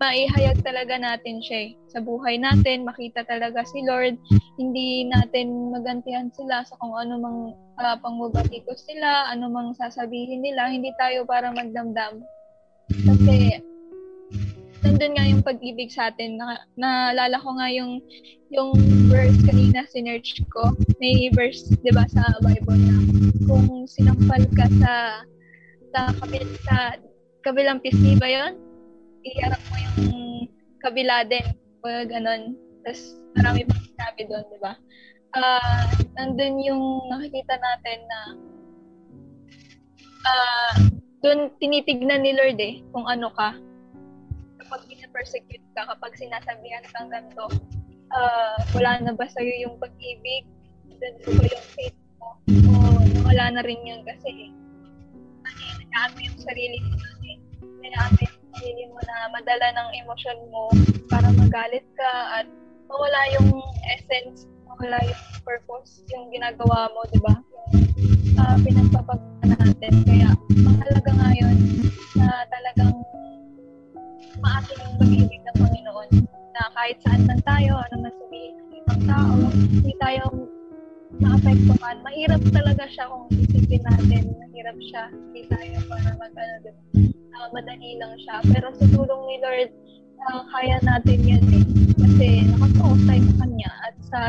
maihayag 0.00 0.64
talaga 0.64 0.96
natin 0.96 1.44
siya 1.44 1.68
eh. 1.68 1.70
sa 1.92 2.00
buhay 2.00 2.40
natin, 2.40 2.88
makita 2.88 3.20
talaga 3.28 3.60
si 3.68 3.84
Lord, 3.84 4.16
hindi 4.56 5.04
natin 5.04 5.74
magantihan 5.74 6.32
sila 6.32 6.64
sa 6.64 6.74
kung 6.80 6.96
ano 6.96 7.20
mang 7.20 7.40
uh, 7.76 7.96
pangbabatikos 8.00 8.80
nila, 8.88 9.28
ano 9.28 9.52
mang 9.52 9.76
sasabihin 9.76 10.40
nila, 10.40 10.72
hindi 10.72 10.88
tayo 10.96 11.28
para 11.28 11.52
magdamdam. 11.52 12.24
Kasi 12.88 13.60
nandun 14.84 15.12
nga 15.16 15.24
yung 15.28 15.42
pag-ibig 15.44 15.92
sa 15.92 16.08
atin. 16.12 16.40
Na, 16.40 16.60
naalala 16.76 17.36
ko 17.40 17.56
nga 17.56 17.68
yung 17.72 18.00
yung 18.50 18.74
verse 19.06 19.38
kanina 19.46 19.86
sinerch 19.88 20.42
ko. 20.50 20.74
May 20.98 21.30
verse, 21.30 21.70
'di 21.70 21.92
ba, 21.94 22.04
sa 22.10 22.24
Bible 22.42 22.80
na 22.80 22.96
kung 23.46 23.86
sinampal 23.86 24.42
ka 24.56 24.66
sa 24.82 24.92
sa 25.90 26.00
kabil 26.22 26.46
sa 26.66 26.98
kabilang 27.46 27.78
pisngi 27.80 28.18
ba 28.18 28.28
'yon? 28.28 28.58
Iharap 29.22 29.62
mo 29.70 29.76
yung 29.78 30.00
kabila 30.82 31.22
din. 31.28 31.46
O 31.80 31.88
ganon. 32.08 32.56
Tapos 32.84 33.20
marami 33.36 33.64
pang 33.68 33.82
sinabi 33.84 34.22
doon, 34.26 34.44
'di 34.50 34.58
ba? 34.60 34.74
Uh, 35.30 35.86
nandun 36.18 36.58
yung 36.58 36.82
nakikita 37.06 37.54
natin 37.54 37.98
na 38.10 38.20
uh, 40.26 40.74
doon 41.22 41.54
tinitignan 41.62 42.26
ni 42.26 42.34
Lord 42.34 42.58
eh 42.58 42.82
kung 42.90 43.06
ano 43.06 43.30
ka 43.38 43.54
kapag 44.70 44.86
pinapersecute 44.86 45.66
ka, 45.74 45.82
kapag 45.82 46.14
sinasabihan 46.14 46.86
kang 46.94 47.10
ganito, 47.10 47.50
uh, 48.14 48.54
wala 48.70 49.02
na 49.02 49.18
ba 49.18 49.26
sa'yo 49.26 49.66
yung 49.66 49.74
pag-ibig? 49.82 50.46
Then, 51.02 51.18
ba 51.26 51.42
yung 51.42 51.66
faith 51.74 51.98
mo? 52.22 52.38
O 52.70 53.02
wala 53.26 53.50
na 53.50 53.66
rin 53.66 53.82
yun 53.82 54.06
kasi 54.06 54.54
ano, 55.42 55.62
nag 55.90 56.14
yung 56.22 56.38
sarili 56.38 56.78
mo 56.86 56.94
natin. 57.02 57.36
Nag-aano 57.82 58.18
yung 58.22 58.38
sarili 58.54 58.84
mo 58.94 59.00
na 59.02 59.16
madala 59.34 59.66
ng 59.74 59.88
emosyon 60.06 60.38
mo 60.54 60.70
para 61.10 61.34
magalit 61.34 61.82
ka 61.98 62.38
at 62.38 62.46
mawala 62.86 63.20
yung 63.42 63.50
essence, 63.90 64.46
mawala 64.70 65.02
yung 65.02 65.22
purpose, 65.42 66.06
yung 66.14 66.30
ginagawa 66.30 66.86
mo, 66.94 67.02
di 67.10 67.18
ba? 67.18 67.34
Yung 67.74 68.38
uh, 68.38 68.54
pinagpapagawa 68.62 69.50
natin. 69.50 69.92
Kaya, 70.06 70.30
mahalaga 70.62 71.10
nga 71.10 71.30
yun 71.34 71.58
na 72.14 72.46
talagang 72.46 72.99
maatin 74.40 74.76
yung 74.80 74.96
pag-ibig 75.00 75.40
ng 75.44 75.56
Panginoon 75.60 76.08
na 76.56 76.62
kahit 76.76 76.96
saan 77.04 77.22
man 77.28 77.40
tayo, 77.44 77.72
ano 77.78 77.94
man 78.04 78.12
sabihin 78.12 78.54
ng 78.56 78.70
ibang 78.80 79.02
tao, 79.08 79.34
hindi 79.54 79.92
tayo 80.00 80.24
maapektuhan. 81.20 81.96
Mahirap 82.04 82.42
talaga 82.52 82.84
siya 82.88 83.04
kung 83.10 83.24
isipin 83.34 83.82
natin. 83.84 84.22
Mahirap 84.38 84.76
siya. 84.88 85.04
Hindi 85.12 85.42
tayo 85.50 85.76
para 85.88 86.10
mag, 86.16 86.32
ano, 86.32 86.70
uh, 87.36 87.48
madali 87.52 87.90
lang 88.00 88.14
siya. 88.24 88.36
Pero 88.48 88.66
sa 88.76 88.84
tulong 88.88 89.22
ni 89.28 89.36
Lord, 89.42 89.70
uh, 90.30 90.42
kaya 90.52 90.76
natin 90.84 91.18
yan 91.24 91.44
eh. 91.50 91.64
Kasi 91.96 92.28
nakatuos 92.48 93.00
tayo 93.04 93.22
sa 93.24 93.34
Kanya 93.44 93.70
at 93.84 93.94
sa 94.08 94.20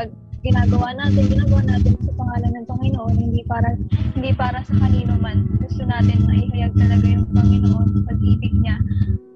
ginagawa 0.42 0.98
natin, 0.98 1.30
ginagawa 1.30 1.62
natin 1.66 1.94
sa 2.02 2.12
pangalan 2.18 2.52
ng 2.58 2.66
Panginoon, 2.66 3.16
hindi 3.16 3.42
para 3.46 3.78
hindi 4.18 4.32
para 4.34 4.60
sa 4.66 4.74
kanino 4.82 5.14
man. 5.22 5.46
Gusto 5.62 5.86
natin 5.86 6.26
na 6.26 6.34
ihayag 6.34 6.74
talaga 6.74 7.06
yung 7.06 7.30
Panginoon, 7.30 7.88
pag-ibig 8.10 8.54
niya, 8.58 8.78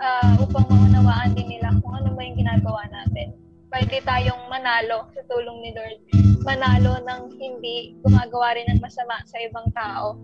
uh, 0.01 0.33
upang 0.41 0.65
maunawaan 0.65 1.37
din 1.37 1.57
nila 1.57 1.77
kung 1.79 1.93
ano 1.93 2.09
ba 2.17 2.21
yung 2.25 2.37
ginagawa 2.41 2.81
natin. 2.89 3.37
Pwede 3.69 4.01
tayong 4.01 4.49
manalo 4.49 5.05
sa 5.13 5.21
tulong 5.29 5.57
ni 5.61 5.69
Lord. 5.75 5.97
Manalo 6.47 6.97
ng 7.05 7.21
hindi 7.37 7.97
gumagawa 8.01 8.55
rin 8.57 8.65
ng 8.71 8.81
masama 8.81 9.19
sa 9.29 9.37
ibang 9.45 9.67
tao. 9.75 10.17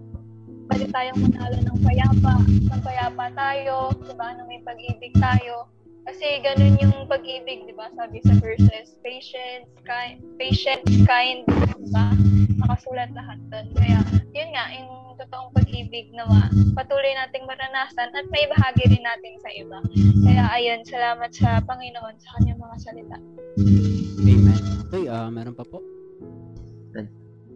Pwede 0.72 0.88
tayong 0.90 1.20
manalo 1.20 1.60
ng 1.62 1.78
payapa, 1.84 2.42
ng 2.48 2.82
payapa 2.82 3.26
tayo, 3.36 3.92
diba, 4.02 4.28
nang 4.34 4.48
may 4.48 4.62
pag-ibig 4.64 5.12
tayo, 5.20 5.68
kasi 6.08 6.42
ganun 6.42 6.82
yung 6.82 7.06
pag-ibig, 7.06 7.66
di 7.70 7.74
ba? 7.76 7.90
Sabi 7.94 8.22
sa 8.26 8.34
verses, 8.42 8.98
patience, 9.06 9.70
kind, 9.86 10.22
patient, 10.42 10.82
kind, 11.06 11.46
di 11.48 11.88
ba? 11.94 12.14
Nakasulat 12.62 13.10
lahat 13.14 13.40
doon. 13.54 13.68
Kaya, 13.78 14.00
yun 14.34 14.50
nga, 14.54 14.66
yung 14.74 14.92
totoong 15.22 15.54
pag-ibig 15.54 16.10
nawa, 16.18 16.50
patuloy 16.74 17.14
nating 17.14 17.46
maranasan 17.46 18.10
at 18.16 18.26
may 18.34 18.50
bahagi 18.50 18.90
rin 18.90 19.04
natin 19.06 19.34
sa 19.42 19.50
iba. 19.54 19.80
Kaya, 20.26 20.44
ayun, 20.58 20.82
salamat 20.88 21.30
sa 21.34 21.62
Panginoon 21.62 22.16
sa 22.18 22.30
kanyang 22.40 22.60
mga 22.60 22.76
salita. 22.82 23.18
Amen. 24.26 24.62
Okay, 24.90 25.06
uh, 25.08 25.30
meron 25.30 25.54
pa 25.54 25.66
po? 25.68 25.80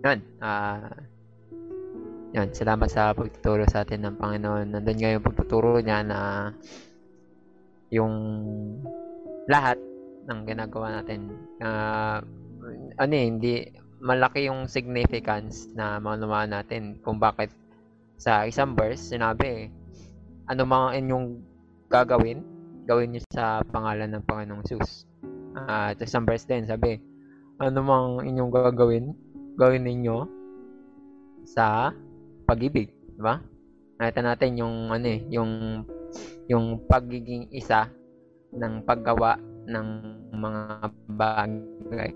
Yun, 0.06 0.22
ah, 0.38 0.86
uh, 0.86 0.98
yun, 2.36 2.52
salamat 2.54 2.86
sa 2.92 3.16
pagtuturo 3.16 3.66
sa 3.66 3.82
atin 3.82 4.06
ng 4.06 4.22
Panginoon. 4.22 4.76
Nandun 4.76 4.98
nga 5.02 5.10
yung 5.18 5.26
pagtuturo 5.26 5.82
niya 5.82 6.06
na 6.06 6.52
yung 7.94 8.14
lahat 9.50 9.78
ng 10.26 10.40
ginagawa 10.46 11.02
natin. 11.02 11.30
Uh, 11.62 12.20
ano 12.98 13.14
eh, 13.14 13.26
hindi 13.30 13.54
malaki 14.02 14.50
yung 14.50 14.66
significance 14.70 15.70
na 15.74 16.02
maunawaan 16.02 16.54
natin 16.54 16.98
kung 17.02 17.22
bakit 17.22 17.54
sa 18.16 18.46
isang 18.48 18.74
verse 18.74 19.14
sinabi 19.14 19.70
ano 20.46 20.62
mga 20.62 21.02
inyong 21.02 21.28
gagawin, 21.90 22.40
gawin 22.86 23.14
niyo 23.14 23.22
sa 23.34 23.66
pangalan 23.66 24.14
ng 24.14 24.24
Panginoong 24.30 24.66
Jesus. 24.66 25.10
Uh, 25.56 25.96
at 25.96 26.00
isang 26.02 26.28
verse 26.28 26.46
din 26.46 26.70
sabi, 26.70 27.02
ano 27.58 27.80
mang 27.82 28.10
inyong 28.22 28.52
gagawin, 28.52 29.16
gawin 29.56 29.88
ninyo 29.88 30.28
sa 31.48 31.94
pag-ibig, 32.46 32.92
di 33.16 33.22
ba? 33.24 33.40
Nakita 33.98 34.22
natin 34.22 34.60
yung 34.60 34.92
ano 34.92 35.08
eh, 35.08 35.24
yung 35.32 35.52
yung 36.48 36.86
pagiging 36.86 37.50
isa 37.52 37.90
ng 38.56 38.86
paggawa 38.86 39.36
ng 39.66 39.88
mga 40.36 40.64
bagay 41.18 42.12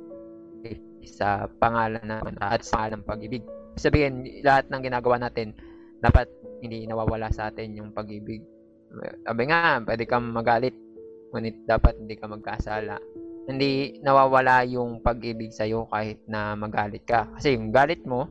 sa 1.07 1.47
pangalan 1.57 2.03
ng 2.03 2.37
at 2.43 2.61
sa 2.61 2.85
pangalan 2.85 3.01
ng 3.01 3.07
pag-ibig. 3.07 3.43
Sabihin, 3.79 4.27
lahat 4.43 4.67
ng 4.69 4.83
ginagawa 4.83 5.15
natin, 5.17 5.55
dapat 6.03 6.27
hindi 6.59 6.85
nawawala 6.85 7.31
sa 7.31 7.49
atin 7.49 7.75
yung 7.75 7.95
pag-ibig. 7.95 8.43
Sabi 9.23 9.43
nga, 9.47 9.79
pwede 9.83 10.03
kang 10.03 10.27
magalit, 10.29 10.75
ngunit 11.31 11.63
dapat 11.63 11.95
hindi 11.99 12.15
ka 12.19 12.27
magkasala. 12.27 12.97
Hindi 13.49 13.97
nawawala 14.05 14.67
yung 14.69 15.01
pag-ibig 15.01 15.49
sa'yo 15.55 15.89
kahit 15.89 16.21
na 16.29 16.53
magalit 16.53 17.01
ka. 17.07 17.31
Kasi 17.33 17.57
yung 17.57 17.73
galit 17.73 18.03
mo, 18.05 18.29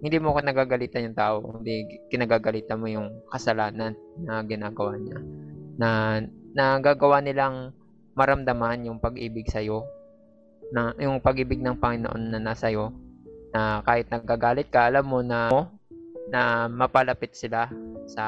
hindi 0.00 0.16
mo 0.16 0.32
ka 0.32 0.40
nagagalitan 0.40 1.12
yung 1.12 1.18
tao, 1.18 1.60
hindi 1.60 2.00
kinagagalitan 2.08 2.80
mo 2.80 2.88
yung 2.88 3.08
kasalanan 3.28 3.92
na 4.16 4.40
ginagawa 4.44 4.96
niya. 4.96 5.18
Na 5.76 6.20
nagagawa 6.56 7.20
nilang 7.20 7.76
maramdaman 8.16 8.88
yung 8.88 8.98
pag-ibig 8.98 9.48
sa 9.52 9.60
iyo, 9.60 9.84
na 10.72 10.96
yung 10.96 11.20
pag-ibig 11.20 11.60
ng 11.60 11.76
Panginoon 11.76 12.32
na 12.32 12.40
nasa 12.40 12.72
iyo, 12.72 12.96
na 13.52 13.84
kahit 13.84 14.08
nagagalit 14.08 14.72
ka, 14.72 14.88
alam 14.88 15.04
mo 15.04 15.20
na 15.20 15.52
na 16.30 16.70
mapalapit 16.70 17.36
sila 17.36 17.68
sa 18.08 18.24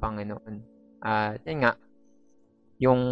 Panginoon. 0.00 0.54
At 1.04 1.42
yun 1.44 1.66
nga, 1.66 1.72
yung 2.80 3.02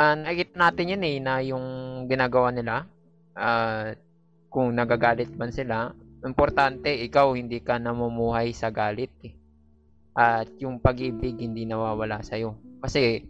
uh, 0.00 0.14
nakikita 0.16 0.56
natin 0.56 0.92
yun 0.96 1.04
eh, 1.04 1.16
na 1.20 1.34
yung 1.44 1.66
ginagawa 2.08 2.48
nila, 2.54 2.88
uh, 3.36 3.92
kung 4.48 4.72
nagagalit 4.72 5.34
man 5.34 5.50
sila, 5.50 5.92
importante 6.24 6.88
ikaw 6.88 7.36
hindi 7.36 7.60
ka 7.60 7.76
namumuhay 7.76 8.50
sa 8.56 8.72
galit 8.72 9.12
eh. 9.22 9.36
At 10.16 10.48
yung 10.58 10.80
pag-ibig 10.80 11.36
hindi 11.36 11.68
nawawala 11.68 12.24
sa 12.24 12.40
iyo. 12.40 12.56
Kasi 12.80 13.20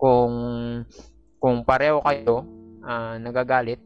kung 0.00 0.32
kung 1.36 1.62
pareho 1.68 2.00
kayo 2.00 2.48
uh, 2.80 3.20
nagagalit, 3.20 3.80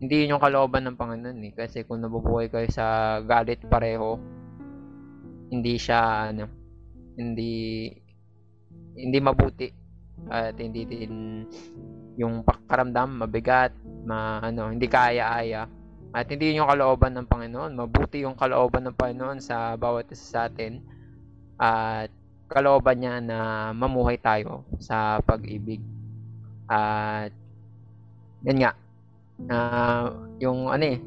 hindi 0.00 0.14
yun 0.24 0.36
yung 0.36 0.42
kalooban 0.42 0.88
ng 0.88 0.96
Panginoon 0.96 1.46
eh. 1.46 1.52
Kasi 1.52 1.84
kung 1.84 2.00
nabubuhay 2.00 2.48
kayo 2.48 2.68
sa 2.72 3.20
galit 3.20 3.60
pareho, 3.68 4.16
hindi 5.52 5.76
siya 5.76 6.32
ano, 6.32 6.48
hindi 7.20 7.92
hindi 8.96 9.18
mabuti 9.20 9.68
at 10.32 10.56
hindi 10.56 10.88
din 10.88 11.44
yung 12.16 12.40
pakaramdam 12.40 13.20
mabigat, 13.20 13.76
ma 14.08 14.40
ano, 14.40 14.72
hindi 14.72 14.88
kaya-aya 14.88 15.68
at 16.14 16.26
hindi 16.30 16.54
yung 16.54 16.70
kalooban 16.70 17.16
ng 17.16 17.26
Panginoon. 17.26 17.72
Mabuti 17.74 18.22
yung 18.22 18.38
kalooban 18.38 18.86
ng 18.86 18.96
Panginoon 18.96 19.38
sa 19.42 19.74
bawat 19.74 20.10
isa 20.12 20.26
sa 20.26 20.40
atin. 20.46 20.82
At 21.58 22.12
kalooban 22.46 23.02
niya 23.02 23.18
na 23.18 23.38
mamuhay 23.74 24.20
tayo 24.20 24.62
sa 24.78 25.18
pag-ibig. 25.24 25.82
At 26.70 27.34
yan 28.46 28.58
nga. 28.62 28.72
Uh, 29.36 30.06
yung 30.40 30.72
ano 30.72 30.84
eh, 30.96 30.98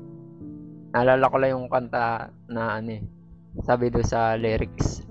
naalala 0.93 1.31
ko 1.31 1.35
lang 1.41 1.51
yung 1.57 1.67
kanta 1.71 2.29
na 2.45 2.77
ano 2.77 3.01
eh, 3.01 3.03
sabi 3.65 3.89
do 3.89 4.05
sa 4.05 4.37
lyrics, 4.37 5.01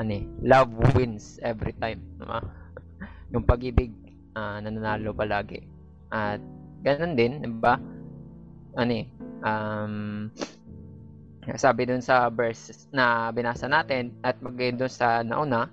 ano 0.00 0.12
eh, 0.16 0.24
love 0.40 0.72
wins 0.96 1.36
every 1.44 1.76
time. 1.76 2.00
Diba? 2.16 2.40
yung 3.36 3.44
pag-ibig, 3.44 3.92
uh, 4.38 4.62
nananalo 4.62 5.12
palagi. 5.12 5.60
At 6.08 6.40
ganun 6.80 7.18
din, 7.18 7.44
di 7.44 7.50
ba? 7.50 7.76
Ano 8.76 8.92
eh, 8.92 9.06
um, 9.40 10.28
sabi 11.56 11.86
dun 11.86 12.04
sa 12.04 12.28
verse 12.28 12.90
na 12.92 13.32
binasa 13.32 13.70
natin 13.70 14.12
at 14.20 14.36
mag 14.42 14.58
doon 14.58 14.90
sa 14.90 15.22
nauna 15.22 15.70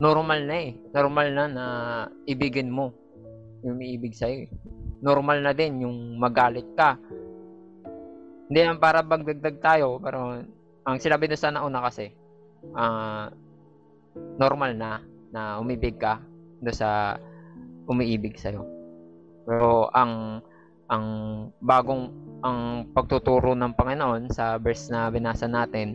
normal 0.00 0.48
na 0.48 0.56
eh. 0.56 0.70
Normal 0.94 1.26
na 1.36 1.44
na 1.48 1.66
ibigin 2.24 2.72
mo 2.72 2.94
yung 3.60 3.76
umiibig 3.76 4.16
sa'yo 4.16 4.48
eh. 4.48 4.50
Normal 5.02 5.44
na 5.44 5.52
din 5.52 5.84
yung 5.84 6.16
magalit 6.16 6.66
ka. 6.78 6.96
Hindi 8.48 8.58
yan 8.58 8.80
para 8.80 9.04
bagdagdag 9.04 9.58
tayo, 9.60 9.98
pero 10.00 10.40
ang 10.82 10.96
sinabi 11.00 11.28
doon 11.28 11.40
sa 11.40 11.52
nauna 11.52 11.80
kasi, 11.84 12.12
ah 12.76 13.28
normal 14.36 14.76
na 14.76 15.00
na 15.32 15.56
umibig 15.58 15.96
ka 15.96 16.20
doon 16.60 16.76
sa 16.76 17.18
umiibig 17.88 18.38
sa'yo. 18.38 18.64
Pero 19.44 19.90
ang 19.92 20.44
ang 20.92 21.06
bagong 21.64 22.12
ang 22.42 22.90
pagtuturo 22.90 23.54
ng 23.54 23.72
Panginoon 23.78 24.30
sa 24.30 24.58
verse 24.58 24.90
na 24.90 25.08
binasa 25.08 25.46
natin, 25.46 25.94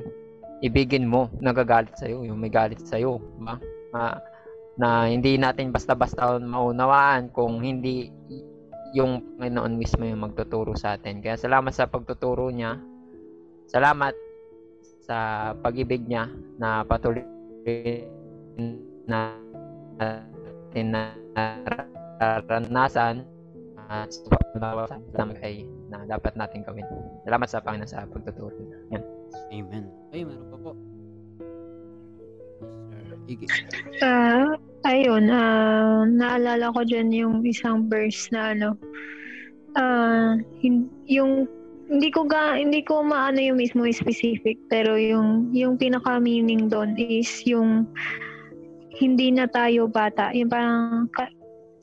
ibigin 0.64 1.06
mo 1.06 1.28
nagagalit 1.44 1.94
sa 2.00 2.08
iyo, 2.08 2.24
yung 2.24 2.40
may 2.40 2.50
galit 2.50 2.82
sa 2.82 2.98
iyo, 2.98 3.20
ba? 3.44 3.60
Na, 3.94 4.20
na 4.80 4.88
hindi 5.08 5.36
natin 5.36 5.76
basta-basta 5.76 6.40
maunawaan 6.40 7.30
kung 7.36 7.60
hindi 7.60 8.10
yung 8.96 9.36
Panginoon 9.38 9.76
mismo 9.76 10.08
yung 10.08 10.24
magtuturo 10.24 10.74
sa 10.74 10.96
atin. 10.96 11.20
Kaya 11.20 11.36
salamat 11.36 11.76
sa 11.76 11.92
pagtuturo 11.92 12.48
niya. 12.48 12.80
Salamat 13.68 14.16
sa 15.04 15.52
pag-ibig 15.60 16.08
niya 16.08 16.32
na 16.56 16.88
patuloy 16.88 17.24
na 19.08 19.36
natin 19.98 20.88
na 20.92 21.04
naranasan 22.20 23.26
at 23.88 24.12
salamat 24.56 25.38
kay 25.40 25.64
na 25.88 26.04
dapat 26.04 26.36
natin 26.36 26.64
gawin. 26.68 26.84
Salamat 27.24 27.48
sa 27.48 27.64
Panginoon 27.64 27.88
sa 27.88 28.04
pagtuturo. 28.08 28.52
Yan. 28.92 29.04
Amen. 29.52 29.86
Ay, 30.12 30.28
meron 30.28 30.48
pa 30.52 30.58
po. 30.60 30.72
Ah, 34.00 34.56
ayun, 34.88 35.28
ah, 35.28 36.08
naalala 36.08 36.72
ko 36.72 36.84
dyan 36.88 37.12
yung 37.12 37.44
isang 37.44 37.92
verse 37.92 38.32
na 38.32 38.56
ano, 38.56 38.80
ah, 39.76 40.40
hin- 40.64 40.92
yung 41.08 41.48
hindi 41.88 42.12
ko 42.12 42.28
ga 42.28 42.60
hindi 42.60 42.84
ko 42.84 43.00
maano 43.00 43.40
yung 43.40 43.64
mismo 43.64 43.88
specific 43.88 44.60
pero 44.68 45.00
yung 45.00 45.56
yung 45.56 45.80
pinaka 45.80 46.20
meaning 46.20 46.68
doon 46.68 47.00
is 47.00 47.32
yung 47.48 47.88
hindi 48.92 49.32
na 49.32 49.48
tayo 49.48 49.88
bata 49.88 50.36
yung 50.36 50.52
parang 50.52 51.08
ka, 51.16 51.32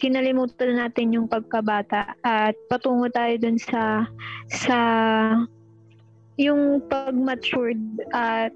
kinalimutan 0.05 0.76
natin 0.76 1.16
yung 1.16 1.24
pagkabata 1.32 2.12
at 2.20 2.52
patungo 2.68 3.09
tayo 3.09 3.40
dun 3.40 3.57
sa 3.57 4.05
sa 4.52 4.78
yung 6.36 6.84
pag-matured 6.92 7.80
at 8.12 8.52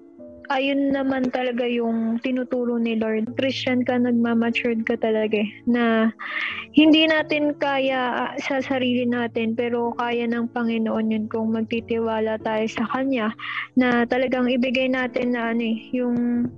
ayun 0.53 0.92
naman 0.92 1.28
talaga 1.28 1.64
yung 1.64 2.20
tinuturo 2.20 2.76
ni 2.76 2.96
Lord. 2.96 3.36
Christian 3.36 3.84
ka, 3.84 3.96
nagmamatured 3.96 4.84
ka 4.84 4.96
talaga 5.01 5.40
eh, 5.40 5.49
na 5.64 6.12
hindi 6.76 7.05
natin 7.09 7.57
kaya 7.57 8.32
sa 8.40 8.61
sarili 8.61 9.05
natin 9.09 9.57
pero 9.57 9.92
kaya 9.96 10.24
ng 10.28 10.53
Panginoon 10.53 11.12
yun 11.12 11.26
kung 11.32 11.53
magtitiwala 11.53 12.40
tayo 12.44 12.64
sa 12.68 12.84
Kanya 12.92 13.32
na 13.76 14.05
talagang 14.09 14.49
ibigay 14.49 14.88
natin 14.88 15.36
na 15.36 15.53
ano 15.53 15.64
eh, 15.64 15.78
yung 15.96 16.49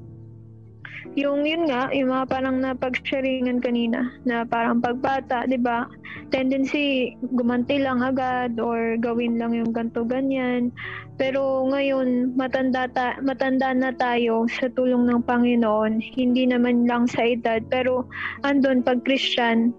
yung 1.19 1.43
yun 1.43 1.67
nga, 1.67 1.91
yung 1.91 2.15
mga 2.15 2.27
parang 2.31 2.63
napag-sharingan 2.63 3.59
kanina 3.59 4.15
na 4.23 4.47
parang 4.47 4.79
pagbata, 4.79 5.43
'di 5.47 5.59
ba? 5.59 5.91
Tendency 6.31 7.19
gumanti 7.35 7.83
lang 7.83 7.99
agad 7.99 8.63
or 8.63 8.95
gawin 9.03 9.35
lang 9.35 9.51
yung 9.51 9.75
ganto 9.75 10.07
ganyan. 10.07 10.71
Pero 11.19 11.67
ngayon, 11.67 12.39
matanda 12.39 12.87
ta- 12.87 13.19
matanda 13.21 13.75
na 13.75 13.91
tayo 13.91 14.47
sa 14.47 14.71
tulong 14.71 15.11
ng 15.11 15.27
Panginoon. 15.27 15.99
Hindi 16.15 16.47
naman 16.47 16.87
lang 16.87 17.11
sa 17.11 17.27
edad, 17.27 17.61
pero 17.67 18.07
andun 18.47 18.87
pag 18.87 19.03
Christian, 19.03 19.75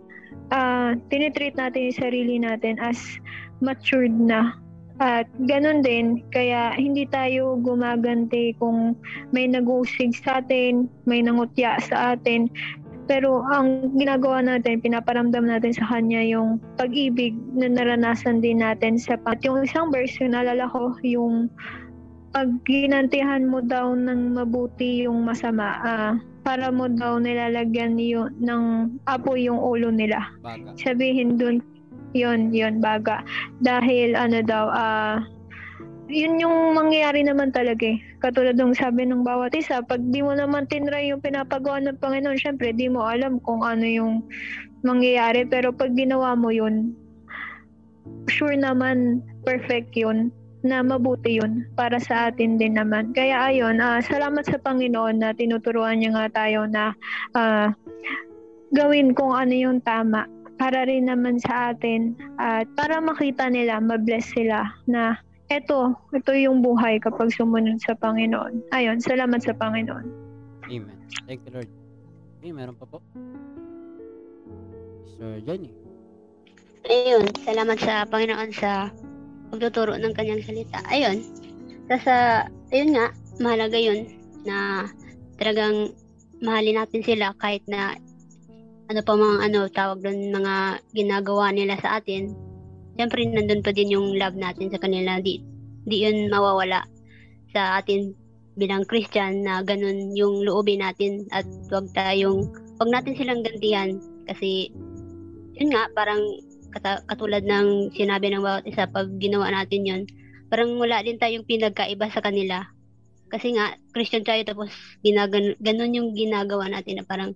ah 0.51 0.99
tinitreat 1.07 1.55
natin 1.55 1.87
yung 1.87 1.99
sarili 1.99 2.35
natin 2.43 2.75
as 2.83 2.99
matured 3.63 4.13
na. 4.13 4.59
At 5.01 5.25
ganun 5.49 5.81
din, 5.81 6.21
kaya 6.29 6.77
hindi 6.77 7.09
tayo 7.09 7.57
gumaganti 7.57 8.53
kung 8.61 8.93
may 9.33 9.49
nag-uusig 9.49 10.13
sa 10.21 10.45
atin, 10.45 10.85
may 11.09 11.25
nangutya 11.25 11.81
sa 11.81 12.13
atin. 12.13 12.45
Pero 13.09 13.41
ang 13.49 13.97
ginagawa 13.97 14.45
natin, 14.45 14.77
pinaparamdam 14.77 15.49
natin 15.49 15.73
sa 15.73 15.89
kanya 15.89 16.21
yung 16.21 16.61
pag-ibig 16.77 17.33
na 17.57 17.65
naranasan 17.65 18.45
din 18.45 18.61
natin 18.61 19.01
sa 19.01 19.17
At 19.25 19.41
yung 19.41 19.65
isang 19.65 19.89
verse, 19.89 20.13
yung 20.21 20.37
naalala 20.37 20.69
ko, 20.69 20.93
yung 21.01 21.49
pag 22.29 22.53
ginantihan 22.69 23.49
mo 23.49 23.59
daw 23.59 23.97
ng 23.97 24.37
mabuti 24.37 25.09
yung 25.09 25.25
masama, 25.25 25.81
ah, 25.81 26.13
para 26.41 26.69
mo 26.69 26.89
daw 26.89 27.17
nilalagyan 27.21 27.97
yung, 27.97 28.33
ng 28.41 28.63
apoy 29.05 29.45
yung 29.45 29.61
ulo 29.61 29.93
nila 29.93 30.25
Baga. 30.41 30.73
sabihin 30.77 31.37
dun, 31.37 31.61
yun, 32.11 32.51
yun, 32.51 32.79
baga. 32.83 33.23
Dahil, 33.63 34.15
ano 34.15 34.43
daw, 34.43 34.65
ah, 34.71 35.17
yun 36.11 36.43
yung 36.43 36.75
mangyayari 36.75 37.23
naman 37.23 37.55
talaga 37.55 37.87
eh. 37.87 37.99
Katulad 38.19 38.59
ng 38.59 38.75
sabi 38.75 39.07
ng 39.07 39.23
bawat 39.23 39.55
isa, 39.55 39.79
pag 39.79 40.03
di 40.11 40.19
mo 40.19 40.35
naman 40.35 40.67
tinry 40.67 41.09
yung 41.09 41.23
pinapagawa 41.23 41.79
ng 41.81 41.97
Panginoon, 42.03 42.37
syempre, 42.37 42.75
di 42.75 42.91
mo 42.91 43.07
alam 43.07 43.39
kung 43.47 43.63
ano 43.63 43.87
yung 43.87 44.13
mangyayari. 44.83 45.47
Pero 45.47 45.71
pag 45.71 45.95
ginawa 45.95 46.35
mo 46.35 46.51
yun, 46.51 46.91
sure 48.27 48.59
naman, 48.59 49.23
perfect 49.47 49.95
yun 49.95 50.29
na 50.61 50.85
mabuti 50.85 51.41
yun 51.41 51.65
para 51.73 51.97
sa 51.97 52.29
atin 52.29 52.61
din 52.61 52.77
naman. 52.77 53.09
Kaya 53.17 53.49
ayun, 53.49 53.81
ah, 53.81 53.97
salamat 54.03 54.45
sa 54.45 54.61
Panginoon 54.61 55.17
na 55.17 55.33
tinuturuan 55.33 55.97
niya 55.97 56.13
nga 56.13 56.45
tayo 56.45 56.69
na 56.69 56.93
ah, 57.33 57.73
gawin 58.69 59.17
kung 59.17 59.33
ano 59.33 59.51
yung 59.51 59.79
tama 59.81 60.29
para 60.61 60.85
rin 60.85 61.09
naman 61.09 61.41
sa 61.41 61.73
atin 61.73 62.13
at 62.37 62.69
para 62.77 63.01
makita 63.01 63.49
nila, 63.49 63.81
mabless 63.81 64.29
sila 64.29 64.69
na 64.85 65.17
eto, 65.49 65.97
ito 66.13 66.31
yung 66.37 66.61
buhay 66.61 67.01
kapag 67.01 67.33
sumunod 67.33 67.81
sa 67.81 67.97
Panginoon. 67.97 68.69
Ayun, 68.69 69.01
salamat 69.01 69.41
sa 69.41 69.57
Panginoon. 69.57 70.05
Amen. 70.69 70.97
Thank 71.25 71.41
you, 71.49 71.51
Lord. 71.57 71.69
Okay, 72.37 72.53
meron 72.53 72.77
pa 72.77 72.85
po. 72.85 73.01
Sir 75.17 75.41
Johnny. 75.49 75.73
Ayun, 76.85 77.25
salamat 77.41 77.81
sa 77.81 78.05
Panginoon 78.05 78.53
sa 78.53 78.93
pagtuturo 79.49 79.97
ng 79.97 80.13
kanyang 80.13 80.45
salita. 80.45 80.77
Ayun, 80.93 81.25
sa, 81.89 81.95
sa 81.97 82.15
ayun 82.69 82.93
nga, 82.93 83.09
mahalaga 83.41 83.81
yun 83.81 84.05
na 84.45 84.85
talagang 85.41 85.89
mahalin 86.37 86.77
natin 86.77 87.01
sila 87.01 87.33
kahit 87.41 87.65
na 87.65 87.97
ano 88.91 88.99
pa 89.07 89.15
mga 89.15 89.37
ano 89.47 89.59
tawag 89.71 90.03
doon 90.03 90.35
mga 90.35 90.83
ginagawa 90.91 91.55
nila 91.55 91.79
sa 91.79 92.03
atin. 92.03 92.35
Siyempre 92.99 93.23
nandun 93.23 93.63
pa 93.63 93.71
din 93.71 93.95
yung 93.95 94.19
love 94.19 94.35
natin 94.35 94.67
sa 94.67 94.81
kanila. 94.83 95.23
Di, 95.23 95.39
di 95.87 95.97
yun 96.03 96.27
mawawala 96.27 96.83
sa 97.55 97.79
atin 97.79 98.11
bilang 98.59 98.83
Christian 98.83 99.47
na 99.47 99.63
ganun 99.63 100.11
yung 100.11 100.43
loobin 100.43 100.83
natin 100.83 101.23
at 101.31 101.47
wag 101.71 101.87
tayong 101.95 102.51
wag 102.83 102.89
natin 102.91 103.15
silang 103.15 103.41
gantihan 103.47 103.95
kasi 104.27 104.67
yun 105.55 105.71
nga 105.71 105.87
parang 105.95 106.19
katulad 107.07 107.43
ng 107.47 107.95
sinabi 107.95 108.31
ng 108.31 108.43
bawat 108.43 108.67
isa 108.67 108.87
pag 108.91 109.07
ginawa 109.19 109.47
natin 109.51 109.87
yun 109.87 110.01
parang 110.51 110.75
wala 110.75 110.99
din 111.03 111.15
tayong 111.15 111.47
pinagkaiba 111.47 112.11
sa 112.11 112.19
kanila 112.19 112.67
kasi 113.31 113.55
nga 113.55 113.79
Christian 113.95 114.27
tayo 114.27 114.43
tapos 114.43 114.71
ginagan 114.99 115.55
ganun 115.63 115.95
yung 115.95 116.09
ginagawa 116.11 116.67
natin 116.67 116.99
na 116.99 117.07
parang 117.07 117.31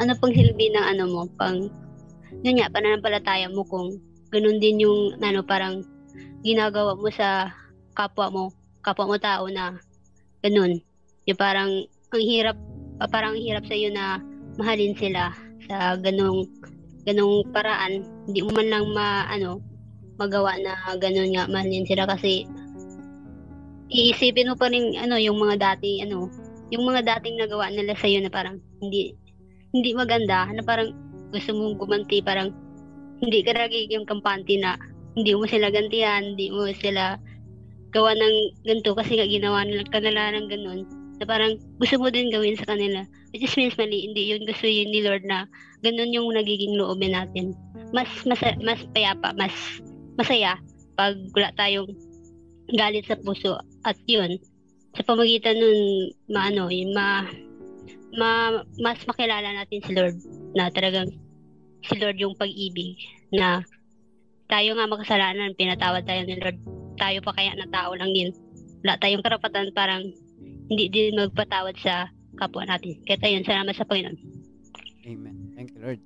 ano 0.00 0.12
pang 0.16 0.32
silbi 0.32 0.72
ng 0.72 0.86
ano 0.96 1.04
mo 1.10 1.22
pang 1.36 1.68
yun 2.40 2.56
nga 2.56 2.72
pananampalataya 2.72 3.52
mo 3.52 3.66
kung 3.68 4.00
ganun 4.32 4.56
din 4.56 4.80
yung 4.80 5.20
ano 5.20 5.44
parang 5.44 5.84
ginagawa 6.40 6.96
mo 6.96 7.08
sa 7.12 7.52
kapwa 7.92 8.32
mo 8.32 8.44
kapwa 8.82 9.06
mo 9.06 9.16
tao 9.16 9.46
na 9.46 9.78
ganun. 10.42 10.82
Yung 11.30 11.38
parang 11.38 11.70
ang 12.12 12.22
hirap 12.22 12.58
ah, 12.98 13.08
parang 13.08 13.38
ang 13.38 13.42
hirap 13.42 13.64
sa 13.64 13.78
iyo 13.78 13.88
na 13.94 14.18
mahalin 14.58 14.92
sila 14.98 15.30
sa 15.70 15.96
ganung 16.02 16.50
ganung 17.06 17.46
paraan. 17.54 18.02
Hindi 18.26 18.42
mo 18.42 18.50
man 18.52 18.68
lang 18.68 18.84
ma 18.92 19.30
ano 19.30 19.62
magawa 20.18 20.58
na 20.60 20.98
ganun 20.98 21.32
nga 21.32 21.46
mahalin 21.46 21.86
sila 21.86 22.04
kasi 22.10 22.44
iisipin 23.88 24.50
mo 24.50 24.58
pa 24.58 24.68
rin 24.68 24.98
ano 24.98 25.16
yung 25.16 25.38
mga 25.38 25.56
dati 25.62 26.02
ano 26.02 26.28
yung 26.72 26.84
mga 26.88 27.04
dating 27.04 27.38
nagawa 27.38 27.68
nila 27.68 27.94
sa 27.94 28.08
na 28.08 28.32
parang 28.32 28.56
hindi 28.80 29.14
hindi 29.72 29.96
maganda 29.96 30.48
na 30.52 30.62
parang 30.64 30.92
gusto 31.32 31.50
mong 31.56 31.80
gumanti 31.80 32.20
parang 32.20 32.52
hindi 33.24 33.40
ka 33.40 33.56
nagiging 33.56 34.04
kampante 34.04 34.60
na 34.60 34.76
hindi 35.16 35.32
mo 35.36 35.44
sila 35.48 35.72
gantihan 35.72 36.36
hindi 36.36 36.52
mo 36.52 36.68
sila 36.72 37.16
gawa 37.92 38.16
ng 38.16 38.34
ganito 38.64 38.96
kasi 38.96 39.20
nga 39.20 39.28
ginawa 39.28 39.62
nila 39.68 39.84
kanila 39.92 40.32
ng 40.32 40.48
ganun. 40.48 40.80
Na 41.20 41.24
parang 41.28 41.60
gusto 41.78 42.00
mo 42.00 42.08
din 42.08 42.32
gawin 42.32 42.56
sa 42.56 42.66
kanila. 42.66 43.04
Which 43.30 43.44
is 43.44 43.54
means 43.54 43.76
mali 43.76 44.08
hindi 44.08 44.32
yun 44.32 44.42
gusto 44.48 44.64
yun 44.64 44.90
ni 44.90 45.04
Lord 45.04 45.22
na 45.28 45.44
ganun 45.84 46.10
yung 46.10 46.32
nagiging 46.32 46.74
loobin 46.80 47.12
natin. 47.12 47.52
Mas 47.92 48.08
mas 48.24 48.40
mas 48.64 48.80
payapa 48.96 49.36
mas 49.36 49.52
masaya 50.16 50.56
pag 50.96 51.14
wala 51.36 51.52
tayong 51.54 51.92
galit 52.74 53.04
sa 53.04 53.20
puso. 53.20 53.60
At 53.84 54.00
yun 54.08 54.40
sa 54.96 55.04
pamagitan 55.04 55.60
nun 55.60 56.10
maano 56.32 56.72
yung 56.72 56.96
ma 56.96 57.28
ma, 58.16 58.60
mas 58.80 59.00
makilala 59.08 59.56
natin 59.56 59.80
si 59.82 59.92
Lord 59.92 60.16
na 60.52 60.68
talagang 60.68 61.08
si 61.82 61.94
Lord 61.98 62.18
yung 62.20 62.36
pag-ibig 62.36 62.96
na 63.32 63.64
tayo 64.46 64.76
nga 64.76 64.86
makasalanan, 64.86 65.56
pinatawad 65.56 66.04
tayo 66.04 66.22
ni 66.28 66.36
Lord. 66.36 66.58
Tayo 67.00 67.18
pa 67.24 67.32
kaya 67.32 67.56
na 67.56 67.66
tao 67.72 67.96
lang 67.96 68.12
din. 68.12 68.30
Wala 68.84 69.00
tayong 69.00 69.24
karapatan 69.24 69.72
parang 69.72 70.04
hindi 70.68 70.86
din 70.92 71.16
magpatawad 71.16 71.74
sa 71.80 72.12
kapwa 72.36 72.68
natin. 72.68 73.00
Kaya 73.08 73.18
tayo, 73.18 73.40
salamat 73.42 73.74
sa 73.74 73.88
Panginoon. 73.88 74.18
Amen. 75.08 75.36
Thank 75.56 75.72
you, 75.74 75.80
Lord. 75.80 76.00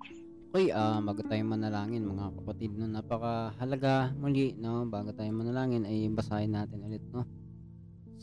Okay, 0.57 0.73
ah 0.73 1.05
bago 1.05 1.21
tayo 1.21 1.45
manalangin 1.45 2.09
mga 2.09 2.33
kapatid, 2.33 2.73
no, 2.81 2.89
napakahalaga 2.89 4.17
muli, 4.17 4.57
no, 4.57 4.89
bago 4.89 5.13
tayo 5.13 5.29
manalangin 5.29 5.85
ay 5.85 6.09
basahin 6.09 6.57
natin 6.57 6.81
ulit, 6.81 7.05
no, 7.13 7.29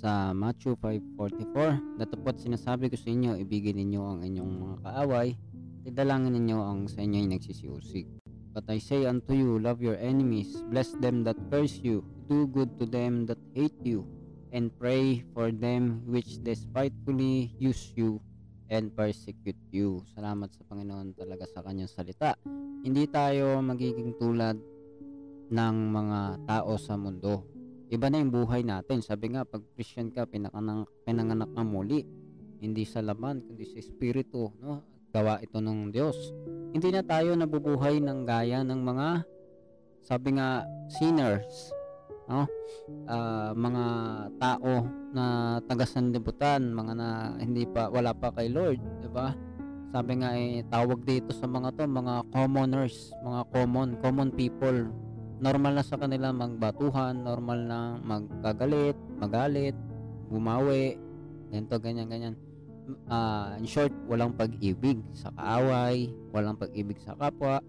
sa 0.03 0.35
Matthew 0.35 0.75
5.44, 0.83 1.95
Datapot 1.95 2.35
sinasabi 2.35 2.91
ko 2.91 2.99
sa 2.99 3.07
inyo, 3.07 3.39
ibigin 3.39 3.79
ninyo 3.79 4.03
ang 4.03 4.19
inyong 4.19 4.51
mga 4.59 4.75
kaaway, 4.83 5.31
at 5.31 5.83
idalangin 5.87 6.35
ninyo 6.35 6.59
ang 6.59 6.91
sa 6.91 7.07
inyo 7.07 7.23
ay 7.23 7.27
nagsisiusig. 7.31 8.11
But 8.51 8.67
I 8.67 8.83
say 8.83 9.07
unto 9.07 9.31
you, 9.31 9.63
love 9.63 9.79
your 9.79 9.95
enemies, 9.95 10.59
bless 10.67 10.91
them 10.99 11.23
that 11.23 11.39
curse 11.47 11.79
you, 11.79 12.03
do 12.27 12.51
good 12.51 12.75
to 12.83 12.85
them 12.85 13.23
that 13.31 13.39
hate 13.55 13.79
you, 13.79 14.03
and 14.51 14.75
pray 14.75 15.23
for 15.31 15.55
them 15.55 16.03
which 16.03 16.43
despitefully 16.43 17.55
use 17.55 17.95
you 17.95 18.19
and 18.67 18.91
persecute 18.91 19.57
you. 19.71 20.03
Salamat 20.19 20.51
sa 20.51 20.67
Panginoon 20.67 21.15
talaga 21.15 21.47
sa 21.47 21.63
kanyang 21.63 21.87
salita. 21.87 22.35
Hindi 22.83 23.07
tayo 23.07 23.63
magiging 23.63 24.19
tulad 24.19 24.59
ng 25.47 25.75
mga 25.95 26.19
tao 26.43 26.75
sa 26.75 26.99
mundo. 26.99 27.52
Iba 27.93 28.09
na 28.09 28.25
yung 28.25 28.33
buhay 28.33 28.65
natin. 28.65 29.05
Sabi 29.05 29.37
nga, 29.37 29.45
pag 29.45 29.61
Christian 29.77 30.09
ka, 30.09 30.25
pinanganak, 30.25 30.89
pinanganak 31.05 31.53
ka 31.53 31.61
muli. 31.61 32.01
Hindi 32.57 32.89
sa 32.89 33.05
laman, 33.05 33.45
kundi 33.45 33.69
sa 33.69 33.77
espiritu. 33.77 34.49
No? 34.57 34.81
Gawa 35.13 35.37
ito 35.45 35.61
ng 35.61 35.93
Diyos. 35.93 36.17
Hindi 36.73 36.89
na 36.89 37.05
tayo 37.05 37.37
nabubuhay 37.37 38.01
ng 38.01 38.25
gaya 38.25 38.65
ng 38.65 38.81
mga, 38.81 39.07
sabi 40.01 40.41
nga, 40.41 40.65
sinners. 40.89 41.69
No? 42.25 42.49
Ah, 43.05 43.53
mga 43.53 43.85
tao 44.41 44.89
na 45.13 45.25
taga-sanlibutan, 45.69 46.73
mga 46.73 46.93
na 46.97 47.37
hindi 47.37 47.69
pa 47.69 47.93
wala 47.93 48.09
pa 48.17 48.33
kay 48.33 48.49
Lord, 48.49 48.81
ba? 49.13 49.37
Sabi 49.93 50.25
nga 50.25 50.33
eh 50.33 50.65
tawag 50.73 51.05
dito 51.05 51.29
sa 51.29 51.45
mga 51.45 51.77
to, 51.77 51.85
mga 51.85 52.25
commoners, 52.33 53.13
mga 53.21 53.41
common, 53.53 53.89
common 54.01 54.33
people. 54.33 54.89
Normal 55.43 55.75
na 55.75 55.83
sa 55.83 55.99
kanila 55.99 56.31
magbatuhan, 56.31 57.19
normal 57.19 57.59
na 57.67 57.79
magkagalit, 57.99 58.95
magalit, 59.19 59.75
bumawi, 60.31 60.95
ganito 61.51 61.75
ganyan 61.83 62.07
ganyan. 62.07 62.35
Ah, 63.11 63.59
in 63.59 63.67
short, 63.67 63.91
walang 64.07 64.39
pag-ibig 64.39 65.03
sa 65.11 65.35
kaaway, 65.35 66.07
walang 66.31 66.55
pag-ibig 66.55 66.95
sa 67.03 67.19
kapwa. 67.19 67.59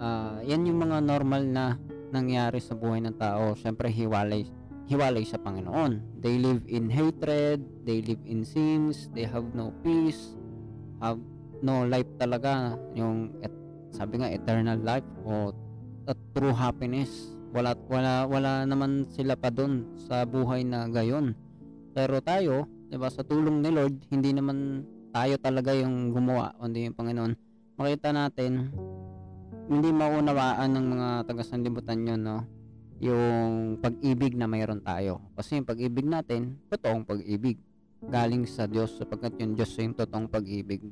Ah, 0.00 0.40
yan 0.40 0.64
yung 0.64 0.80
mga 0.80 1.04
normal 1.04 1.44
na 1.44 1.76
nangyari 2.16 2.64
sa 2.64 2.72
buhay 2.72 3.04
ng 3.04 3.20
tao. 3.20 3.52
Syempre 3.60 3.92
hiwalay 3.92 4.48
hiwalay 4.86 5.26
sa 5.26 5.36
Panginoon. 5.36 6.22
They 6.22 6.38
live 6.38 6.62
in 6.70 6.88
hatred, 6.88 7.60
they 7.84 8.00
live 8.00 8.22
in 8.24 8.46
sins, 8.46 9.10
they 9.12 9.26
have 9.26 9.52
no 9.52 9.74
peace, 9.82 10.38
have 11.02 11.18
no 11.60 11.84
life 11.84 12.08
talaga, 12.16 12.78
yung 12.94 13.34
et- 13.42 13.64
sabi 13.90 14.22
nga 14.22 14.30
eternal 14.30 14.78
life 14.78 15.06
o 15.26 15.50
a 16.06 16.14
true 16.34 16.54
happiness. 16.54 17.34
Wala 17.50 17.74
wala 17.90 18.26
wala 18.26 18.52
naman 18.66 19.06
sila 19.10 19.34
pa 19.34 19.50
doon 19.50 19.86
sa 20.06 20.22
buhay 20.26 20.62
na 20.62 20.86
gayon. 20.86 21.34
Pero 21.94 22.22
tayo, 22.22 22.70
'di 22.88 22.96
ba, 22.98 23.10
sa 23.10 23.26
tulong 23.26 23.62
ni 23.62 23.70
Lord, 23.74 23.96
hindi 24.10 24.30
naman 24.30 24.86
tayo 25.10 25.34
talaga 25.40 25.72
yung 25.72 26.12
gumawa, 26.12 26.54
kundi 26.60 26.86
yung 26.86 26.96
Panginoon. 26.96 27.32
Makita 27.76 28.12
natin 28.12 28.72
hindi 29.66 29.90
maunawaan 29.90 30.70
ng 30.78 30.86
mga 30.94 31.08
taga-sanlibutan 31.26 32.06
yun, 32.06 32.22
no? 32.22 32.38
Yung 33.02 33.76
pag-ibig 33.82 34.38
na 34.38 34.46
mayroon 34.46 34.80
tayo. 34.80 35.20
Kasi 35.34 35.58
yung 35.58 35.66
pag-ibig 35.66 36.06
natin, 36.06 36.56
totoong 36.70 37.02
pag-ibig. 37.02 37.58
Galing 38.06 38.46
sa 38.46 38.70
Diyos 38.70 38.94
sapagkat 38.94 39.34
yung 39.42 39.58
Diyos 39.58 39.74
yung 39.74 39.96
totoong 39.96 40.30
pag-ibig. 40.30 40.86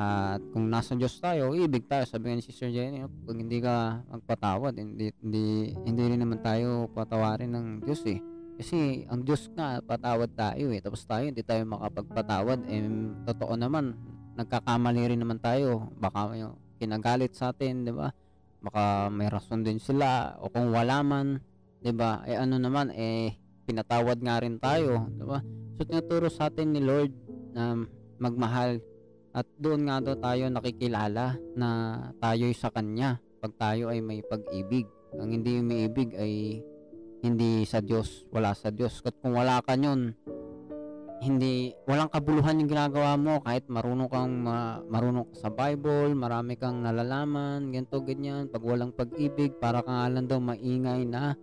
At 0.00 0.40
kung 0.56 0.72
nasa 0.72 0.96
Diyos 0.96 1.20
tayo, 1.20 1.52
ibig 1.52 1.84
tayo. 1.84 2.08
Sabi 2.08 2.32
nga 2.32 2.40
ni 2.40 2.44
Sister 2.44 2.72
Jenny, 2.72 3.04
no? 3.04 3.12
pag 3.12 3.36
hindi 3.36 3.60
ka 3.60 4.00
magpatawad, 4.08 4.72
hindi, 4.80 5.12
hindi, 5.20 5.76
hindi 5.76 6.02
rin 6.08 6.24
naman 6.24 6.40
tayo 6.40 6.88
patawarin 6.96 7.52
ng 7.52 7.66
Diyos 7.84 8.00
eh. 8.08 8.16
Kasi 8.56 9.04
ang 9.12 9.28
Diyos 9.28 9.52
nga, 9.52 9.84
patawad 9.84 10.32
tayo 10.32 10.72
eh. 10.72 10.80
Tapos 10.80 11.04
tayo, 11.04 11.28
hindi 11.28 11.44
tayo 11.44 11.68
makapagpatawad. 11.68 12.64
Eh, 12.72 12.80
totoo 13.28 13.60
naman, 13.60 13.92
nagkakamali 14.40 15.12
rin 15.12 15.20
naman 15.20 15.36
tayo. 15.36 15.92
Baka 16.00 16.32
yung 16.32 16.56
kinagalit 16.80 17.36
sa 17.36 17.52
atin, 17.52 17.84
'di 17.84 17.92
ba? 17.92 18.08
Baka 18.64 19.12
may 19.12 19.28
rason 19.28 19.60
din 19.60 19.76
sila 19.76 20.40
o 20.40 20.48
kung 20.48 20.72
wala 20.72 21.04
man, 21.04 21.44
'di 21.84 21.92
ba? 21.92 22.24
Eh 22.24 22.40
ano 22.40 22.56
naman 22.56 22.88
eh 22.96 23.36
pinatawad 23.68 24.16
nga 24.24 24.40
rin 24.40 24.56
tayo, 24.56 25.12
'di 25.12 25.24
ba? 25.28 25.44
So 25.76 25.84
tinuturo 25.84 26.32
sa 26.32 26.48
atin 26.48 26.72
ni 26.72 26.80
Lord 26.80 27.12
na 27.52 27.76
magmahal 28.16 28.80
at 29.30 29.46
doon 29.58 29.86
nga 29.86 30.02
daw 30.02 30.18
tayo 30.18 30.50
nakikilala 30.50 31.38
na 31.54 31.68
tayo'y 32.18 32.54
sa 32.54 32.74
kanya 32.74 33.22
pag 33.38 33.54
tayo 33.56 33.88
ay 33.88 34.02
may 34.02 34.20
pag-ibig. 34.26 34.90
Ang 35.16 35.40
hindi 35.40 35.62
umiibig 35.62 36.14
ay 36.18 36.62
hindi 37.22 37.62
sa 37.68 37.78
Diyos, 37.78 38.26
wala 38.34 38.52
sa 38.56 38.74
Diyos. 38.74 39.00
At 39.06 39.14
kung 39.22 39.38
wala 39.38 39.62
ka 39.62 39.78
nun, 39.78 40.18
hindi 41.20 41.76
walang 41.84 42.08
kabuluhan 42.08 42.64
yung 42.64 42.70
ginagawa 42.72 43.12
mo 43.20 43.44
kahit 43.44 43.68
marunong 43.68 44.08
kang 44.08 44.34
ma- 44.40 44.80
marunong 44.88 45.28
sa 45.36 45.52
Bible, 45.52 46.16
marami 46.16 46.56
kang 46.56 46.80
nalalaman, 46.80 47.68
ganito 47.68 48.00
ganyan, 48.00 48.48
pag 48.48 48.64
walang 48.64 48.96
pag-ibig, 48.96 49.52
para 49.60 49.84
ka 49.84 49.90
nga 49.92 50.08
lang 50.08 50.24
daw 50.24 50.40
maingay 50.40 51.04
na 51.04 51.36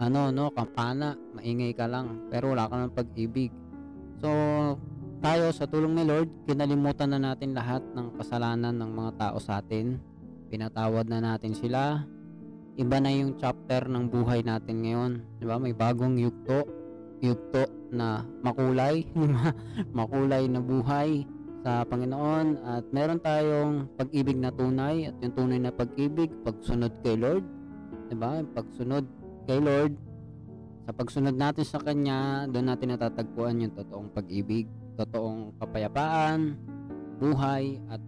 ano 0.00 0.32
no, 0.32 0.48
kampana, 0.56 1.12
maingay 1.36 1.76
ka 1.76 1.84
lang, 1.84 2.32
pero 2.32 2.56
wala 2.56 2.64
ka 2.64 2.74
ng 2.80 2.96
pag-ibig. 2.96 3.52
So, 4.24 4.28
tayo 5.20 5.52
sa 5.52 5.68
tulong 5.68 6.00
ni 6.00 6.04
Lord, 6.08 6.32
kinalimutan 6.48 7.12
na 7.12 7.20
natin 7.20 7.52
lahat 7.52 7.84
ng 7.92 8.16
kasalanan 8.16 8.72
ng 8.72 8.88
mga 8.88 9.12
tao 9.20 9.36
sa 9.36 9.60
atin. 9.60 10.00
Pinatawad 10.48 11.12
na 11.12 11.20
natin 11.20 11.52
sila. 11.52 12.08
Iba 12.80 12.96
na 13.04 13.12
yung 13.12 13.36
chapter 13.36 13.84
ng 13.84 14.08
buhay 14.08 14.40
natin 14.40 14.80
ngayon. 14.80 15.12
'Di 15.36 15.44
ba? 15.44 15.60
May 15.60 15.76
bagong 15.76 16.16
yugto, 16.16 16.64
yugto 17.20 17.68
na 17.92 18.24
makulay, 18.40 19.04
makulay 20.00 20.48
na 20.48 20.64
buhay 20.64 21.28
sa 21.60 21.84
Panginoon 21.84 22.64
at 22.64 22.88
meron 22.88 23.20
tayong 23.20 23.92
pag-ibig 24.00 24.40
na 24.40 24.48
tunay 24.48 25.12
at 25.12 25.16
yung 25.20 25.36
tunay 25.36 25.60
na 25.60 25.68
pag-ibig, 25.68 26.32
pagsunod 26.48 26.96
kay 27.04 27.20
Lord, 27.20 27.44
'di 28.08 28.16
ba? 28.16 28.40
Pagsunod 28.56 29.04
kay 29.44 29.60
Lord, 29.60 29.92
sa 30.90 30.98
pagsunod 30.98 31.38
natin 31.38 31.62
sa 31.62 31.78
Kanya, 31.78 32.50
doon 32.50 32.66
natin 32.66 32.98
natatagpuan 32.98 33.62
yung 33.62 33.70
totoong 33.78 34.10
pag-ibig, 34.10 34.66
totoong 34.98 35.54
kapayapaan, 35.62 36.58
buhay 37.22 37.78
at 37.86 38.02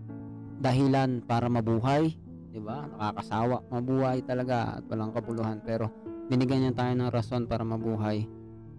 dahilan 0.58 1.22
para 1.22 1.46
mabuhay, 1.46 2.10
'di 2.50 2.58
ba? 2.58 2.90
Nakakasawa 2.90 3.70
mabuhay 3.70 4.18
talaga 4.26 4.82
at 4.82 4.84
walang 4.90 5.14
kabuluhan 5.14 5.62
pero 5.62 5.94
binigyan 6.26 6.66
niya 6.66 6.74
tayo 6.74 6.92
ng 6.98 7.10
rason 7.14 7.46
para 7.46 7.62
mabuhay 7.62 8.26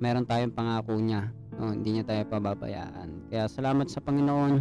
meron 0.03 0.27
tayong 0.27 0.51
pangako 0.51 0.99
niya. 0.99 1.31
No, 1.55 1.71
hindi 1.71 1.95
niya 1.95 2.03
tayo 2.03 2.27
pababayaan. 2.27 3.31
Kaya 3.31 3.47
salamat 3.47 3.87
sa 3.87 4.03
Panginoon 4.03 4.53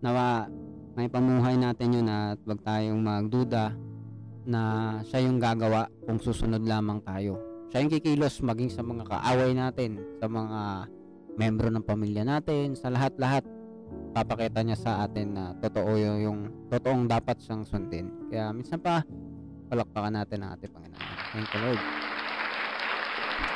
na 0.00 0.48
may 0.96 1.12
pamuhay 1.12 1.60
natin 1.60 2.00
yun 2.00 2.08
at 2.08 2.40
wag 2.48 2.64
tayong 2.64 3.04
magduda 3.04 3.76
na 4.48 4.62
siya 5.04 5.28
yung 5.28 5.36
gagawa 5.36 5.84
kung 6.08 6.16
susunod 6.16 6.64
lamang 6.64 7.04
tayo. 7.04 7.45
Siya 7.70 7.82
yung 7.82 7.92
kikilos 7.92 8.38
maging 8.46 8.70
sa 8.70 8.82
mga 8.86 9.04
kaaway 9.10 9.50
natin, 9.50 9.98
sa 10.22 10.30
mga 10.30 10.60
membro 11.34 11.68
ng 11.68 11.84
pamilya 11.84 12.22
natin, 12.22 12.78
sa 12.78 12.88
lahat-lahat. 12.88 13.42
Papakita 14.14 14.62
niya 14.62 14.78
sa 14.78 15.06
atin 15.06 15.34
na 15.34 15.44
totoo 15.58 15.94
yung, 15.98 16.18
yung 16.22 16.38
totoong 16.70 17.06
dapat 17.06 17.38
siyang 17.42 17.62
sundin. 17.66 18.10
Kaya 18.30 18.50
minsan 18.50 18.78
pa, 18.78 19.02
palakpakan 19.70 20.14
natin 20.14 20.42
ang 20.42 20.50
ating 20.58 20.72
Panginoon. 20.72 21.04
Thank 21.34 21.50
you 21.54 21.60
Lord. 21.62 21.82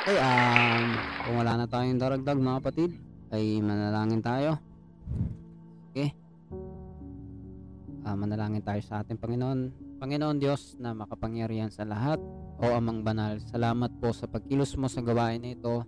Okay, 0.01 0.17
um, 0.17 0.87
kung 1.21 1.35
wala 1.37 1.51
na 1.61 1.67
tayong 1.69 2.01
daragdag 2.01 2.39
mga 2.41 2.57
kapatid, 2.63 2.91
ay 3.31 3.61
manalangin 3.63 4.21
tayo. 4.23 4.57
Okay? 5.91 6.11
Ah, 8.01 8.17
manalangin 8.17 8.65
tayo 8.65 8.81
sa 8.83 9.05
ating 9.05 9.21
Panginoon. 9.21 9.90
Panginoon 10.01 10.41
Diyos 10.41 10.81
na 10.81 10.97
makapangyarihan 10.97 11.69
sa 11.69 11.85
lahat, 11.85 12.17
o 12.57 12.65
Amang 12.73 13.05
Banal, 13.05 13.37
salamat 13.37 14.01
po 14.01 14.09
sa 14.09 14.25
pagkilos 14.25 14.73
mo 14.73 14.89
sa 14.89 15.05
gawain 15.05 15.37
na 15.37 15.53
ito. 15.53 15.85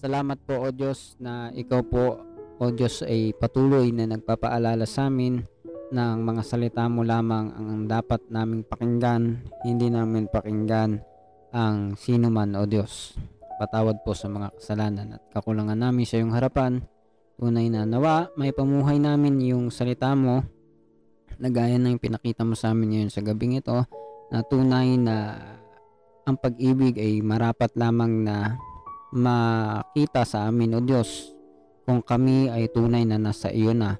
Salamat 0.00 0.40
po, 0.40 0.56
O 0.56 0.72
Diyos, 0.72 1.20
na 1.20 1.52
Ikaw 1.52 1.80
po, 1.84 2.16
O 2.56 2.72
Diyos, 2.72 3.04
ay 3.04 3.36
patuloy 3.36 3.92
na 3.92 4.08
nagpapaalala 4.08 4.88
sa 4.88 5.12
amin 5.12 5.44
ng 5.92 6.18
mga 6.24 6.42
salita 6.48 6.88
mo 6.88 7.04
lamang 7.04 7.52
ang 7.52 7.84
dapat 7.84 8.24
naming 8.32 8.64
pakinggan, 8.64 9.44
hindi 9.68 9.92
namin 9.92 10.32
pakinggan 10.32 11.04
ang 11.52 11.92
sino 12.00 12.32
man, 12.32 12.56
O 12.56 12.64
Diyos 12.64 13.20
patawad 13.60 14.00
po 14.00 14.16
sa 14.16 14.32
mga 14.32 14.48
kasalanan 14.56 15.20
at 15.20 15.22
kakulangan 15.28 15.76
namin 15.76 16.08
sa 16.08 16.16
iyong 16.16 16.32
harapan. 16.32 16.80
tunay 17.36 17.68
na 17.68 17.84
nawa, 17.84 18.32
may 18.32 18.48
pamuhay 18.48 18.96
namin 18.96 19.38
yung 19.44 19.68
salita 19.68 20.16
mo 20.16 20.40
na 21.42 21.50
gaya 21.50 21.74
ng 21.74 21.98
pinakita 21.98 22.46
mo 22.46 22.54
sa 22.54 22.70
amin 22.70 22.94
ngayon 22.94 23.10
sa 23.10 23.18
gabing 23.18 23.58
ito 23.58 23.74
na 24.30 24.46
tunay 24.46 24.94
na 24.94 25.42
ang 26.22 26.38
pag-ibig 26.38 26.94
ay 27.02 27.18
marapat 27.18 27.74
lamang 27.74 28.22
na 28.22 28.54
makita 29.10 30.22
sa 30.22 30.46
amin 30.46 30.78
o 30.78 30.80
Diyos 30.80 31.34
kung 31.82 31.98
kami 31.98 32.46
ay 32.46 32.70
tunay 32.70 33.02
na 33.02 33.18
nasa 33.18 33.50
iyo 33.50 33.74
na. 33.74 33.98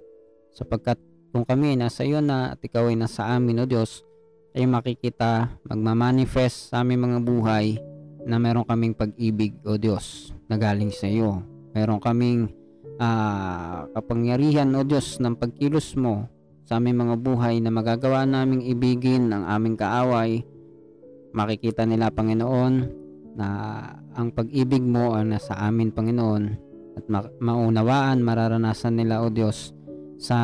Sapagkat 0.55 1.03
kung 1.35 1.43
kami 1.43 1.75
ay 1.75 1.79
nasa 1.83 2.07
iyo 2.07 2.23
na 2.23 2.55
at 2.55 2.63
ikaw 2.63 2.87
ay 2.87 2.95
nasa 2.95 3.27
amin 3.27 3.59
o 3.59 3.65
Diyos 3.67 4.07
ay 4.55 4.63
makikita 4.71 5.51
magmamanifest 5.67 6.71
sa 6.71 6.87
aming 6.87 7.11
mga 7.11 7.19
buhay 7.27 7.83
na 8.23 8.39
meron 8.39 8.63
kaming 8.63 8.95
pag-ibig 8.95 9.59
o 9.67 9.75
Diyos 9.75 10.31
na 10.47 10.55
galing 10.55 10.95
sa 10.95 11.11
iyo. 11.11 11.43
Meron 11.75 11.99
kaming 11.99 12.55
ah, 13.03 13.91
kapangyarihan 13.99 14.71
o 14.79 14.87
Diyos 14.87 15.19
ng 15.19 15.35
pagkilos 15.35 15.99
mo 15.99 16.31
sa 16.67 16.79
aming 16.79 16.99
mga 17.03 17.17
buhay 17.19 17.59
na 17.59 17.71
magagawa 17.75 18.27
naming 18.27 18.63
ibigin 18.67 19.31
ang 19.35 19.45
aming 19.47 19.75
kaaway 19.75 20.43
makikita 21.33 21.89
nila 21.89 22.13
Panginoon 22.13 22.75
na 23.35 23.49
ang 24.13 24.29
pag-ibig 24.31 24.85
mo 24.85 25.17
ay 25.17 25.25
nasa 25.25 25.57
amin 25.57 25.91
Panginoon 25.91 26.45
at 27.01 27.05
ma- 27.09 27.33
maunawaan 27.41 28.21
mararanasan 28.21 29.01
nila 29.01 29.25
o 29.25 29.33
Diyos 29.33 29.73
sa 30.21 30.39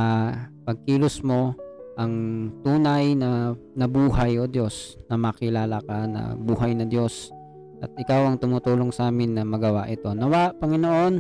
pagkilos 0.65 1.21
mo 1.23 1.55
ang 1.99 2.15
tunay 2.63 3.19
na, 3.19 3.53
na 3.75 3.87
buhay 3.91 4.39
o 4.39 4.47
Diyos 4.47 4.97
na 5.11 5.19
makilala 5.19 5.83
ka 5.83 6.07
na 6.07 6.39
buhay 6.39 6.73
na 6.73 6.87
Diyos 6.87 7.35
at 7.79 7.95
ikaw 7.95 8.27
ang 8.27 8.37
tumutulong 8.43 8.91
sa 8.91 9.11
amin 9.11 9.39
na 9.39 9.47
magawa 9.47 9.87
ito. 9.87 10.11
Nawa, 10.11 10.51
Panginoon, 10.59 11.15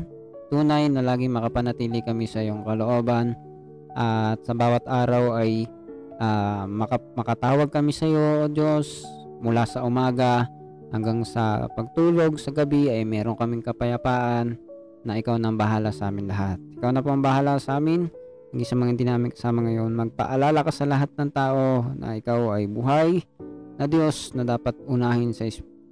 tunay 0.50 0.90
na 0.90 1.06
laging 1.06 1.30
makapanatili 1.30 2.02
kami 2.02 2.26
sa 2.26 2.42
iyong 2.42 2.66
kalooban 2.66 3.38
at 3.98 4.38
sa 4.46 4.54
bawat 4.54 4.86
araw 4.86 5.34
ay 5.42 5.66
ah, 6.22 6.70
maka- 6.70 7.02
makatawag 7.18 7.66
kami 7.74 7.90
sa 7.90 8.06
iyo, 8.06 8.46
O 8.46 8.50
Diyos, 8.50 9.02
mula 9.42 9.66
sa 9.66 9.82
umaga 9.82 10.46
hanggang 10.94 11.26
sa 11.26 11.66
pagtulog 11.74 12.38
sa 12.38 12.54
gabi 12.54 12.86
ay 12.86 13.02
meron 13.02 13.34
kaming 13.34 13.66
kapayapaan 13.66 14.54
na 15.02 15.18
ikaw 15.18 15.34
nang 15.34 15.58
bahala 15.58 15.90
sa 15.90 16.14
amin 16.14 16.30
lahat. 16.30 16.62
Ikaw 16.78 16.90
na 16.94 17.02
po 17.02 17.10
ang 17.10 17.22
bahala 17.22 17.58
sa 17.58 17.82
amin. 17.82 18.06
Hindi 18.48 18.64
sa 18.64 18.78
mga 18.78 18.90
hindi 18.96 19.34
kasama 19.34 19.66
ngayon. 19.66 19.92
Magpaalala 19.92 20.64
ka 20.64 20.72
sa 20.72 20.88
lahat 20.88 21.10
ng 21.18 21.30
tao 21.34 21.84
na 21.98 22.16
ikaw 22.16 22.56
ay 22.56 22.64
buhay 22.70 23.20
na 23.76 23.84
Diyos 23.84 24.32
na 24.32 24.46
dapat 24.46 24.78
unahin 24.88 25.36
sa 25.36 25.44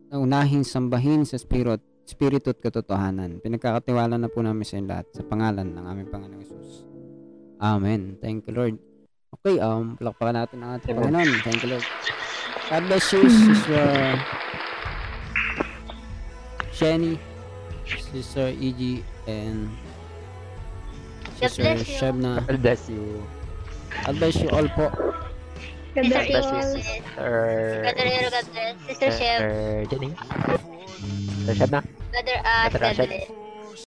na 0.08 0.22
unahin 0.22 0.62
sambahin 0.62 1.26
sa 1.26 1.36
spirit 1.36 1.82
spirito 2.06 2.54
at 2.54 2.62
katotohanan. 2.62 3.42
Pinagkakatiwala 3.42 4.16
na 4.16 4.30
po 4.30 4.40
namin 4.40 4.62
sa 4.62 4.78
lahat 4.78 5.10
sa 5.10 5.26
pangalan 5.26 5.74
ng 5.74 5.84
aming 5.84 6.08
Panginoong 6.08 6.42
Yesus. 6.46 6.95
Amen. 7.60 8.16
Thank 8.20 8.46
you, 8.46 8.54
Lord. 8.54 8.76
Okay, 9.40 9.60
um, 9.60 9.96
palakpakan 9.96 10.34
natin 10.44 10.58
ang 10.64 10.70
ating. 10.76 10.96
Panginoon. 10.96 11.30
Thank 11.44 11.60
you, 11.64 11.76
Lord. 11.76 11.86
God 12.66 12.82
bless 12.90 13.06
you, 13.14 13.22
Sister 13.30 13.84
Jenny, 16.76 17.14
Sister 18.12 18.52
E.G., 18.52 19.06
and 19.30 19.70
Sister. 21.38 21.78
Shebna. 21.80 22.42
God 22.44 22.60
bless 22.60 22.90
you. 22.90 23.22
God 24.04 24.14
bless 24.18 24.36
you 24.36 24.48
all 24.50 24.68
po. 24.74 24.90
God 25.94 26.04
Sister 26.04 26.10
bless 26.10 26.28
you 26.28 26.36
all. 26.36 26.62
Sister... 26.74 27.00
God 27.86 27.94
bless. 27.96 28.34
Sister 28.88 29.10
Chef, 29.14 29.40
Sister 29.40 29.84
Jenny. 29.94 30.10
Sister 31.46 31.54
Sheb 31.54 31.70
na. 31.70 31.80
Brother 32.12 32.38
Ash, 32.42 32.72
Brother. 32.74 33.45